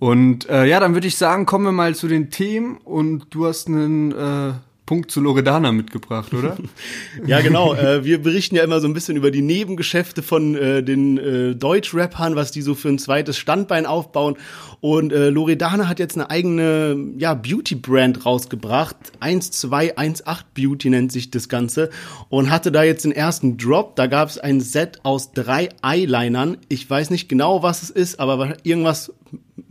Und 0.00 0.48
äh, 0.48 0.66
ja, 0.66 0.80
dann 0.80 0.94
würde 0.94 1.06
ich 1.06 1.16
sagen, 1.16 1.46
kommen 1.46 1.64
wir 1.64 1.72
mal 1.72 1.94
zu 1.94 2.08
den 2.08 2.30
Themen 2.30 2.78
und 2.78 3.26
du 3.30 3.46
hast 3.46 3.68
einen 3.68 4.12
äh, 4.12 4.52
Punkt 4.88 5.10
zu 5.10 5.20
Loredana 5.20 5.70
mitgebracht, 5.70 6.32
oder? 6.32 6.56
ja, 7.26 7.42
genau. 7.42 7.74
Äh, 7.74 8.06
wir 8.06 8.22
berichten 8.22 8.56
ja 8.56 8.64
immer 8.64 8.80
so 8.80 8.88
ein 8.88 8.94
bisschen 8.94 9.18
über 9.18 9.30
die 9.30 9.42
Nebengeschäfte 9.42 10.22
von 10.22 10.54
äh, 10.54 10.82
den 10.82 11.18
äh, 11.18 11.54
Deutsch-Rappern, 11.54 12.36
was 12.36 12.52
die 12.52 12.62
so 12.62 12.74
für 12.74 12.88
ein 12.88 12.98
zweites 12.98 13.36
Standbein 13.36 13.84
aufbauen. 13.84 14.38
Und 14.80 15.12
äh, 15.12 15.28
Loredana 15.28 15.88
hat 15.88 15.98
jetzt 15.98 16.16
eine 16.16 16.30
eigene 16.30 16.96
ja, 17.18 17.34
Beauty-Brand 17.34 18.24
rausgebracht. 18.24 18.96
1218 19.20 20.46
Beauty 20.54 20.88
nennt 20.88 21.12
sich 21.12 21.30
das 21.30 21.50
Ganze. 21.50 21.90
Und 22.30 22.50
hatte 22.50 22.72
da 22.72 22.82
jetzt 22.82 23.04
den 23.04 23.12
ersten 23.12 23.58
Drop. 23.58 23.94
Da 23.94 24.06
gab 24.06 24.30
es 24.30 24.38
ein 24.38 24.62
Set 24.62 25.00
aus 25.02 25.32
drei 25.32 25.68
Eyelinern. 25.82 26.56
Ich 26.70 26.88
weiß 26.88 27.10
nicht 27.10 27.28
genau, 27.28 27.62
was 27.62 27.82
es 27.82 27.90
ist, 27.90 28.20
aber 28.20 28.56
irgendwas 28.62 29.12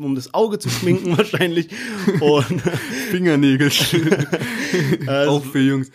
um 0.03 0.15
das 0.15 0.33
Auge 0.33 0.59
zu 0.59 0.69
schminken 0.69 1.17
wahrscheinlich. 1.17 1.69
Und 2.19 2.61
Fingernägel. 3.11 3.71
also, 5.07 5.31
Auch 5.31 5.45
für 5.45 5.59
Jungs. 5.59 5.91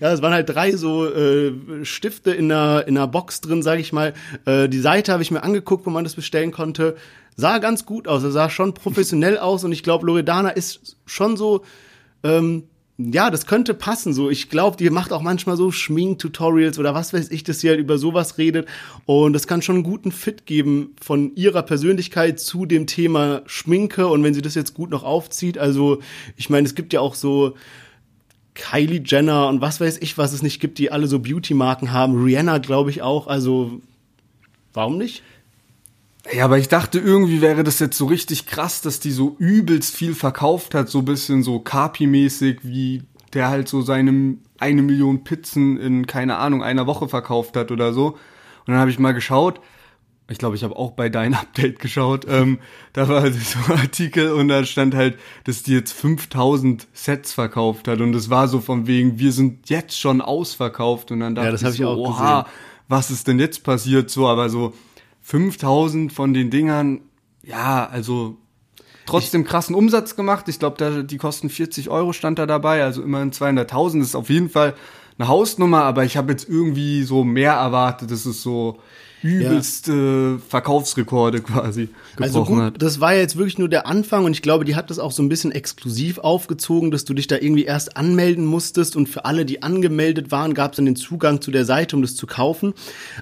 ja, 0.00 0.12
es 0.12 0.22
waren 0.22 0.32
halt 0.32 0.48
drei 0.48 0.72
so 0.76 1.06
äh, 1.06 1.52
Stifte 1.84 2.32
in 2.32 2.50
einer, 2.50 2.86
in 2.86 2.96
einer 2.96 3.08
Box 3.08 3.40
drin, 3.40 3.62
sage 3.62 3.80
ich 3.80 3.92
mal. 3.92 4.14
Äh, 4.44 4.68
die 4.68 4.80
Seite 4.80 5.12
habe 5.12 5.22
ich 5.22 5.30
mir 5.30 5.42
angeguckt, 5.42 5.86
wo 5.86 5.90
man 5.90 6.04
das 6.04 6.14
bestellen 6.14 6.50
konnte. 6.50 6.96
Sah 7.36 7.58
ganz 7.58 7.86
gut 7.86 8.08
aus, 8.08 8.22
er 8.22 8.30
sah 8.30 8.50
schon 8.50 8.74
professionell 8.74 9.38
aus 9.38 9.64
und 9.64 9.72
ich 9.72 9.82
glaube, 9.82 10.06
Loredana 10.06 10.50
ist 10.50 10.96
schon 11.06 11.36
so 11.36 11.62
ähm, 12.22 12.64
ja, 13.10 13.30
das 13.30 13.46
könnte 13.46 13.74
passen. 13.74 14.12
So, 14.12 14.30
ich 14.30 14.48
glaube, 14.50 14.76
die 14.76 14.88
macht 14.90 15.12
auch 15.12 15.22
manchmal 15.22 15.56
so 15.56 15.70
Schmink-Tutorials 15.70 16.78
oder 16.78 16.94
was 16.94 17.12
weiß 17.12 17.30
ich, 17.30 17.44
dass 17.44 17.60
sie 17.60 17.68
halt 17.68 17.80
über 17.80 17.98
sowas 17.98 18.38
redet. 18.38 18.68
Und 19.06 19.32
das 19.32 19.46
kann 19.46 19.62
schon 19.62 19.76
einen 19.76 19.84
guten 19.84 20.12
Fit 20.12 20.46
geben 20.46 20.94
von 21.00 21.34
ihrer 21.34 21.62
Persönlichkeit 21.62 22.38
zu 22.38 22.66
dem 22.66 22.86
Thema 22.86 23.42
Schminke. 23.46 24.06
Und 24.06 24.22
wenn 24.22 24.34
sie 24.34 24.42
das 24.42 24.54
jetzt 24.54 24.74
gut 24.74 24.90
noch 24.90 25.04
aufzieht, 25.04 25.58
also 25.58 26.00
ich 26.36 26.50
meine, 26.50 26.66
es 26.66 26.74
gibt 26.74 26.92
ja 26.92 27.00
auch 27.00 27.14
so 27.14 27.54
Kylie 28.54 29.02
Jenner 29.04 29.48
und 29.48 29.60
was 29.60 29.80
weiß 29.80 29.98
ich, 30.02 30.18
was 30.18 30.32
es 30.32 30.42
nicht 30.42 30.60
gibt, 30.60 30.78
die 30.78 30.92
alle 30.92 31.06
so 31.06 31.18
Beauty-Marken 31.18 31.92
haben. 31.92 32.22
Rihanna, 32.22 32.58
glaube 32.58 32.90
ich, 32.90 33.02
auch. 33.02 33.26
Also, 33.26 33.80
warum 34.74 34.98
nicht? 34.98 35.22
Ja, 36.30 36.44
aber 36.44 36.58
ich 36.58 36.68
dachte, 36.68 36.98
irgendwie 37.00 37.40
wäre 37.40 37.64
das 37.64 37.80
jetzt 37.80 37.98
so 37.98 38.06
richtig 38.06 38.46
krass, 38.46 38.80
dass 38.80 39.00
die 39.00 39.10
so 39.10 39.34
übelst 39.38 39.96
viel 39.96 40.14
verkauft 40.14 40.74
hat, 40.74 40.88
so 40.88 41.00
ein 41.00 41.04
bisschen 41.04 41.42
so 41.42 41.58
Kapi-mäßig, 41.58 42.60
wie 42.62 43.02
der 43.32 43.48
halt 43.48 43.68
so 43.68 43.82
seine 43.82 44.36
eine 44.58 44.82
Million 44.82 45.24
Pizzen 45.24 45.78
in, 45.78 46.06
keine 46.06 46.36
Ahnung, 46.36 46.62
einer 46.62 46.86
Woche 46.86 47.08
verkauft 47.08 47.56
hat 47.56 47.72
oder 47.72 47.92
so. 47.92 48.10
Und 48.10 48.18
dann 48.68 48.76
habe 48.76 48.90
ich 48.90 49.00
mal 49.00 49.12
geschaut, 49.12 49.60
ich 50.28 50.38
glaube, 50.38 50.54
ich 50.54 50.62
habe 50.62 50.76
auch 50.76 50.92
bei 50.92 51.08
deinem 51.08 51.34
Update 51.34 51.80
geschaut, 51.80 52.26
ähm, 52.28 52.58
da 52.92 53.08
war 53.08 53.28
so 53.30 53.58
ein 53.72 53.80
Artikel 53.80 54.32
und 54.32 54.48
da 54.48 54.64
stand 54.64 54.94
halt, 54.94 55.18
dass 55.44 55.64
die 55.64 55.72
jetzt 55.72 55.92
5000 55.92 56.86
Sets 56.92 57.32
verkauft 57.32 57.88
hat. 57.88 58.00
Und 58.00 58.14
es 58.14 58.30
war 58.30 58.46
so 58.46 58.60
von 58.60 58.86
wegen, 58.86 59.18
wir 59.18 59.32
sind 59.32 59.68
jetzt 59.68 59.98
schon 59.98 60.20
ausverkauft. 60.20 61.10
Und 61.10 61.20
dann 61.20 61.34
dachte 61.34 61.46
ja, 61.46 61.52
das 61.52 61.62
ich, 61.62 61.68
so, 61.68 61.74
ich 61.74 61.84
auch 61.84 61.96
oha, 61.96 62.42
gesehen. 62.42 62.56
was 62.88 63.10
ist 63.10 63.26
denn 63.26 63.40
jetzt 63.40 63.64
passiert? 63.64 64.10
So, 64.10 64.28
aber 64.28 64.48
so 64.48 64.72
5000 65.22 66.12
von 66.12 66.34
den 66.34 66.50
Dingern, 66.50 67.00
ja, 67.42 67.86
also 67.86 68.36
trotzdem 69.06 69.44
krassen 69.44 69.74
Umsatz 69.74 70.16
gemacht. 70.16 70.48
Ich 70.48 70.58
glaube, 70.58 71.04
die 71.04 71.16
kosten 71.18 71.48
40 71.48 71.88
Euro 71.88 72.12
stand 72.12 72.38
da 72.38 72.46
dabei, 72.46 72.82
also 72.82 73.02
immerhin 73.02 73.32
200.000. 73.32 73.98
Das 73.98 74.08
ist 74.08 74.14
auf 74.14 74.30
jeden 74.30 74.50
Fall 74.50 74.74
eine 75.18 75.28
Hausnummer, 75.28 75.82
aber 75.82 76.04
ich 76.04 76.16
habe 76.16 76.32
jetzt 76.32 76.48
irgendwie 76.48 77.02
so 77.02 77.24
mehr 77.24 77.52
erwartet. 77.52 78.10
Das 78.10 78.26
ist 78.26 78.42
so 78.42 78.78
übelste 79.22 80.38
ja. 80.38 80.42
Verkaufsrekorde 80.48 81.40
quasi 81.40 81.88
gebrochen 82.16 82.22
also 82.22 82.44
gut, 82.44 82.58
hat. 82.60 82.82
Das 82.82 83.00
war 83.00 83.14
jetzt 83.14 83.36
wirklich 83.36 83.58
nur 83.58 83.68
der 83.68 83.86
Anfang 83.86 84.24
und 84.24 84.32
ich 84.32 84.42
glaube, 84.42 84.64
die 84.64 84.74
hat 84.74 84.90
das 84.90 84.98
auch 84.98 85.12
so 85.12 85.22
ein 85.22 85.28
bisschen 85.28 85.52
exklusiv 85.52 86.18
aufgezogen, 86.18 86.90
dass 86.90 87.04
du 87.04 87.14
dich 87.14 87.28
da 87.28 87.36
irgendwie 87.36 87.64
erst 87.64 87.96
anmelden 87.96 88.44
musstest 88.44 88.96
und 88.96 89.08
für 89.08 89.24
alle, 89.24 89.44
die 89.44 89.62
angemeldet 89.62 90.30
waren, 90.30 90.54
gab 90.54 90.72
es 90.72 90.76
dann 90.76 90.86
den 90.86 90.96
Zugang 90.96 91.40
zu 91.40 91.50
der 91.50 91.64
Seite, 91.64 91.96
um 91.96 92.02
das 92.02 92.16
zu 92.16 92.26
kaufen. 92.26 92.74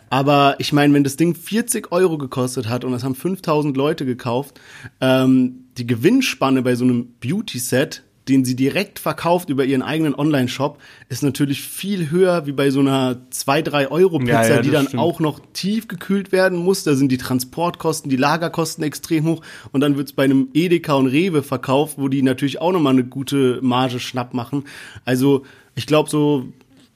Aber 0.09 0.57
ich 0.59 0.73
meine, 0.73 0.95
wenn 0.95 1.05
das 1.05 1.17
Ding 1.17 1.35
40 1.35 1.93
Euro 1.93 2.19
gekostet 2.19 2.69
hat 2.69 2.85
und 2.85 2.93
das 2.93 3.05
haben 3.05 3.15
5000 3.15 3.77
Leute 3.77 4.07
gekauft, 4.07 4.59
ähm, 5.01 5.67
die 5.77 5.87
Gewinnspanne 5.87 6.63
bei 6.63 6.75
so 6.75 6.85
einem 6.85 7.15
Beauty-Set 7.21 8.03
den 8.31 8.45
sie 8.45 8.57
direkt 8.57 8.99
verkauft 8.99 9.51
über 9.51 9.65
ihren 9.65 9.83
eigenen 9.83 10.15
Online-Shop, 10.15 10.79
ist 11.09 11.23
natürlich 11.23 11.63
viel 11.63 12.11
höher 12.11 12.47
wie 12.47 12.53
bei 12.53 12.71
so 12.71 12.81
einer 12.81 13.17
2-3-Euro-Pizza, 13.33 14.49
ja, 14.49 14.55
ja, 14.57 14.63
die 14.63 14.71
dann 14.71 14.87
stimmt. 14.87 15.03
auch 15.03 15.21
noch 15.21 15.41
tief 15.53 15.89
gekühlt 15.89 16.33
werden 16.33 16.59
muss. 16.59 16.85
Da 16.85 16.95
sind 16.95 17.11
die 17.11 17.19
Transportkosten, 17.19 18.09
die 18.09 18.17
Lagerkosten 18.17 18.85
extrem 18.85 19.25
hoch 19.27 19.43
und 19.73 19.81
dann 19.81 19.97
wird 19.97 20.09
es 20.09 20.13
bei 20.15 20.25
einem 20.25 20.49
Edeka 20.55 20.95
und 20.95 21.09
Rewe 21.09 21.43
verkauft, 21.43 21.97
wo 21.99 22.09
die 22.09 22.23
natürlich 22.23 22.61
auch 22.61 22.73
nochmal 22.73 22.93
eine 22.93 23.05
gute 23.05 23.59
Marge 23.63 24.01
schnapp 24.01 24.33
machen. 24.33 24.65
Also 25.05 25.45
ich 25.75 25.87
glaube 25.87 26.09
so, 26.09 26.49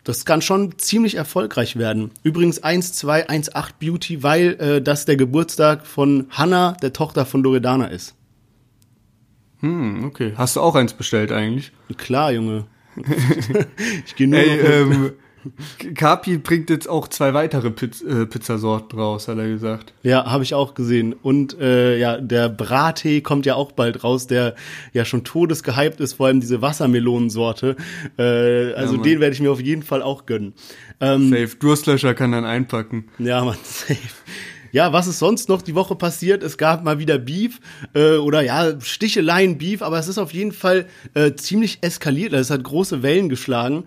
das 0.04 0.24
kann 0.24 0.42
schon 0.42 0.78
ziemlich 0.78 1.16
erfolgreich 1.16 1.76
werden. 1.76 2.10
Übrigens 2.22 2.62
1218 2.62 3.74
Beauty, 3.80 4.22
weil 4.22 4.56
äh, 4.60 4.82
das 4.82 5.06
der 5.06 5.16
Geburtstag 5.16 5.86
von 5.86 6.26
Hannah, 6.30 6.72
der 6.80 6.92
Tochter 6.92 7.26
von 7.26 7.42
Loredana 7.42 7.86
ist. 7.86 8.14
Hm, 9.64 10.04
okay. 10.04 10.34
Hast 10.36 10.56
du 10.56 10.60
auch 10.60 10.74
eins 10.74 10.92
bestellt 10.92 11.32
eigentlich? 11.32 11.72
Klar, 11.96 12.32
Junge. 12.32 12.66
ich 14.06 14.14
gehe 14.14 14.28
nur 14.28 14.38
Ey, 14.38 14.60
ähm, 14.60 15.12
Kapi 15.94 16.36
bringt 16.36 16.68
jetzt 16.68 16.86
auch 16.86 17.08
zwei 17.08 17.32
weitere 17.32 17.70
Piz 17.70 18.02
äh, 18.02 18.26
Pizzasorten 18.26 18.98
raus, 18.98 19.26
hat 19.26 19.38
er 19.38 19.48
gesagt. 19.48 19.94
Ja, 20.02 20.26
habe 20.26 20.44
ich 20.44 20.52
auch 20.52 20.74
gesehen. 20.74 21.14
Und 21.14 21.58
äh, 21.58 21.98
ja, 21.98 22.18
der 22.18 22.50
Brattee 22.50 23.22
kommt 23.22 23.46
ja 23.46 23.54
auch 23.54 23.72
bald 23.72 24.04
raus, 24.04 24.26
der 24.26 24.54
ja 24.92 25.06
schon 25.06 25.24
todesgehypt 25.24 25.98
ist, 25.98 26.12
vor 26.14 26.26
allem 26.26 26.40
diese 26.40 26.60
Wassermelonensorte. 26.60 27.76
Äh, 28.18 28.74
also 28.74 28.96
ja, 28.96 29.02
den 29.02 29.20
werde 29.20 29.32
ich 29.32 29.40
mir 29.40 29.50
auf 29.50 29.62
jeden 29.62 29.82
Fall 29.82 30.02
auch 30.02 30.26
gönnen. 30.26 30.52
Ähm, 31.00 31.30
safe. 31.30 31.56
Durstlöscher 31.58 32.12
kann 32.12 32.32
dann 32.32 32.44
einpacken. 32.44 33.06
Ja, 33.18 33.42
man, 33.42 33.56
safe. 33.64 33.98
Ja, 34.74 34.92
was 34.92 35.06
ist 35.06 35.20
sonst 35.20 35.48
noch 35.48 35.62
die 35.62 35.76
Woche 35.76 35.94
passiert? 35.94 36.42
Es 36.42 36.58
gab 36.58 36.82
mal 36.82 36.98
wieder 36.98 37.16
Beef 37.16 37.60
äh, 37.94 38.16
oder 38.16 38.40
ja, 38.40 38.80
Sticheleien 38.80 39.56
Beef, 39.56 39.82
aber 39.82 40.00
es 40.00 40.08
ist 40.08 40.18
auf 40.18 40.34
jeden 40.34 40.50
Fall 40.50 40.86
äh, 41.14 41.32
ziemlich 41.36 41.78
eskaliert. 41.82 42.34
Also 42.34 42.52
es 42.52 42.58
hat 42.58 42.64
große 42.64 43.04
Wellen 43.04 43.28
geschlagen. 43.28 43.84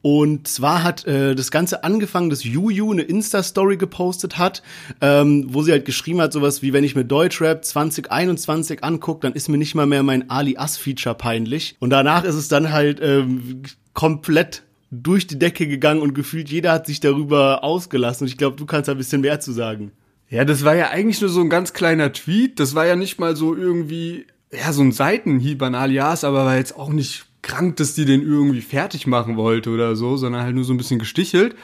Und 0.00 0.48
zwar 0.48 0.82
hat 0.82 1.06
äh, 1.06 1.34
das 1.34 1.50
Ganze 1.50 1.84
angefangen, 1.84 2.30
dass 2.30 2.42
Juju 2.42 2.90
eine 2.90 3.02
Insta-Story 3.02 3.76
gepostet 3.76 4.38
hat, 4.38 4.62
ähm, 5.02 5.44
wo 5.50 5.62
sie 5.62 5.72
halt 5.72 5.84
geschrieben 5.84 6.22
hat, 6.22 6.32
sowas 6.32 6.62
wie, 6.62 6.72
wenn 6.72 6.84
ich 6.84 6.94
mir 6.94 7.04
Deutschrap 7.04 7.62
2021 7.62 8.82
angucke, 8.82 9.20
dann 9.20 9.34
ist 9.34 9.50
mir 9.50 9.58
nicht 9.58 9.74
mal 9.74 9.84
mehr 9.84 10.02
mein 10.02 10.30
Ali-As-Feature 10.30 11.16
peinlich. 11.16 11.76
Und 11.80 11.90
danach 11.90 12.24
ist 12.24 12.36
es 12.36 12.48
dann 12.48 12.72
halt 12.72 12.98
ähm, 13.02 13.64
komplett 13.92 14.62
durch 14.90 15.26
die 15.26 15.38
Decke 15.38 15.68
gegangen 15.68 16.00
und 16.00 16.14
gefühlt 16.14 16.48
jeder 16.48 16.72
hat 16.72 16.86
sich 16.86 17.00
darüber 17.00 17.62
ausgelassen. 17.62 18.24
Und 18.24 18.28
ich 18.28 18.38
glaube, 18.38 18.56
du 18.56 18.64
kannst 18.64 18.88
da 18.88 18.92
ein 18.92 18.98
bisschen 18.98 19.20
mehr 19.20 19.38
zu 19.40 19.52
sagen. 19.52 19.92
Ja, 20.30 20.44
das 20.44 20.64
war 20.64 20.76
ja 20.76 20.90
eigentlich 20.90 21.20
nur 21.20 21.28
so 21.28 21.40
ein 21.40 21.50
ganz 21.50 21.72
kleiner 21.72 22.12
Tweet. 22.12 22.60
Das 22.60 22.76
war 22.76 22.86
ja 22.86 22.94
nicht 22.94 23.18
mal 23.18 23.34
so 23.34 23.56
irgendwie, 23.56 24.26
ja, 24.52 24.72
so 24.72 24.80
ein 24.80 24.92
Seitenhieb 24.92 25.60
an 25.60 25.74
Alias, 25.74 26.22
aber 26.22 26.44
war 26.44 26.56
jetzt 26.56 26.76
auch 26.76 26.90
nicht 26.90 27.26
krank, 27.42 27.76
dass 27.76 27.94
die 27.94 28.04
den 28.04 28.22
irgendwie 28.22 28.60
fertig 28.60 29.08
machen 29.08 29.36
wollte 29.36 29.70
oder 29.70 29.96
so, 29.96 30.16
sondern 30.16 30.42
halt 30.44 30.54
nur 30.54 30.62
so 30.62 30.72
ein 30.72 30.76
bisschen 30.76 31.00
gestichelt. 31.00 31.56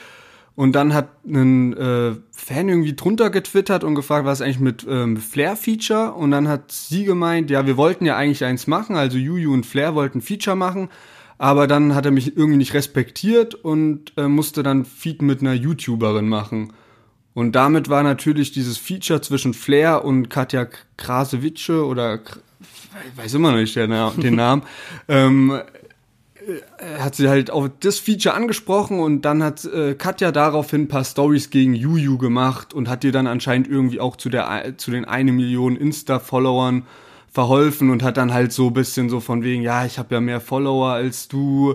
Und 0.57 0.73
dann 0.73 0.95
hat 0.95 1.11
ein 1.25 1.77
äh, 1.77 2.15
Fan 2.33 2.69
irgendwie 2.69 2.97
drunter 2.97 3.31
getwittert 3.31 3.85
und 3.85 3.95
gefragt, 3.95 4.27
was 4.27 4.41
eigentlich 4.41 4.59
mit 4.59 4.85
ähm, 4.89 5.17
Flair-Feature. 5.17 6.15
Und 6.15 6.33
dann 6.33 6.49
hat 6.49 6.73
sie 6.73 7.05
gemeint, 7.05 7.51
ja, 7.51 7.67
wir 7.67 7.77
wollten 7.77 8.05
ja 8.05 8.17
eigentlich 8.17 8.45
eins 8.45 8.67
machen, 8.67 8.97
also 8.97 9.17
Juju 9.17 9.53
und 9.53 9.65
Flair 9.65 9.95
wollten 9.95 10.23
Feature 10.23 10.57
machen, 10.57 10.89
aber 11.39 11.69
dann 11.69 11.95
hat 11.95 12.07
er 12.07 12.11
mich 12.11 12.37
irgendwie 12.37 12.57
nicht 12.57 12.75
respektiert 12.75 13.55
und 13.55 14.13
äh, 14.17 14.27
musste 14.27 14.65
dann 14.65 14.87
Feed 14.87 15.23
mit 15.23 15.41
einer 15.41 15.53
YouTuberin 15.53 16.29
machen. 16.29 16.73
Und 17.37 17.53
damit 17.53 17.91
war 17.91 18.03
natürlich 18.03 18.51
dieses 18.53 18.79
Feature 18.79 19.21
zwischen 19.21 19.53
Flair 19.53 20.07
und 20.07 20.31
Katja 20.31 20.67
Krasewitsche 20.97 21.85
oder 21.85 22.19
weiß 23.15 23.35
immer 23.35 23.51
noch 23.51 23.59
nicht 23.59 23.77
den 23.77 23.91
Namen, 24.37 24.63
ähm, 25.07 25.51
äh, 25.51 26.99
hat 26.99 27.15
sie 27.15 27.29
halt 27.29 27.51
auch 27.51 27.69
das 27.81 27.99
Feature 27.99 28.35
angesprochen 28.35 29.01
und 29.01 29.27
dann 29.27 29.43
hat 29.43 29.67
äh, 29.67 29.95
Katja 29.95 30.33
daraufhin 30.33 30.85
ein 30.85 30.89
paar 30.89 31.05
Stories 31.05 31.51
gegen 31.51 31.75
Juju 31.75 32.17
gemacht 32.17 32.73
und 32.73 32.89
hat 32.89 33.05
ihr 33.05 33.13
dann 33.13 33.27
anscheinend 33.27 33.69
irgendwie 33.69 34.01
auch 34.01 34.17
zu 34.17 34.31
der 34.31 34.79
zu 34.79 34.91
den 34.91 35.05
eine 35.05 35.33
Million 35.33 35.77
Insta-Followern 35.77 36.87
verholfen 37.31 37.91
und 37.91 38.03
hat 38.03 38.17
dann 38.17 38.33
halt 38.33 38.55
so 38.55 38.71
bisschen 38.71 39.11
so 39.11 39.21
von 39.21 39.43
wegen, 39.43 39.61
ja, 39.61 39.85
ich 39.85 39.99
habe 39.99 40.15
ja 40.15 40.23
mehr 40.23 40.41
Follower 40.41 40.89
als 40.89 41.29
du 41.29 41.75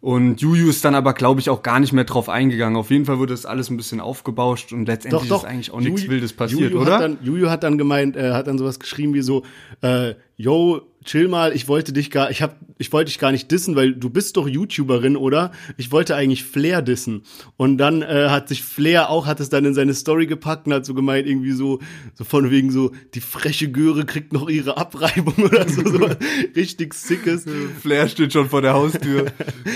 und 0.00 0.40
Juju 0.40 0.68
ist 0.68 0.84
dann 0.84 0.94
aber, 0.94 1.12
glaube 1.12 1.40
ich, 1.40 1.50
auch 1.50 1.62
gar 1.62 1.80
nicht 1.80 1.92
mehr 1.92 2.04
drauf 2.04 2.28
eingegangen. 2.28 2.76
Auf 2.76 2.90
jeden 2.90 3.04
Fall 3.04 3.18
wurde 3.18 3.32
das 3.32 3.46
alles 3.46 3.68
ein 3.68 3.76
bisschen 3.76 4.00
aufgebauscht 4.00 4.72
und 4.72 4.86
letztendlich 4.86 5.28
doch, 5.28 5.40
doch. 5.40 5.44
ist 5.44 5.50
eigentlich 5.50 5.72
auch 5.72 5.80
nichts 5.80 6.08
Wildes 6.08 6.32
passiert, 6.32 6.70
Juju 6.70 6.82
oder? 6.82 6.94
Hat 6.94 7.02
dann, 7.02 7.18
Juju 7.22 7.50
hat 7.50 7.64
dann 7.64 7.78
gemeint, 7.78 8.16
äh, 8.16 8.32
hat 8.32 8.46
dann 8.46 8.58
sowas 8.58 8.78
geschrieben 8.78 9.14
wie 9.14 9.22
so, 9.22 9.42
äh, 9.80 10.14
yo, 10.38 10.88
chill 11.04 11.26
mal, 11.28 11.54
ich 11.54 11.68
wollte 11.68 11.92
dich 11.92 12.10
gar, 12.10 12.30
ich 12.30 12.42
hab, 12.42 12.56
ich 12.76 12.92
wollte 12.92 13.08
dich 13.08 13.18
gar 13.18 13.32
nicht 13.32 13.50
dissen, 13.50 13.74
weil 13.76 13.94
du 13.94 14.10
bist 14.10 14.36
doch 14.36 14.46
YouTuberin, 14.46 15.16
oder? 15.16 15.52
Ich 15.76 15.90
wollte 15.90 16.14
eigentlich 16.14 16.44
Flair 16.44 16.82
dissen. 16.82 17.22
Und 17.56 17.78
dann 17.78 18.02
äh, 18.02 18.28
hat 18.28 18.48
sich 18.48 18.62
Flair 18.62 19.08
auch, 19.08 19.26
hat 19.26 19.40
es 19.40 19.48
dann 19.48 19.64
in 19.64 19.74
seine 19.74 19.94
Story 19.94 20.26
gepackt 20.26 20.66
und 20.66 20.74
hat 20.74 20.84
so 20.84 20.94
gemeint, 20.94 21.26
irgendwie 21.26 21.52
so, 21.52 21.80
so 22.14 22.24
von 22.24 22.50
wegen 22.50 22.70
so, 22.70 22.92
die 23.14 23.20
freche 23.20 23.70
Göre 23.70 24.04
kriegt 24.04 24.32
noch 24.32 24.48
ihre 24.50 24.76
Abreibung 24.76 25.34
oder 25.44 25.66
so, 25.68 25.82
so 25.88 26.08
richtig 26.54 26.94
sickes. 26.94 27.46
Flair 27.80 28.06
steht 28.08 28.34
schon 28.34 28.48
vor 28.48 28.60
der 28.60 28.74
Haustür. 28.74 29.26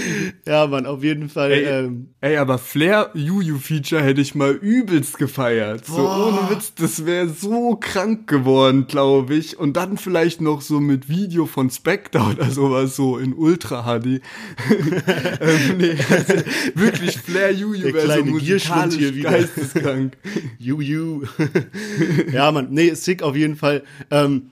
ja, 0.47 0.67
Mann, 0.67 0.85
auf 0.85 1.03
jeden 1.03 1.31
Fall. 1.31 1.53
Ey, 1.53 1.65
ähm, 1.65 2.09
ey 2.21 2.37
aber 2.37 2.59
Flair 2.59 3.11
Juju-Feature 3.15 4.03
hätte 4.03 4.21
ich 4.21 4.35
mal 4.35 4.53
übelst 4.53 5.19
gefeiert. 5.19 5.87
Boah. 5.87 5.95
So 5.97 6.03
ohne 6.03 6.51
Witz, 6.51 6.75
das 6.75 7.07
wäre 7.07 7.29
so 7.29 7.77
krank 7.81 8.29
geworden, 8.29 8.87
glaube 8.87 9.35
ich. 9.35 9.59
Und 9.59 9.79
dann 9.79 9.97
vielleicht 9.97 10.43
noch 10.43 10.52
so 10.61 10.81
mit 10.81 11.09
Video 11.09 11.47
von 11.47 11.71
Spectre 11.71 12.21
oder 12.21 12.51
sowas, 12.51 12.97
so 12.97 13.19
in 13.19 13.33
Ultra 13.33 13.83
HD. 13.85 14.07
ähm, 15.41 15.79
nee, 15.79 15.97
also 16.11 16.35
wirklich 16.75 17.19
Flair 17.19 17.53
Juju 17.53 17.95
wäre 17.95 18.19
so 18.19 18.25
musikalisch 18.25 18.97
hier 18.97 19.15
wieder. 19.15 19.31
geisteskrank. 19.31 20.17
Juju. 20.59 21.25
ja, 22.33 22.53
man, 22.53 22.69
nee, 22.71 22.93
sick 22.95 23.23
auf 23.23 23.37
jeden 23.37 23.57
Fall. 23.57 23.83
Ähm, 24.11 24.51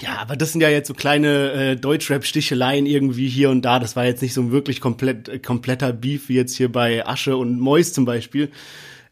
ja, 0.00 0.18
aber 0.18 0.36
das 0.36 0.52
sind 0.52 0.60
ja 0.60 0.68
jetzt 0.68 0.88
so 0.88 0.94
kleine 0.94 1.52
äh, 1.52 1.76
Deutschrap-Sticheleien 1.76 2.86
irgendwie 2.86 3.28
hier 3.28 3.50
und 3.50 3.62
da. 3.62 3.78
Das 3.78 3.94
war 3.94 4.04
jetzt 4.04 4.22
nicht 4.22 4.34
so 4.34 4.40
ein 4.40 4.50
wirklich 4.50 4.80
komplett, 4.80 5.28
äh, 5.28 5.38
kompletter 5.38 5.92
Beef 5.92 6.28
wie 6.28 6.34
jetzt 6.34 6.56
hier 6.56 6.70
bei 6.70 7.06
Asche 7.06 7.36
und 7.36 7.60
Mois 7.60 7.92
zum 7.92 8.04
Beispiel. 8.04 8.50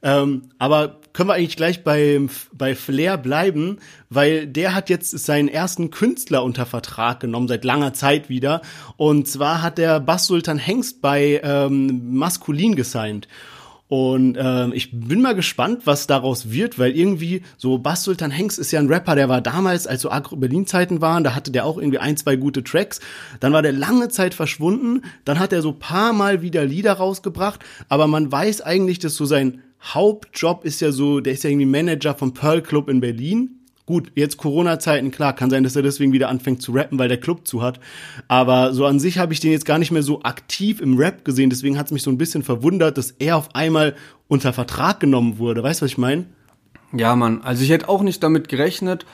Ähm, 0.03 0.43
aber 0.59 1.01
können 1.13 1.29
wir 1.29 1.35
eigentlich 1.35 1.57
gleich 1.57 1.85
bei, 1.85 2.21
bei 2.53 2.75
Flair 2.75 3.19
bleiben, 3.19 3.79
weil 4.09 4.47
der 4.47 4.75
hat 4.75 4.91
jetzt 4.91 5.11
seinen 5.11 5.49
ersten 5.49 5.91
Künstler 5.91 6.45
unter 6.45 6.67
Vertrag 6.67 7.21
genommen, 7.21 7.49
seit 7.49 7.65
langer 7.65 7.93
Zeit 7.93 8.29
wieder. 8.29 8.63
Und 8.97 9.29
zwar 9.29 9.63
hat 9.63 9.79
der 9.79 10.01
Bass 10.01 10.27
Sultan 10.27 10.59
Hengst 10.59 11.03
bei 11.03 11.41
ähm, 11.43 12.15
Maskulin 12.15 12.77
gesigned. 12.77 13.29
Und 13.91 14.39
ähm, 14.41 14.73
ich 14.73 14.93
bin 14.93 15.21
mal 15.21 15.35
gespannt, 15.35 15.83
was 15.85 16.07
daraus 16.07 16.53
wird, 16.53 16.79
weil 16.79 16.93
irgendwie 16.93 17.43
so 17.57 17.79
Bass 17.79 18.05
Sultan 18.05 18.31
Hengst 18.31 18.57
ist 18.61 18.71
ja 18.71 18.79
ein 18.79 18.87
Rapper, 18.87 19.17
der 19.17 19.29
war 19.29 19.41
damals, 19.41 19.89
als 19.89 20.03
so 20.03 20.13
Agro-Berlin-Zeiten 20.13 21.01
waren, 21.01 21.25
da 21.25 21.35
hatte 21.35 21.51
der 21.51 21.67
auch 21.67 21.77
irgendwie 21.77 21.99
ein, 21.99 22.17
zwei 22.17 22.37
gute 22.37 22.63
Tracks. 22.63 23.01
Dann 23.41 23.53
war 23.53 23.63
der 23.63 23.73
lange 23.73 24.09
Zeit 24.09 24.33
verschwunden, 24.33 25.03
dann 25.25 25.41
hat 25.41 25.53
er 25.53 25.61
so 25.61 25.73
paar 25.73 26.13
Mal 26.13 26.41
wieder 26.41 26.65
Lieder 26.65 26.93
rausgebracht, 26.93 27.65
aber 27.89 28.07
man 28.07 28.31
weiß 28.31 28.61
eigentlich, 28.61 29.01
dass 29.01 29.17
so 29.17 29.25
sein 29.25 29.61
Hauptjob 29.83 30.65
ist 30.65 30.81
ja 30.81 30.93
so, 30.93 31.21
der 31.21 31.33
ist 31.33 31.45
ja 31.45 31.51
irgendwie 31.51 31.67
Manager 31.67 32.15
vom 32.15 32.35
Pearl 32.35 32.63
Club 32.63 32.89
in 32.89 33.01
Berlin. 33.01 33.57
Gut, 33.87 34.13
jetzt 34.15 34.37
Corona-Zeiten, 34.37 35.11
klar, 35.11 35.35
kann 35.35 35.51
sein, 35.51 35.65
dass 35.65 35.75
er 35.75 35.83
deswegen 35.83 36.13
wieder 36.13 36.29
anfängt 36.29 36.63
zu 36.63 36.71
rappen, 36.73 36.99
weil 36.99 37.09
der 37.09 37.19
Club 37.19 37.49
zu 37.49 37.61
hat. 37.61 37.81
Aber 38.29 38.73
so 38.73 38.87
an 38.87 39.01
sich 39.01 39.19
habe 39.19 39.33
ich 39.33 39.41
den 39.41 39.51
jetzt 39.51 39.65
gar 39.65 39.79
nicht 39.79 39.91
mehr 39.91 40.05
so 40.05 40.23
aktiv 40.23 40.81
im 40.81 40.97
Rap 40.97 41.25
gesehen. 41.25 41.51
Deswegen 41.51 41.77
hat 41.77 41.87
es 41.87 41.93
mich 41.93 42.03
so 42.03 42.11
ein 42.11 42.19
bisschen 42.19 42.45
verwundert, 42.45 42.99
dass 42.99 43.11
er 43.19 43.37
auf 43.37 43.55
einmal 43.55 43.97
unter 44.29 44.53
Vertrag 44.53 45.01
genommen 45.01 45.39
wurde. 45.39 45.63
Weißt 45.63 45.81
du, 45.81 45.85
was 45.85 45.93
ich 45.93 45.99
meine? 45.99 46.27
Ja, 46.93 47.17
Mann. 47.17 47.43
Also 47.43 47.65
ich 47.65 47.71
hätte 47.71 47.89
auch 47.89 48.03
nicht 48.03 48.23
damit 48.23 48.49
gerechnet, 48.49 49.07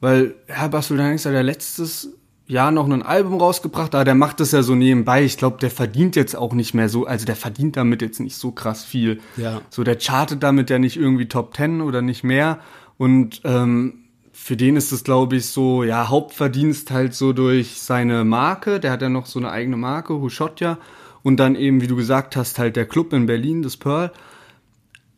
weil 0.00 0.34
Herr 0.46 0.68
Basel 0.68 1.00
ist 1.12 1.24
ja 1.24 1.32
der 1.32 1.42
letztes 1.42 2.16
Jahr 2.50 2.72
noch 2.72 2.88
ein 2.88 3.02
Album 3.02 3.38
rausgebracht, 3.38 3.94
aber 3.94 4.04
der 4.04 4.14
macht 4.14 4.40
das 4.40 4.50
ja 4.52 4.62
so 4.62 4.74
nebenbei. 4.74 5.24
Ich 5.24 5.36
glaube, 5.36 5.58
der 5.58 5.70
verdient 5.70 6.16
jetzt 6.16 6.34
auch 6.34 6.52
nicht 6.52 6.74
mehr 6.74 6.88
so, 6.88 7.06
also 7.06 7.24
der 7.24 7.36
verdient 7.36 7.76
damit 7.76 8.02
jetzt 8.02 8.18
nicht 8.18 8.36
so 8.36 8.50
krass 8.50 8.84
viel. 8.84 9.20
Ja. 9.36 9.60
So, 9.70 9.84
der 9.84 9.98
chartet 9.98 10.42
damit 10.42 10.68
ja 10.68 10.78
nicht 10.78 10.96
irgendwie 10.96 11.28
Top 11.28 11.54
Ten 11.54 11.80
oder 11.80 12.02
nicht 12.02 12.24
mehr. 12.24 12.58
Und 12.98 13.40
ähm, 13.44 14.00
für 14.32 14.56
den 14.56 14.76
ist 14.76 14.90
es, 14.90 15.04
glaube 15.04 15.36
ich, 15.36 15.46
so, 15.46 15.84
ja, 15.84 16.08
Hauptverdienst 16.08 16.90
halt 16.90 17.14
so 17.14 17.32
durch 17.32 17.80
seine 17.80 18.24
Marke. 18.24 18.80
Der 18.80 18.90
hat 18.90 19.02
ja 19.02 19.08
noch 19.08 19.26
so 19.26 19.38
eine 19.38 19.50
eigene 19.50 19.76
Marke, 19.76 20.14
Hushotja. 20.14 20.78
Und 21.22 21.36
dann 21.36 21.54
eben, 21.54 21.80
wie 21.82 21.86
du 21.86 21.94
gesagt 21.94 22.34
hast, 22.34 22.58
halt 22.58 22.74
der 22.74 22.86
Club 22.86 23.12
in 23.12 23.26
Berlin, 23.26 23.62
das 23.62 23.76
Pearl. 23.76 24.10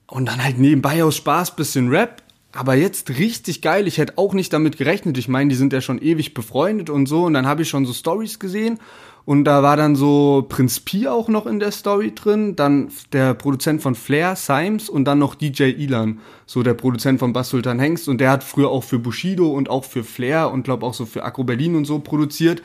Und 0.06 0.26
dann 0.26 0.44
halt 0.44 0.58
nebenbei 0.58 1.02
aus 1.02 1.16
Spaß 1.16 1.56
bisschen 1.56 1.88
Rap 1.88 2.22
aber 2.54 2.74
jetzt 2.74 3.10
richtig 3.18 3.62
geil. 3.62 3.86
Ich 3.86 3.98
hätte 3.98 4.18
auch 4.18 4.34
nicht 4.34 4.52
damit 4.52 4.76
gerechnet. 4.76 5.16
Ich 5.16 5.28
meine, 5.28 5.48
die 5.48 5.56
sind 5.56 5.72
ja 5.72 5.80
schon 5.80 6.00
ewig 6.00 6.34
befreundet 6.34 6.90
und 6.90 7.06
so. 7.06 7.24
Und 7.24 7.34
dann 7.34 7.46
habe 7.46 7.62
ich 7.62 7.68
schon 7.68 7.86
so 7.86 7.94
Stories 7.94 8.38
gesehen. 8.38 8.78
Und 9.24 9.44
da 9.44 9.62
war 9.62 9.76
dann 9.76 9.96
so 9.96 10.44
Prinz 10.48 10.80
Pi 10.80 11.06
auch 11.08 11.28
noch 11.28 11.46
in 11.46 11.60
der 11.60 11.70
Story 11.70 12.12
drin. 12.14 12.54
Dann 12.54 12.90
der 13.12 13.32
Produzent 13.32 13.80
von 13.80 13.94
Flair, 13.94 14.36
Symes. 14.36 14.90
Und 14.90 15.06
dann 15.06 15.18
noch 15.18 15.34
DJ 15.34 15.70
Ilan. 15.70 16.20
So 16.44 16.62
der 16.62 16.74
Produzent 16.74 17.20
von 17.20 17.32
Bass 17.32 17.48
Sultan 17.48 17.78
Hengst. 17.78 18.06
Und 18.06 18.20
der 18.20 18.30
hat 18.30 18.44
früher 18.44 18.68
auch 18.68 18.84
für 18.84 18.98
Bushido 18.98 19.50
und 19.50 19.70
auch 19.70 19.84
für 19.84 20.04
Flair 20.04 20.50
und 20.50 20.64
glaube 20.64 20.84
auch 20.84 20.94
so 20.94 21.06
für 21.06 21.24
Agro 21.24 21.44
Berlin 21.44 21.74
und 21.74 21.86
so 21.86 22.00
produziert. 22.00 22.62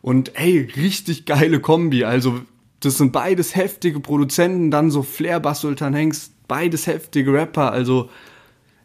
Und 0.00 0.38
ey, 0.38 0.68
richtig 0.76 1.24
geile 1.26 1.58
Kombi. 1.58 2.04
Also, 2.04 2.40
das 2.78 2.98
sind 2.98 3.10
beides 3.10 3.56
heftige 3.56 3.98
Produzenten. 3.98 4.70
Dann 4.70 4.92
so 4.92 5.02
Flair, 5.02 5.40
Bass 5.40 5.62
Sultan 5.62 5.94
Hengst. 5.94 6.46
Beides 6.46 6.86
heftige 6.86 7.32
Rapper. 7.32 7.72
Also, 7.72 8.10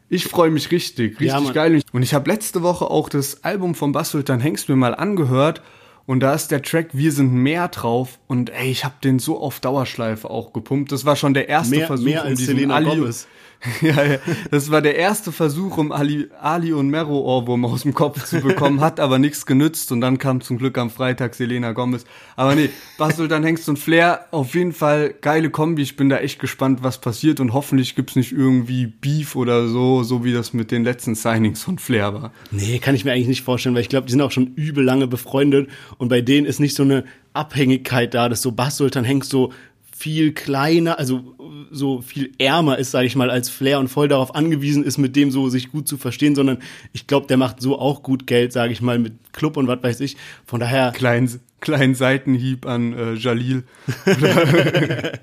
ich 0.10 0.26
freue 0.26 0.50
mich 0.50 0.72
richtig, 0.72 1.20
richtig 1.20 1.28
ja, 1.28 1.52
geil. 1.52 1.82
Und 1.94 2.02
ich 2.02 2.14
habe 2.14 2.30
letzte 2.30 2.64
Woche 2.64 2.90
auch 2.90 3.10
das 3.10 3.44
Album 3.44 3.76
von 3.76 3.92
Bassultan 3.92 4.40
Hengst 4.40 4.68
mir 4.68 4.76
mal 4.76 4.96
angehört 4.96 5.62
und 6.06 6.22
da 6.22 6.34
ist 6.34 6.50
der 6.50 6.64
Track 6.64 6.90
Wir 6.94 7.12
sind 7.12 7.32
mehr 7.32 7.68
drauf 7.68 8.20
und 8.26 8.50
ey, 8.50 8.72
ich 8.72 8.84
habe 8.84 8.96
den 9.04 9.20
so 9.20 9.40
auf 9.40 9.60
Dauerschleife 9.60 10.28
auch 10.28 10.54
gepumpt. 10.54 10.92
Das 10.92 11.06
war 11.06 11.16
schon 11.16 11.36
der 11.36 11.48
erste 11.48 11.76
mehr, 11.76 11.86
Versuch, 11.86 12.06
mehr 12.06 12.24
als 12.24 12.40
um 12.40 12.46
Selena 12.46 12.76
Ali 12.76 12.90
Gomez. 12.90 13.28
ja, 13.82 14.06
ja, 14.06 14.20
das 14.52 14.72
war 14.72 14.82
der 14.82 14.96
erste 14.96 15.34
Versuch, 15.34 15.78
um 15.78 15.92
Ali, 15.92 16.30
Ali 16.40 16.72
und 16.72 16.90
Mero 16.90 17.20
Ohrwurm 17.20 17.66
aus 17.66 17.82
dem 17.82 17.94
Kopf 17.94 18.24
zu 18.24 18.40
bekommen, 18.40 18.80
hat 18.82 19.02
aber 19.02 19.20
nichts 19.20 19.46
genützt 19.46 19.92
und 19.92 20.00
dann 20.00 20.18
kam 20.18 20.40
zum 20.40 20.58
Glück 20.58 20.78
am 20.78 20.90
Freitag 20.90 21.36
Selena 21.36 21.74
Gomez. 21.74 22.06
Aber 22.38 22.56
nee, 22.56 22.70
Basel, 22.98 23.28
dann 23.28 23.44
Hengst 23.44 23.68
und 23.68 23.78
Flair, 23.78 24.28
auf 24.32 24.56
jeden 24.56 24.72
Fall 24.72 25.14
geile 25.22 25.50
Kombi. 25.50 25.82
Ich 25.82 25.98
bin 25.98 26.08
da 26.08 26.20
echt 26.20 26.40
gespannt, 26.40 26.84
was 26.84 27.02
passiert 27.02 27.42
und 27.42 27.54
hoffentlich 27.54 27.96
gibt's 27.96 28.16
nicht 28.16 28.32
irgendwie 28.32 28.88
Beef 28.88 29.36
oder 29.36 29.68
so, 29.68 30.04
so 30.04 30.24
wie 30.24 30.32
das 30.32 30.54
mit 30.54 30.72
den 30.72 30.86
letzten 30.86 31.16
Signings 31.16 31.62
von 31.62 31.80
Flair 31.80 32.14
war. 32.14 32.32
Nee, 32.52 32.80
kann 32.80 32.96
ich 32.96 33.04
mir 33.04 33.12
eigentlich 33.12 33.28
nicht 33.28 33.44
vorstellen, 33.44 33.76
weil 33.76 33.82
ich 33.82 33.90
glaube, 33.90 34.06
die 34.08 34.12
sind 34.12 34.22
auch 34.22 34.32
schon 34.32 34.54
übel 34.56 34.86
lange 34.86 35.08
befreundet 35.08 35.70
und 35.98 36.08
bei 36.08 36.22
denen 36.22 36.48
ist 36.48 36.62
nicht 36.62 36.78
so 36.78 36.84
eine 36.84 37.04
Abhängigkeit 37.34 38.14
da, 38.14 38.30
dass 38.30 38.42
so 38.42 38.54
Bass 38.54 38.78
Sultan 38.78 39.04
Hengst 39.04 39.30
so 39.30 39.52
viel 40.00 40.32
kleiner, 40.32 40.98
also 40.98 41.36
so 41.72 42.02
viel 42.02 42.32
ärmer 42.38 42.78
ist, 42.78 42.92
sage 42.92 43.06
ich 43.06 43.18
mal, 43.18 43.30
als 43.30 43.50
Flair 43.50 43.80
und 43.80 43.90
voll 43.90 44.08
darauf 44.08 44.34
angewiesen 44.34 44.86
ist, 44.86 44.98
mit 44.98 45.18
dem 45.18 45.30
so 45.30 45.50
sich 45.50 45.74
gut 45.74 45.90
zu 45.90 45.98
verstehen, 45.98 46.36
sondern 46.36 46.60
ich 46.94 47.06
glaube, 47.06 47.28
der 47.28 47.36
macht 47.36 47.62
so 47.62 47.78
auch 47.78 48.02
gut 48.02 48.26
Geld, 48.26 48.54
sage 48.54 48.72
ich 48.72 48.82
mal, 48.82 48.98
mit 48.98 49.14
Club 49.34 49.58
und 49.58 49.68
was 49.68 49.84
weiß 49.84 50.00
ich. 50.00 50.16
Von 50.46 50.62
daher 50.62 50.94
kleinen 50.94 51.30
kleinen 51.60 51.96
Seitenhieb 51.96 52.66
an 52.66 52.94
äh, 52.94 53.14
Jalil. 53.16 53.66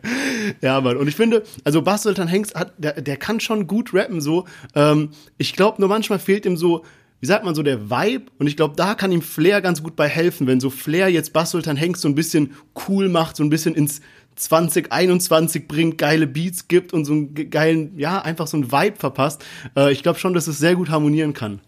ja, 0.61 0.79
Mann. 0.83 0.99
Und 0.99 1.09
ich 1.09 1.17
finde, 1.17 1.43
also 1.65 1.81
Bas 1.81 2.03
Sultan 2.03 2.29
Hengst 2.29 2.55
hat, 2.55 2.75
der, 2.77 3.01
der 3.01 3.17
kann 3.17 3.41
schon 3.41 3.67
gut 3.67 3.95
rappen 3.95 4.21
so. 4.21 4.45
Ähm, 4.75 5.13
ich 5.39 5.55
glaube, 5.55 5.81
nur 5.81 5.89
manchmal 5.89 6.19
fehlt 6.19 6.45
ihm 6.45 6.59
so 6.59 6.85
wie 7.21 7.27
sagt 7.27 7.45
man 7.45 7.55
so, 7.55 7.63
der 7.63 7.91
Vibe. 7.91 8.27
Und 8.39 8.47
ich 8.47 8.57
glaube, 8.57 8.75
da 8.77 8.95
kann 8.95 9.11
ihm 9.11 9.23
Flair 9.23 9.63
ganz 9.63 9.83
gut 9.83 9.97
bei 9.97 10.09
helfen, 10.09 10.47
wenn 10.47 10.61
so 10.61 10.71
Flair 10.71 11.09
jetzt 11.09 11.33
Bass-Sultan 11.33 11.77
Hengst 11.77 12.03
so 12.03 12.09
ein 12.09 12.15
bisschen 12.15 12.53
cool 12.89 13.09
macht, 13.09 13.37
so 13.37 13.43
ein 13.43 13.51
bisschen 13.51 13.75
ins 13.75 14.01
2021 14.37 15.67
bringt, 15.67 15.99
geile 15.99 16.27
Beats 16.27 16.69
gibt 16.69 16.93
und 16.93 17.05
so 17.05 17.13
einen 17.13 17.51
geilen, 17.51 17.99
ja, 17.99 18.21
einfach 18.21 18.47
so 18.47 18.57
einen 18.57 18.71
Vibe 18.71 18.97
verpasst. 18.97 19.45
Äh, 19.77 19.93
ich 19.93 20.03
glaube 20.03 20.19
schon, 20.19 20.35
dass 20.35 20.47
es 20.47 20.59
sehr 20.59 20.77
gut 20.77 20.91
harmonieren 20.91 21.33
kann. 21.33 21.61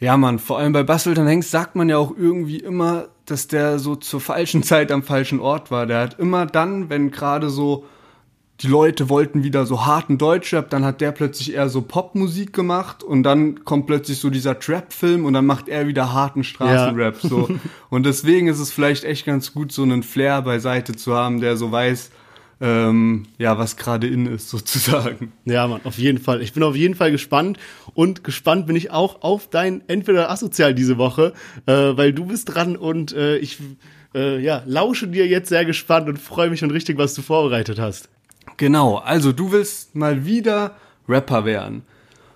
Ja, 0.00 0.16
Mann, 0.16 0.38
vor 0.38 0.58
allem 0.58 0.72
bei 0.72 0.82
Bass-Sultan 0.82 1.26
Hengst 1.26 1.50
sagt 1.50 1.76
man 1.76 1.90
ja 1.90 1.98
auch 1.98 2.16
irgendwie 2.16 2.58
immer, 2.58 3.08
dass 3.26 3.48
der 3.48 3.78
so 3.78 3.96
zur 3.96 4.20
falschen 4.20 4.62
Zeit 4.62 4.90
am 4.90 5.02
falschen 5.02 5.40
Ort 5.40 5.70
war. 5.70 5.86
Der 5.86 6.00
hat 6.00 6.18
immer 6.18 6.46
dann, 6.46 6.88
wenn 6.88 7.10
gerade 7.10 7.50
so 7.50 7.84
die 8.62 8.66
Leute 8.66 9.08
wollten 9.08 9.42
wieder 9.42 9.64
so 9.64 9.86
harten 9.86 10.18
Deutschrap, 10.18 10.68
dann 10.68 10.84
hat 10.84 11.00
der 11.00 11.12
plötzlich 11.12 11.54
eher 11.54 11.70
so 11.70 11.80
Popmusik 11.80 12.52
gemacht 12.52 13.02
und 13.02 13.22
dann 13.22 13.64
kommt 13.64 13.86
plötzlich 13.86 14.18
so 14.18 14.28
dieser 14.28 14.58
Trap-Film 14.58 15.24
und 15.24 15.32
dann 15.32 15.46
macht 15.46 15.68
er 15.68 15.86
wieder 15.86 16.12
harten 16.12 16.44
Straßenrap. 16.44 17.22
Ja. 17.22 17.28
So. 17.28 17.48
Und 17.90 18.06
deswegen 18.06 18.46
ist 18.46 18.60
es 18.60 18.70
vielleicht 18.70 19.04
echt 19.04 19.26
ganz 19.26 19.52
gut, 19.52 19.72
so 19.72 19.82
einen 19.82 20.02
Flair 20.02 20.42
beiseite 20.42 20.94
zu 20.94 21.14
haben, 21.14 21.40
der 21.40 21.56
so 21.56 21.72
weiß, 21.72 22.10
ähm, 22.60 23.26
ja, 23.38 23.56
was 23.58 23.76
gerade 23.76 24.06
in 24.06 24.26
ist, 24.26 24.50
sozusagen. 24.50 25.32
Ja, 25.44 25.66
Mann, 25.66 25.80
auf 25.84 25.98
jeden 25.98 26.18
Fall. 26.18 26.42
Ich 26.42 26.52
bin 26.52 26.62
auf 26.62 26.76
jeden 26.76 26.94
Fall 26.94 27.10
gespannt 27.10 27.58
und 27.94 28.22
gespannt 28.22 28.66
bin 28.66 28.76
ich 28.76 28.90
auch 28.90 29.22
auf 29.22 29.48
dein 29.48 29.82
Entweder 29.88 30.30
Asozial 30.30 30.74
diese 30.74 30.98
Woche, 30.98 31.32
äh, 31.66 31.72
weil 31.72 32.12
du 32.12 32.26
bist 32.26 32.54
dran 32.54 32.76
und 32.76 33.12
äh, 33.12 33.38
ich 33.38 33.58
äh, 34.14 34.38
ja, 34.38 34.62
lausche 34.66 35.08
dir 35.08 35.26
jetzt 35.26 35.48
sehr 35.48 35.64
gespannt 35.64 36.08
und 36.08 36.18
freue 36.18 36.50
mich 36.50 36.60
schon 36.60 36.70
richtig, 36.70 36.98
was 36.98 37.14
du 37.14 37.22
vorbereitet 37.22 37.78
hast. 37.78 38.10
Genau, 38.60 38.96
also 38.96 39.32
du 39.32 39.52
willst 39.52 39.94
mal 39.94 40.26
wieder 40.26 40.76
Rapper 41.08 41.46
werden. 41.46 41.80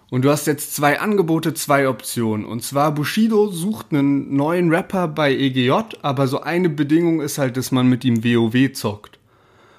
Und 0.09 0.23
du 0.23 0.31
hast 0.31 0.47
jetzt 0.47 0.75
zwei 0.75 0.99
Angebote, 0.99 1.53
zwei 1.53 1.87
Optionen. 1.87 2.47
Und 2.47 2.63
zwar 2.63 2.93
Bushido 2.95 3.49
sucht 3.49 3.89
einen 3.93 4.35
neuen 4.35 4.73
Rapper 4.73 5.07
bei 5.07 5.37
EGJ, 5.37 5.73
aber 6.01 6.27
so 6.27 6.41
eine 6.41 6.71
Bedingung 6.71 7.21
ist 7.21 7.37
halt, 7.37 7.59
dass 7.59 7.73
man 7.73 7.89
mit 7.89 8.07
ihm 8.07 8.25
WoW 8.25 8.73
zockt. 8.73 9.19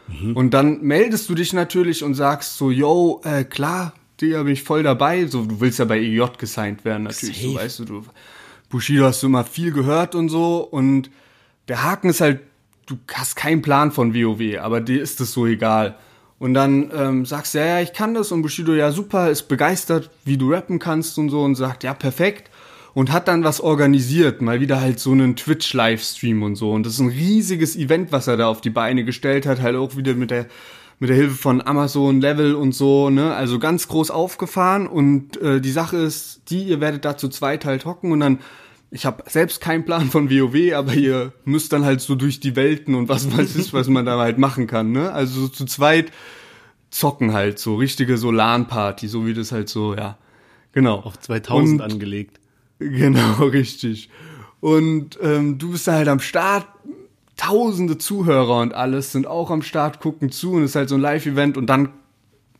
Mhm. 0.07 0.35
Und 0.35 0.53
dann 0.53 0.81
meldest 0.83 1.27
du 1.29 1.33
dich 1.33 1.51
natürlich 1.51 2.03
und 2.03 2.13
sagst 2.13 2.59
so, 2.59 2.69
yo, 2.69 3.21
äh, 3.23 3.43
klar, 3.43 3.93
Digga, 4.21 4.43
bin 4.43 4.53
ich 4.53 4.61
voll 4.61 4.83
dabei. 4.83 5.25
So, 5.25 5.45
du 5.45 5.59
willst 5.59 5.79
ja 5.79 5.85
bei 5.85 5.99
EGJ 5.99 6.37
gesigned 6.37 6.85
werden, 6.85 7.03
natürlich. 7.03 7.41
So, 7.41 7.55
weißt 7.55 7.79
du, 7.79 7.85
du, 7.85 8.05
Bushido 8.69 9.05
hast 9.05 9.23
du 9.23 9.27
immer 9.27 9.45
viel 9.45 9.71
gehört 9.71 10.13
und 10.13 10.29
so. 10.29 10.57
Und 10.57 11.09
der 11.69 11.81
Haken 11.81 12.11
ist 12.11 12.21
halt, 12.21 12.41
du 12.85 12.99
hast 13.11 13.35
keinen 13.35 13.63
Plan 13.63 13.91
von 13.91 14.13
WoW, 14.13 14.59
aber 14.59 14.79
dir 14.79 15.01
ist 15.01 15.19
es 15.21 15.33
so 15.33 15.47
egal. 15.47 15.97
Und 16.37 16.53
dann 16.53 16.91
ähm, 16.95 17.25
sagst 17.25 17.53
du, 17.53 17.59
ja, 17.59 17.65
ja, 17.65 17.81
ich 17.81 17.93
kann 17.93 18.13
das 18.13 18.31
und 18.31 18.41
Bushido, 18.41 18.73
ja, 18.73 18.91
super, 18.91 19.29
ist 19.29 19.43
begeistert, 19.43 20.09
wie 20.25 20.37
du 20.37 20.51
rappen 20.51 20.79
kannst 20.79 21.17
und 21.17 21.29
so 21.29 21.43
und 21.43 21.55
sagt, 21.55 21.83
ja, 21.83 21.93
perfekt. 21.93 22.49
Und 22.93 23.11
hat 23.11 23.27
dann 23.27 23.43
was 23.43 23.59
organisiert, 23.59 24.41
mal 24.41 24.61
wieder 24.61 24.79
halt 24.79 24.99
so 24.99 25.11
einen 25.11 25.35
Twitch-Livestream 25.35 26.43
und 26.43 26.55
so. 26.55 26.71
Und 26.71 26.85
das 26.85 26.93
ist 26.93 26.99
ein 26.99 27.09
riesiges 27.09 27.75
Event, 27.75 28.11
was 28.11 28.27
er 28.27 28.37
da 28.37 28.47
auf 28.47 28.61
die 28.61 28.69
Beine 28.69 29.03
gestellt 29.03 29.45
hat, 29.45 29.61
halt 29.61 29.75
auch 29.75 29.97
wieder 29.97 30.13
mit 30.13 30.31
der 30.31 30.47
mit 30.99 31.09
der 31.09 31.17
Hilfe 31.17 31.35
von 31.35 31.61
Amazon 31.61 32.21
Level 32.21 32.55
und 32.55 32.73
so, 32.73 33.09
ne? 33.09 33.33
Also 33.33 33.59
ganz 33.59 33.87
groß 33.87 34.11
aufgefahren 34.11 34.87
und 34.87 35.35
äh, 35.41 35.59
die 35.59 35.71
Sache 35.71 35.97
ist, 35.97 36.49
die 36.49 36.63
ihr 36.63 36.79
werdet 36.79 37.03
da 37.03 37.17
zu 37.17 37.27
zweit 37.27 37.65
halt 37.65 37.85
hocken 37.85 38.11
und 38.11 38.21
dann 38.21 38.39
ich 38.95 39.05
habe 39.05 39.23
selbst 39.27 39.59
keinen 39.59 39.83
Plan 39.83 40.09
von 40.09 40.29
WoW, 40.31 40.73
aber 40.73 40.93
ihr 40.93 41.33
müsst 41.43 41.73
dann 41.73 41.83
halt 41.83 41.99
so 41.99 42.15
durch 42.15 42.39
die 42.39 42.55
Welten 42.55 42.95
und 42.95 43.09
was 43.09 43.37
weiß 43.37 43.57
ist, 43.57 43.73
was 43.73 43.89
man 43.89 44.05
da 44.05 44.17
halt 44.17 44.37
machen 44.37 44.67
kann, 44.67 44.93
ne? 44.93 45.11
Also 45.11 45.41
so 45.41 45.47
zu 45.49 45.65
zweit 45.65 46.13
zocken 46.91 47.33
halt, 47.33 47.59
so 47.59 47.75
richtige 47.75 48.17
so 48.17 48.31
LAN-Party, 48.31 49.09
so 49.09 49.25
wie 49.25 49.33
das 49.33 49.51
halt 49.51 49.67
so, 49.67 49.95
ja. 49.95 50.17
Genau. 50.71 50.99
Auf 50.99 51.19
2000 51.19 51.81
und, 51.81 51.91
angelegt. 51.91 52.39
Genau, 52.79 53.33
richtig. 53.43 54.09
Und 54.61 55.19
ähm, 55.21 55.57
du 55.57 55.73
bist 55.73 55.89
da 55.89 55.93
halt 55.93 56.07
am 56.07 56.21
Start, 56.21 56.65
tausende 57.35 57.97
Zuhörer 57.97 58.61
und 58.61 58.73
alles 58.73 59.11
sind 59.11 59.27
auch 59.27 59.51
am 59.51 59.61
Start, 59.61 59.99
gucken 59.99 60.31
zu 60.31 60.53
und 60.53 60.63
es 60.63 60.71
ist 60.71 60.75
halt 60.77 60.87
so 60.87 60.95
ein 60.95 61.01
Live-Event 61.01 61.57
und 61.57 61.65
dann 61.65 61.89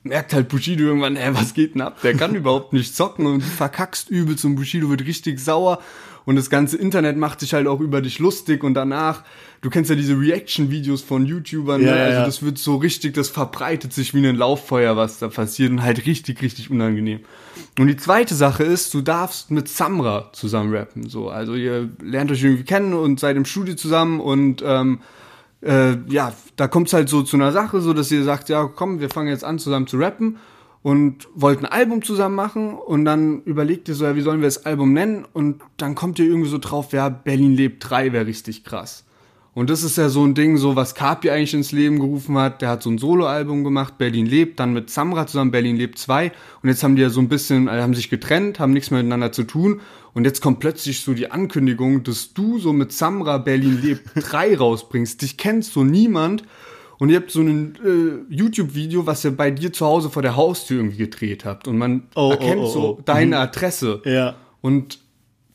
merkt 0.03 0.33
halt 0.33 0.49
Bushido 0.49 0.83
irgendwann, 0.83 1.15
ey, 1.15 1.33
was 1.33 1.53
geht 1.53 1.75
denn 1.75 1.81
ab? 1.81 2.01
Der 2.03 2.13
kann 2.13 2.35
überhaupt 2.35 2.73
nicht 2.73 2.93
zocken 2.93 3.25
und 3.25 3.39
du 3.39 3.45
verkackst 3.45 4.09
übel 4.09 4.35
zum 4.35 4.55
Bushido 4.55 4.89
wird 4.89 5.05
richtig 5.05 5.39
sauer 5.39 5.79
und 6.25 6.35
das 6.35 6.49
ganze 6.49 6.77
Internet 6.77 7.17
macht 7.17 7.39
sich 7.39 7.53
halt 7.53 7.67
auch 7.67 7.79
über 7.79 8.01
dich 8.01 8.19
lustig 8.19 8.63
und 8.63 8.73
danach, 8.73 9.23
du 9.61 9.69
kennst 9.69 9.89
ja 9.89 9.95
diese 9.95 10.19
Reaction-Videos 10.19 11.01
von 11.01 11.25
YouTubern, 11.25 11.81
ja, 11.81 11.93
ne? 11.93 12.01
also 12.01 12.19
ja. 12.19 12.25
das 12.25 12.43
wird 12.43 12.57
so 12.57 12.77
richtig, 12.77 13.13
das 13.13 13.29
verbreitet 13.29 13.93
sich 13.93 14.13
wie 14.13 14.27
ein 14.27 14.35
Lauffeuer, 14.35 14.97
was 14.97 15.19
da 15.19 15.27
passiert 15.27 15.71
und 15.71 15.83
halt 15.83 16.05
richtig, 16.05 16.41
richtig 16.41 16.71
unangenehm. 16.71 17.19
Und 17.79 17.87
die 17.87 17.97
zweite 17.97 18.35
Sache 18.35 18.63
ist, 18.63 18.93
du 18.93 19.01
darfst 19.01 19.51
mit 19.51 19.67
Samra 19.67 20.31
zusammen 20.33 20.73
rappen, 20.73 21.09
so, 21.09 21.29
also 21.29 21.55
ihr 21.55 21.89
lernt 22.01 22.31
euch 22.31 22.43
irgendwie 22.43 22.63
kennen 22.63 22.93
und 22.93 23.19
seid 23.19 23.37
im 23.37 23.45
Studio 23.45 23.75
zusammen 23.75 24.19
und 24.19 24.63
ähm, 24.65 24.99
äh, 25.61 25.97
ja, 26.07 26.33
da 26.55 26.67
kommt 26.67 26.87
es 26.87 26.93
halt 26.93 27.09
so 27.09 27.23
zu 27.23 27.37
einer 27.37 27.51
Sache, 27.51 27.81
so 27.81 27.93
dass 27.93 28.11
ihr 28.11 28.23
sagt, 28.23 28.49
ja, 28.49 28.65
komm, 28.65 28.99
wir 28.99 29.09
fangen 29.09 29.29
jetzt 29.29 29.43
an 29.43 29.59
zusammen 29.59 29.87
zu 29.87 29.97
rappen 29.97 30.37
und 30.85 31.27
wollt 31.33 31.61
ein 31.61 31.65
Album 31.65 32.03
zusammen 32.03 32.35
machen 32.35 32.75
und 32.75 33.05
dann 33.05 33.41
überlegt 33.45 33.89
ihr 33.89 33.95
so, 33.95 34.05
ja, 34.05 34.15
wie 34.15 34.21
sollen 34.21 34.41
wir 34.41 34.45
das 34.45 34.67
Album 34.67 34.93
nennen? 34.93 35.25
Und 35.33 35.63
dann 35.77 35.95
kommt 35.95 36.19
ihr 36.19 36.25
irgendwie 36.25 36.47
so 36.47 36.59
drauf, 36.59 36.93
ja, 36.93 37.09
Berlin 37.09 37.55
lebt 37.55 37.89
3 37.89 38.13
wäre 38.13 38.27
richtig 38.27 38.63
krass. 38.63 39.03
Und 39.55 39.71
das 39.71 39.81
ist 39.81 39.97
ja 39.97 40.09
so 40.09 40.23
ein 40.23 40.35
Ding, 40.35 40.57
so 40.57 40.75
was 40.75 40.93
Kapi 40.93 41.31
eigentlich 41.31 41.55
ins 41.55 41.71
Leben 41.71 41.97
gerufen 41.97 42.37
hat. 42.37 42.61
Der 42.61 42.69
hat 42.69 42.83
so 42.83 42.91
ein 42.91 42.99
Soloalbum 42.99 43.63
gemacht, 43.63 43.97
Berlin 43.97 44.27
lebt, 44.27 44.59
dann 44.59 44.73
mit 44.73 44.91
Samra 44.91 45.25
zusammen 45.25 45.49
Berlin 45.49 45.75
lebt 45.75 45.97
2. 45.97 46.31
Und 46.61 46.69
jetzt 46.69 46.83
haben 46.83 46.95
die 46.95 47.01
ja 47.01 47.09
so 47.09 47.19
ein 47.19 47.29
bisschen, 47.29 47.67
also 47.67 47.81
haben 47.81 47.95
sich 47.95 48.11
getrennt, 48.11 48.59
haben 48.59 48.73
nichts 48.73 48.91
mehr 48.91 48.99
miteinander 48.99 49.31
zu 49.31 49.41
tun. 49.41 49.81
Und 50.13 50.25
jetzt 50.25 50.39
kommt 50.39 50.59
plötzlich 50.59 51.01
so 51.01 51.15
die 51.15 51.31
Ankündigung, 51.31 52.03
dass 52.03 52.35
du 52.35 52.59
so 52.59 52.73
mit 52.73 52.91
Samra 52.91 53.39
Berlin 53.39 53.81
lebt 53.81 54.11
3 54.13 54.55
rausbringst. 54.55 55.19
Dich 55.23 55.35
kennst 55.35 55.73
so 55.73 55.83
niemand 55.83 56.43
und 56.97 57.09
ihr 57.09 57.17
habt 57.17 57.31
so 57.31 57.41
ein 57.41 57.75
äh, 57.83 58.33
YouTube-Video, 58.33 59.05
was 59.05 59.25
ihr 59.25 59.35
bei 59.35 59.51
dir 59.51 59.73
zu 59.73 59.85
Hause 59.85 60.09
vor 60.09 60.21
der 60.21 60.35
Haustür 60.35 60.77
irgendwie 60.77 60.97
gedreht 60.97 61.45
habt 61.45 61.67
und 61.67 61.77
man 61.77 62.03
oh, 62.15 62.27
oh 62.27 62.31
erkennt 62.31 62.61
oh, 62.61 62.65
oh, 62.65 62.69
so 62.69 63.01
deine 63.05 63.35
mhm. 63.35 63.41
Adresse. 63.41 64.01
Ja. 64.05 64.35
Und 64.61 64.99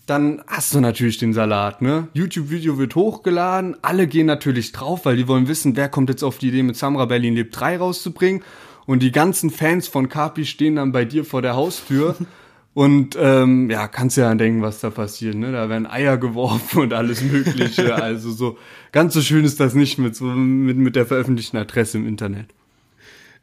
dann 0.07 0.43
hast 0.49 0.75
du 0.75 0.81
natürlich 0.81 1.19
den 1.19 1.33
Salat, 1.33 1.83
ne? 1.83 2.09
YouTube-Video 2.15 2.79
wird 2.79 2.97
hochgeladen, 2.97 3.77
alle 3.81 4.09
gehen 4.09 4.27
natürlich 4.27 4.73
drauf, 4.73 5.05
weil 5.05 5.17
die 5.17 5.29
wollen 5.29 5.47
wissen, 5.47 5.77
wer 5.77 5.89
kommt 5.89 6.11
jetzt 6.11 6.25
auf 6.25 6.39
die 6.39 6.49
Idee, 6.49 6.65
mit 6.65 6.77
Samra 6.77 7.05
Berlin 7.05 7.35
lebt 7.35 7.59
3 7.59 7.79
rauszubringen. 7.79 8.43
Und 8.87 9.05
die 9.05 9.13
ganzen 9.13 9.51
Fans 9.51 9.87
von 9.87 10.09
Kapi 10.09 10.45
stehen 10.45 10.77
dann 10.77 10.91
bei 10.91 11.05
dir 11.05 11.25
vor 11.25 11.43
der 11.43 11.55
Haustür 11.55 12.17
Und 12.73 13.17
ähm, 13.19 13.69
ja, 13.69 13.89
kannst 13.89 14.17
ja 14.17 14.33
denken, 14.35 14.63
was 14.63 14.81
da 14.81 14.91
passiert. 14.91 15.35
Ne? 15.35 15.51
Da 15.51 15.69
werden 15.69 15.87
Eier 15.87 16.17
geworfen 16.19 16.81
und 16.81 16.93
alles 16.93 17.23
Mögliche. 17.23 17.95
also 18.03 18.31
so 18.31 18.59
ganz 18.93 19.15
so 19.15 19.21
schön 19.21 19.45
ist 19.45 19.59
das 19.59 19.75
nicht 19.75 19.99
mit, 19.99 20.15
so, 20.15 20.25
mit, 20.25 20.77
mit 20.77 20.95
der 20.95 21.07
veröffentlichten 21.07 21.59
Adresse 21.59 21.99
im 21.99 22.07
Internet. 22.07 22.47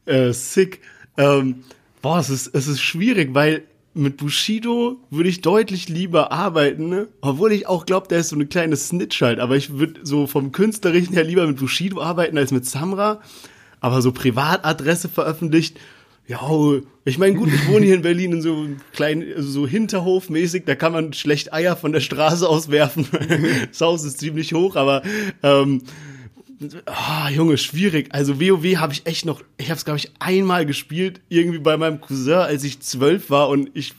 Äh, 0.06 0.32
sick. 0.32 0.80
Ähm, 1.18 1.64
boah, 2.02 2.20
es 2.20 2.30
ist, 2.30 2.56
es 2.56 2.68
ist 2.68 2.82
schwierig, 2.82 3.34
weil 3.34 3.64
mit 3.94 4.18
Bushido 4.18 4.98
würde 5.10 5.28
ich 5.28 5.42
deutlich 5.42 5.90
lieber 5.90 6.32
arbeiten, 6.32 6.88
ne? 6.88 7.08
obwohl 7.20 7.52
ich 7.52 7.68
auch 7.68 7.86
glaube, 7.86 8.08
der 8.08 8.20
ist 8.20 8.30
so 8.30 8.36
eine 8.36 8.46
kleine 8.46 8.78
Snitch 8.78 9.22
halt. 9.22 9.40
Aber 9.40 9.58
ich 9.58 9.78
würde 9.78 10.00
so 10.04 10.28
vom 10.28 10.54
Künstlerischen 10.54 11.14
her 11.14 11.24
lieber 11.24 11.46
mit 11.48 11.58
Bushido 11.58 12.02
arbeiten 12.02 12.38
als 12.38 12.52
mit 12.52 12.66
Samra. 12.66 13.20
Aber 13.82 14.02
so 14.02 14.12
Privatadresse 14.14 15.10
veröffentlicht 15.10 15.78
ja, 16.28 16.42
ich 17.08 17.18
meine, 17.18 17.36
gut, 17.36 17.48
ich 17.54 17.68
wohne 17.70 17.86
hier 17.86 17.96
in 17.96 18.02
Berlin 18.02 18.34
in 18.34 18.42
so 18.42 18.54
einem 18.54 18.78
kleinen, 18.92 19.34
also 19.34 19.50
so 19.50 19.68
Hinterhofmäßig, 19.68 20.66
da 20.66 20.76
kann 20.76 20.92
man 20.92 21.14
schlecht 21.14 21.54
Eier 21.54 21.78
von 21.78 21.94
der 21.94 22.02
Straße 22.02 22.48
aus 22.48 22.70
werfen. 22.70 23.08
das 23.70 23.80
Haus 23.80 24.04
ist 24.04 24.20
ziemlich 24.20 24.54
hoch, 24.54 24.76
aber 24.76 25.04
ähm, 25.42 25.84
ah, 26.86 27.30
Junge, 27.30 27.58
schwierig. 27.58 28.10
Also 28.12 28.42
WoW 28.42 28.76
habe 28.76 28.92
ich 28.92 29.06
echt 29.06 29.26
noch, 29.26 29.42
ich 29.58 29.70
habe 29.70 29.78
es 29.78 29.86
glaube 29.86 30.00
ich 30.00 30.12
einmal 30.20 30.66
gespielt, 30.66 31.22
irgendwie 31.30 31.60
bei 31.60 31.78
meinem 31.78 32.02
Cousin, 32.02 32.34
als 32.34 32.66
ich 32.66 32.82
zwölf 32.82 33.30
war 33.30 33.48
und 33.48 33.70
ich 33.74 33.94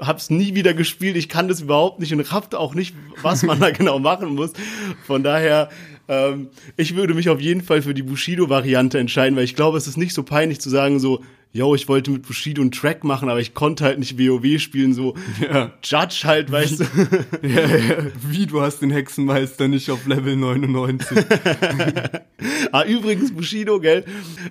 hab's 0.00 0.28
nie 0.28 0.56
wieder 0.56 0.74
gespielt. 0.74 1.14
Ich 1.14 1.28
kann 1.28 1.46
das 1.46 1.60
überhaupt 1.60 2.00
nicht 2.00 2.12
und 2.12 2.20
raffte 2.32 2.58
auch 2.58 2.74
nicht, 2.74 2.96
was 3.22 3.44
man 3.44 3.60
da 3.60 3.70
genau 3.70 4.00
machen 4.00 4.34
muss. 4.34 4.54
Von 5.06 5.22
daher 5.22 5.68
ähm, 6.08 6.48
ich 6.76 6.96
würde 6.96 7.14
mich 7.14 7.28
auf 7.28 7.40
jeden 7.40 7.62
Fall 7.62 7.82
für 7.82 7.94
die 7.94 8.02
Bushido-Variante 8.02 8.98
entscheiden, 8.98 9.36
weil 9.36 9.44
ich 9.44 9.54
glaube, 9.54 9.78
es 9.78 9.86
ist 9.86 9.96
nicht 9.96 10.14
so 10.14 10.22
peinlich 10.22 10.60
zu 10.60 10.68
sagen, 10.68 10.98
so, 10.98 11.22
yo, 11.54 11.72
ich 11.76 11.88
wollte 11.88 12.10
mit 12.10 12.26
Bushido 12.26 12.60
einen 12.60 12.72
Track 12.72 13.04
machen, 13.04 13.28
aber 13.28 13.38
ich 13.38 13.54
konnte 13.54 13.84
halt 13.84 14.00
nicht 14.00 14.18
WoW 14.18 14.58
spielen, 14.58 14.92
so 14.92 15.14
ja. 15.40 15.72
Judge 15.84 16.22
halt, 16.24 16.50
weißt 16.50 16.80
du. 16.80 16.84
ja, 17.42 17.60
ja, 17.60 17.96
wie, 18.28 18.46
du 18.46 18.60
hast 18.60 18.80
den 18.80 18.90
Hexenmeister 18.90 19.68
nicht 19.68 19.88
auf 19.92 20.04
Level 20.04 20.34
99. 20.34 21.16
ah, 22.72 22.82
übrigens, 22.82 23.32
Bushido, 23.32 23.78
gell, 23.78 24.04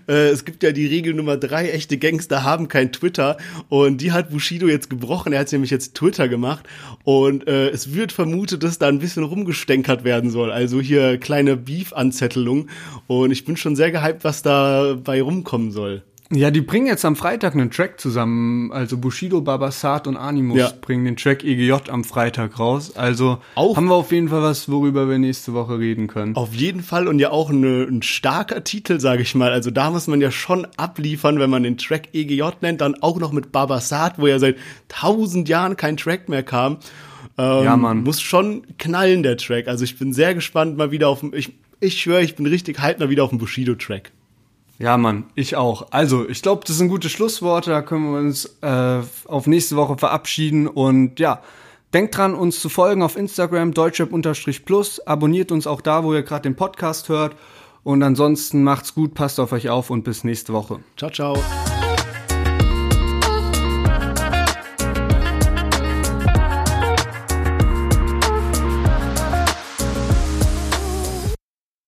äh, 0.07 0.29
es 0.29 0.45
gibt 0.45 0.63
ja 0.63 0.71
die 0.71 0.87
Regel 0.87 1.13
Nummer 1.13 1.35
drei, 1.35 1.71
echte 1.71 1.97
Gangster 1.97 2.43
haben 2.43 2.69
kein 2.69 2.93
Twitter 2.93 3.35
und 3.67 3.99
die 3.99 4.13
hat 4.13 4.29
Bushido 4.29 4.67
jetzt 4.67 4.89
gebrochen, 4.89 5.33
er 5.33 5.41
hat 5.41 5.51
nämlich 5.51 5.71
jetzt 5.71 5.95
Twitter 5.95 6.29
gemacht 6.29 6.65
und 7.03 7.45
äh, 7.49 7.67
es 7.69 7.93
wird 7.93 8.13
vermutet, 8.13 8.63
dass 8.63 8.79
da 8.79 8.87
ein 8.87 8.99
bisschen 8.99 9.25
rumgestänkert 9.25 10.05
werden 10.05 10.29
soll, 10.29 10.53
also 10.53 10.79
hier 10.79 11.17
kleine 11.17 11.57
Beef-Anzettelung 11.57 12.69
und 13.07 13.31
ich 13.31 13.43
bin 13.43 13.57
schon 13.57 13.75
sehr 13.75 13.91
gehypt, 13.91 14.23
was 14.23 14.41
da 14.41 14.97
bei 15.03 15.21
rumkommen 15.21 15.71
soll. 15.71 16.03
Ja, 16.31 16.51
die 16.51 16.61
bringen 16.61 16.87
jetzt 16.87 17.05
am 17.05 17.15
Freitag 17.15 17.53
einen 17.53 17.69
Track 17.69 17.99
zusammen. 17.99 18.71
Also 18.71 18.97
Bushido, 18.97 19.41
Babasat 19.41 20.07
und 20.07 20.17
Animus 20.17 20.57
ja. 20.57 20.71
bringen 20.81 21.05
den 21.05 21.15
Track 21.15 21.43
EGJ 21.43 21.89
am 21.89 22.03
Freitag 22.03 22.59
raus. 22.59 22.95
Also 22.95 23.39
auch 23.55 23.75
haben 23.75 23.87
wir 23.87 23.95
auf 23.95 24.11
jeden 24.11 24.29
Fall 24.29 24.41
was, 24.41 24.69
worüber 24.69 25.09
wir 25.09 25.19
nächste 25.19 25.53
Woche 25.53 25.77
reden 25.77 26.07
können. 26.07 26.35
Auf 26.35 26.53
jeden 26.53 26.81
Fall 26.81 27.07
und 27.07 27.19
ja 27.19 27.31
auch 27.31 27.49
eine, 27.49 27.83
ein 27.83 28.01
starker 28.01 28.63
Titel, 28.63 28.99
sage 28.99 29.21
ich 29.21 29.35
mal. 29.35 29.51
Also 29.51 29.69
da 29.69 29.91
muss 29.91 30.07
man 30.07 30.21
ja 30.21 30.31
schon 30.31 30.65
abliefern, 30.77 31.39
wenn 31.39 31.49
man 31.49 31.63
den 31.63 31.77
Track 31.77 32.09
EGJ 32.13 32.43
nennt, 32.61 32.81
dann 32.81 32.95
auch 33.01 33.19
noch 33.19 33.31
mit 33.31 33.51
Babasat, 33.51 34.17
wo 34.17 34.27
ja 34.27 34.39
seit 34.39 34.57
tausend 34.87 35.49
Jahren 35.49 35.77
kein 35.77 35.97
Track 35.97 36.29
mehr 36.29 36.43
kam. 36.43 36.77
Ähm, 37.37 37.63
ja, 37.63 37.77
Mann. 37.77 38.03
Muss 38.03 38.21
schon 38.21 38.65
knallen, 38.77 39.23
der 39.23 39.37
Track. 39.37 39.67
Also 39.67 39.83
ich 39.83 39.99
bin 39.99 40.13
sehr 40.13 40.33
gespannt 40.33 40.77
mal 40.77 40.91
wieder 40.91 41.09
auf 41.09 41.23
ich 41.33 41.53
ich 41.79 42.01
schwöre, 42.01 42.23
ich 42.23 42.35
bin 42.35 42.45
richtig 42.45 42.81
hyped 42.81 42.99
mal 42.99 43.09
wieder 43.09 43.25
auf 43.25 43.29
dem 43.29 43.39
Bushido-Track. 43.39 44.11
Ja, 44.83 44.97
Mann, 44.97 45.27
ich 45.33 45.55
auch. 45.55 45.87
Also, 45.91 46.27
ich 46.27 46.41
glaube, 46.41 46.65
das 46.67 46.77
sind 46.77 46.89
gute 46.89 47.07
Schlussworte. 47.07 47.69
Da 47.69 47.81
können 47.81 48.11
wir 48.11 48.19
uns 48.19 48.57
äh, 48.59 48.99
auf 49.29 49.47
nächste 49.47 49.77
Woche 49.77 49.97
verabschieden. 49.97 50.67
Und 50.67 51.21
ja, 51.21 51.41
denkt 51.93 52.17
dran, 52.17 52.35
uns 52.35 52.59
zu 52.59 52.67
folgen 52.67 53.01
auf 53.01 53.15
Instagram, 53.15 53.73
deutschrap-plus. 53.73 55.07
Abonniert 55.07 55.53
uns 55.53 55.67
auch 55.67 55.79
da, 55.79 56.03
wo 56.03 56.13
ihr 56.13 56.23
gerade 56.23 56.41
den 56.41 56.57
Podcast 56.57 57.07
hört. 57.07 57.37
Und 57.83 58.03
ansonsten 58.03 58.61
macht's 58.65 58.93
gut, 58.93 59.13
passt 59.13 59.39
auf 59.39 59.53
euch 59.53 59.69
auf 59.69 59.89
und 59.89 60.03
bis 60.03 60.25
nächste 60.25 60.51
Woche. 60.51 60.81
Ciao, 60.97 61.09
ciao. 61.09 61.82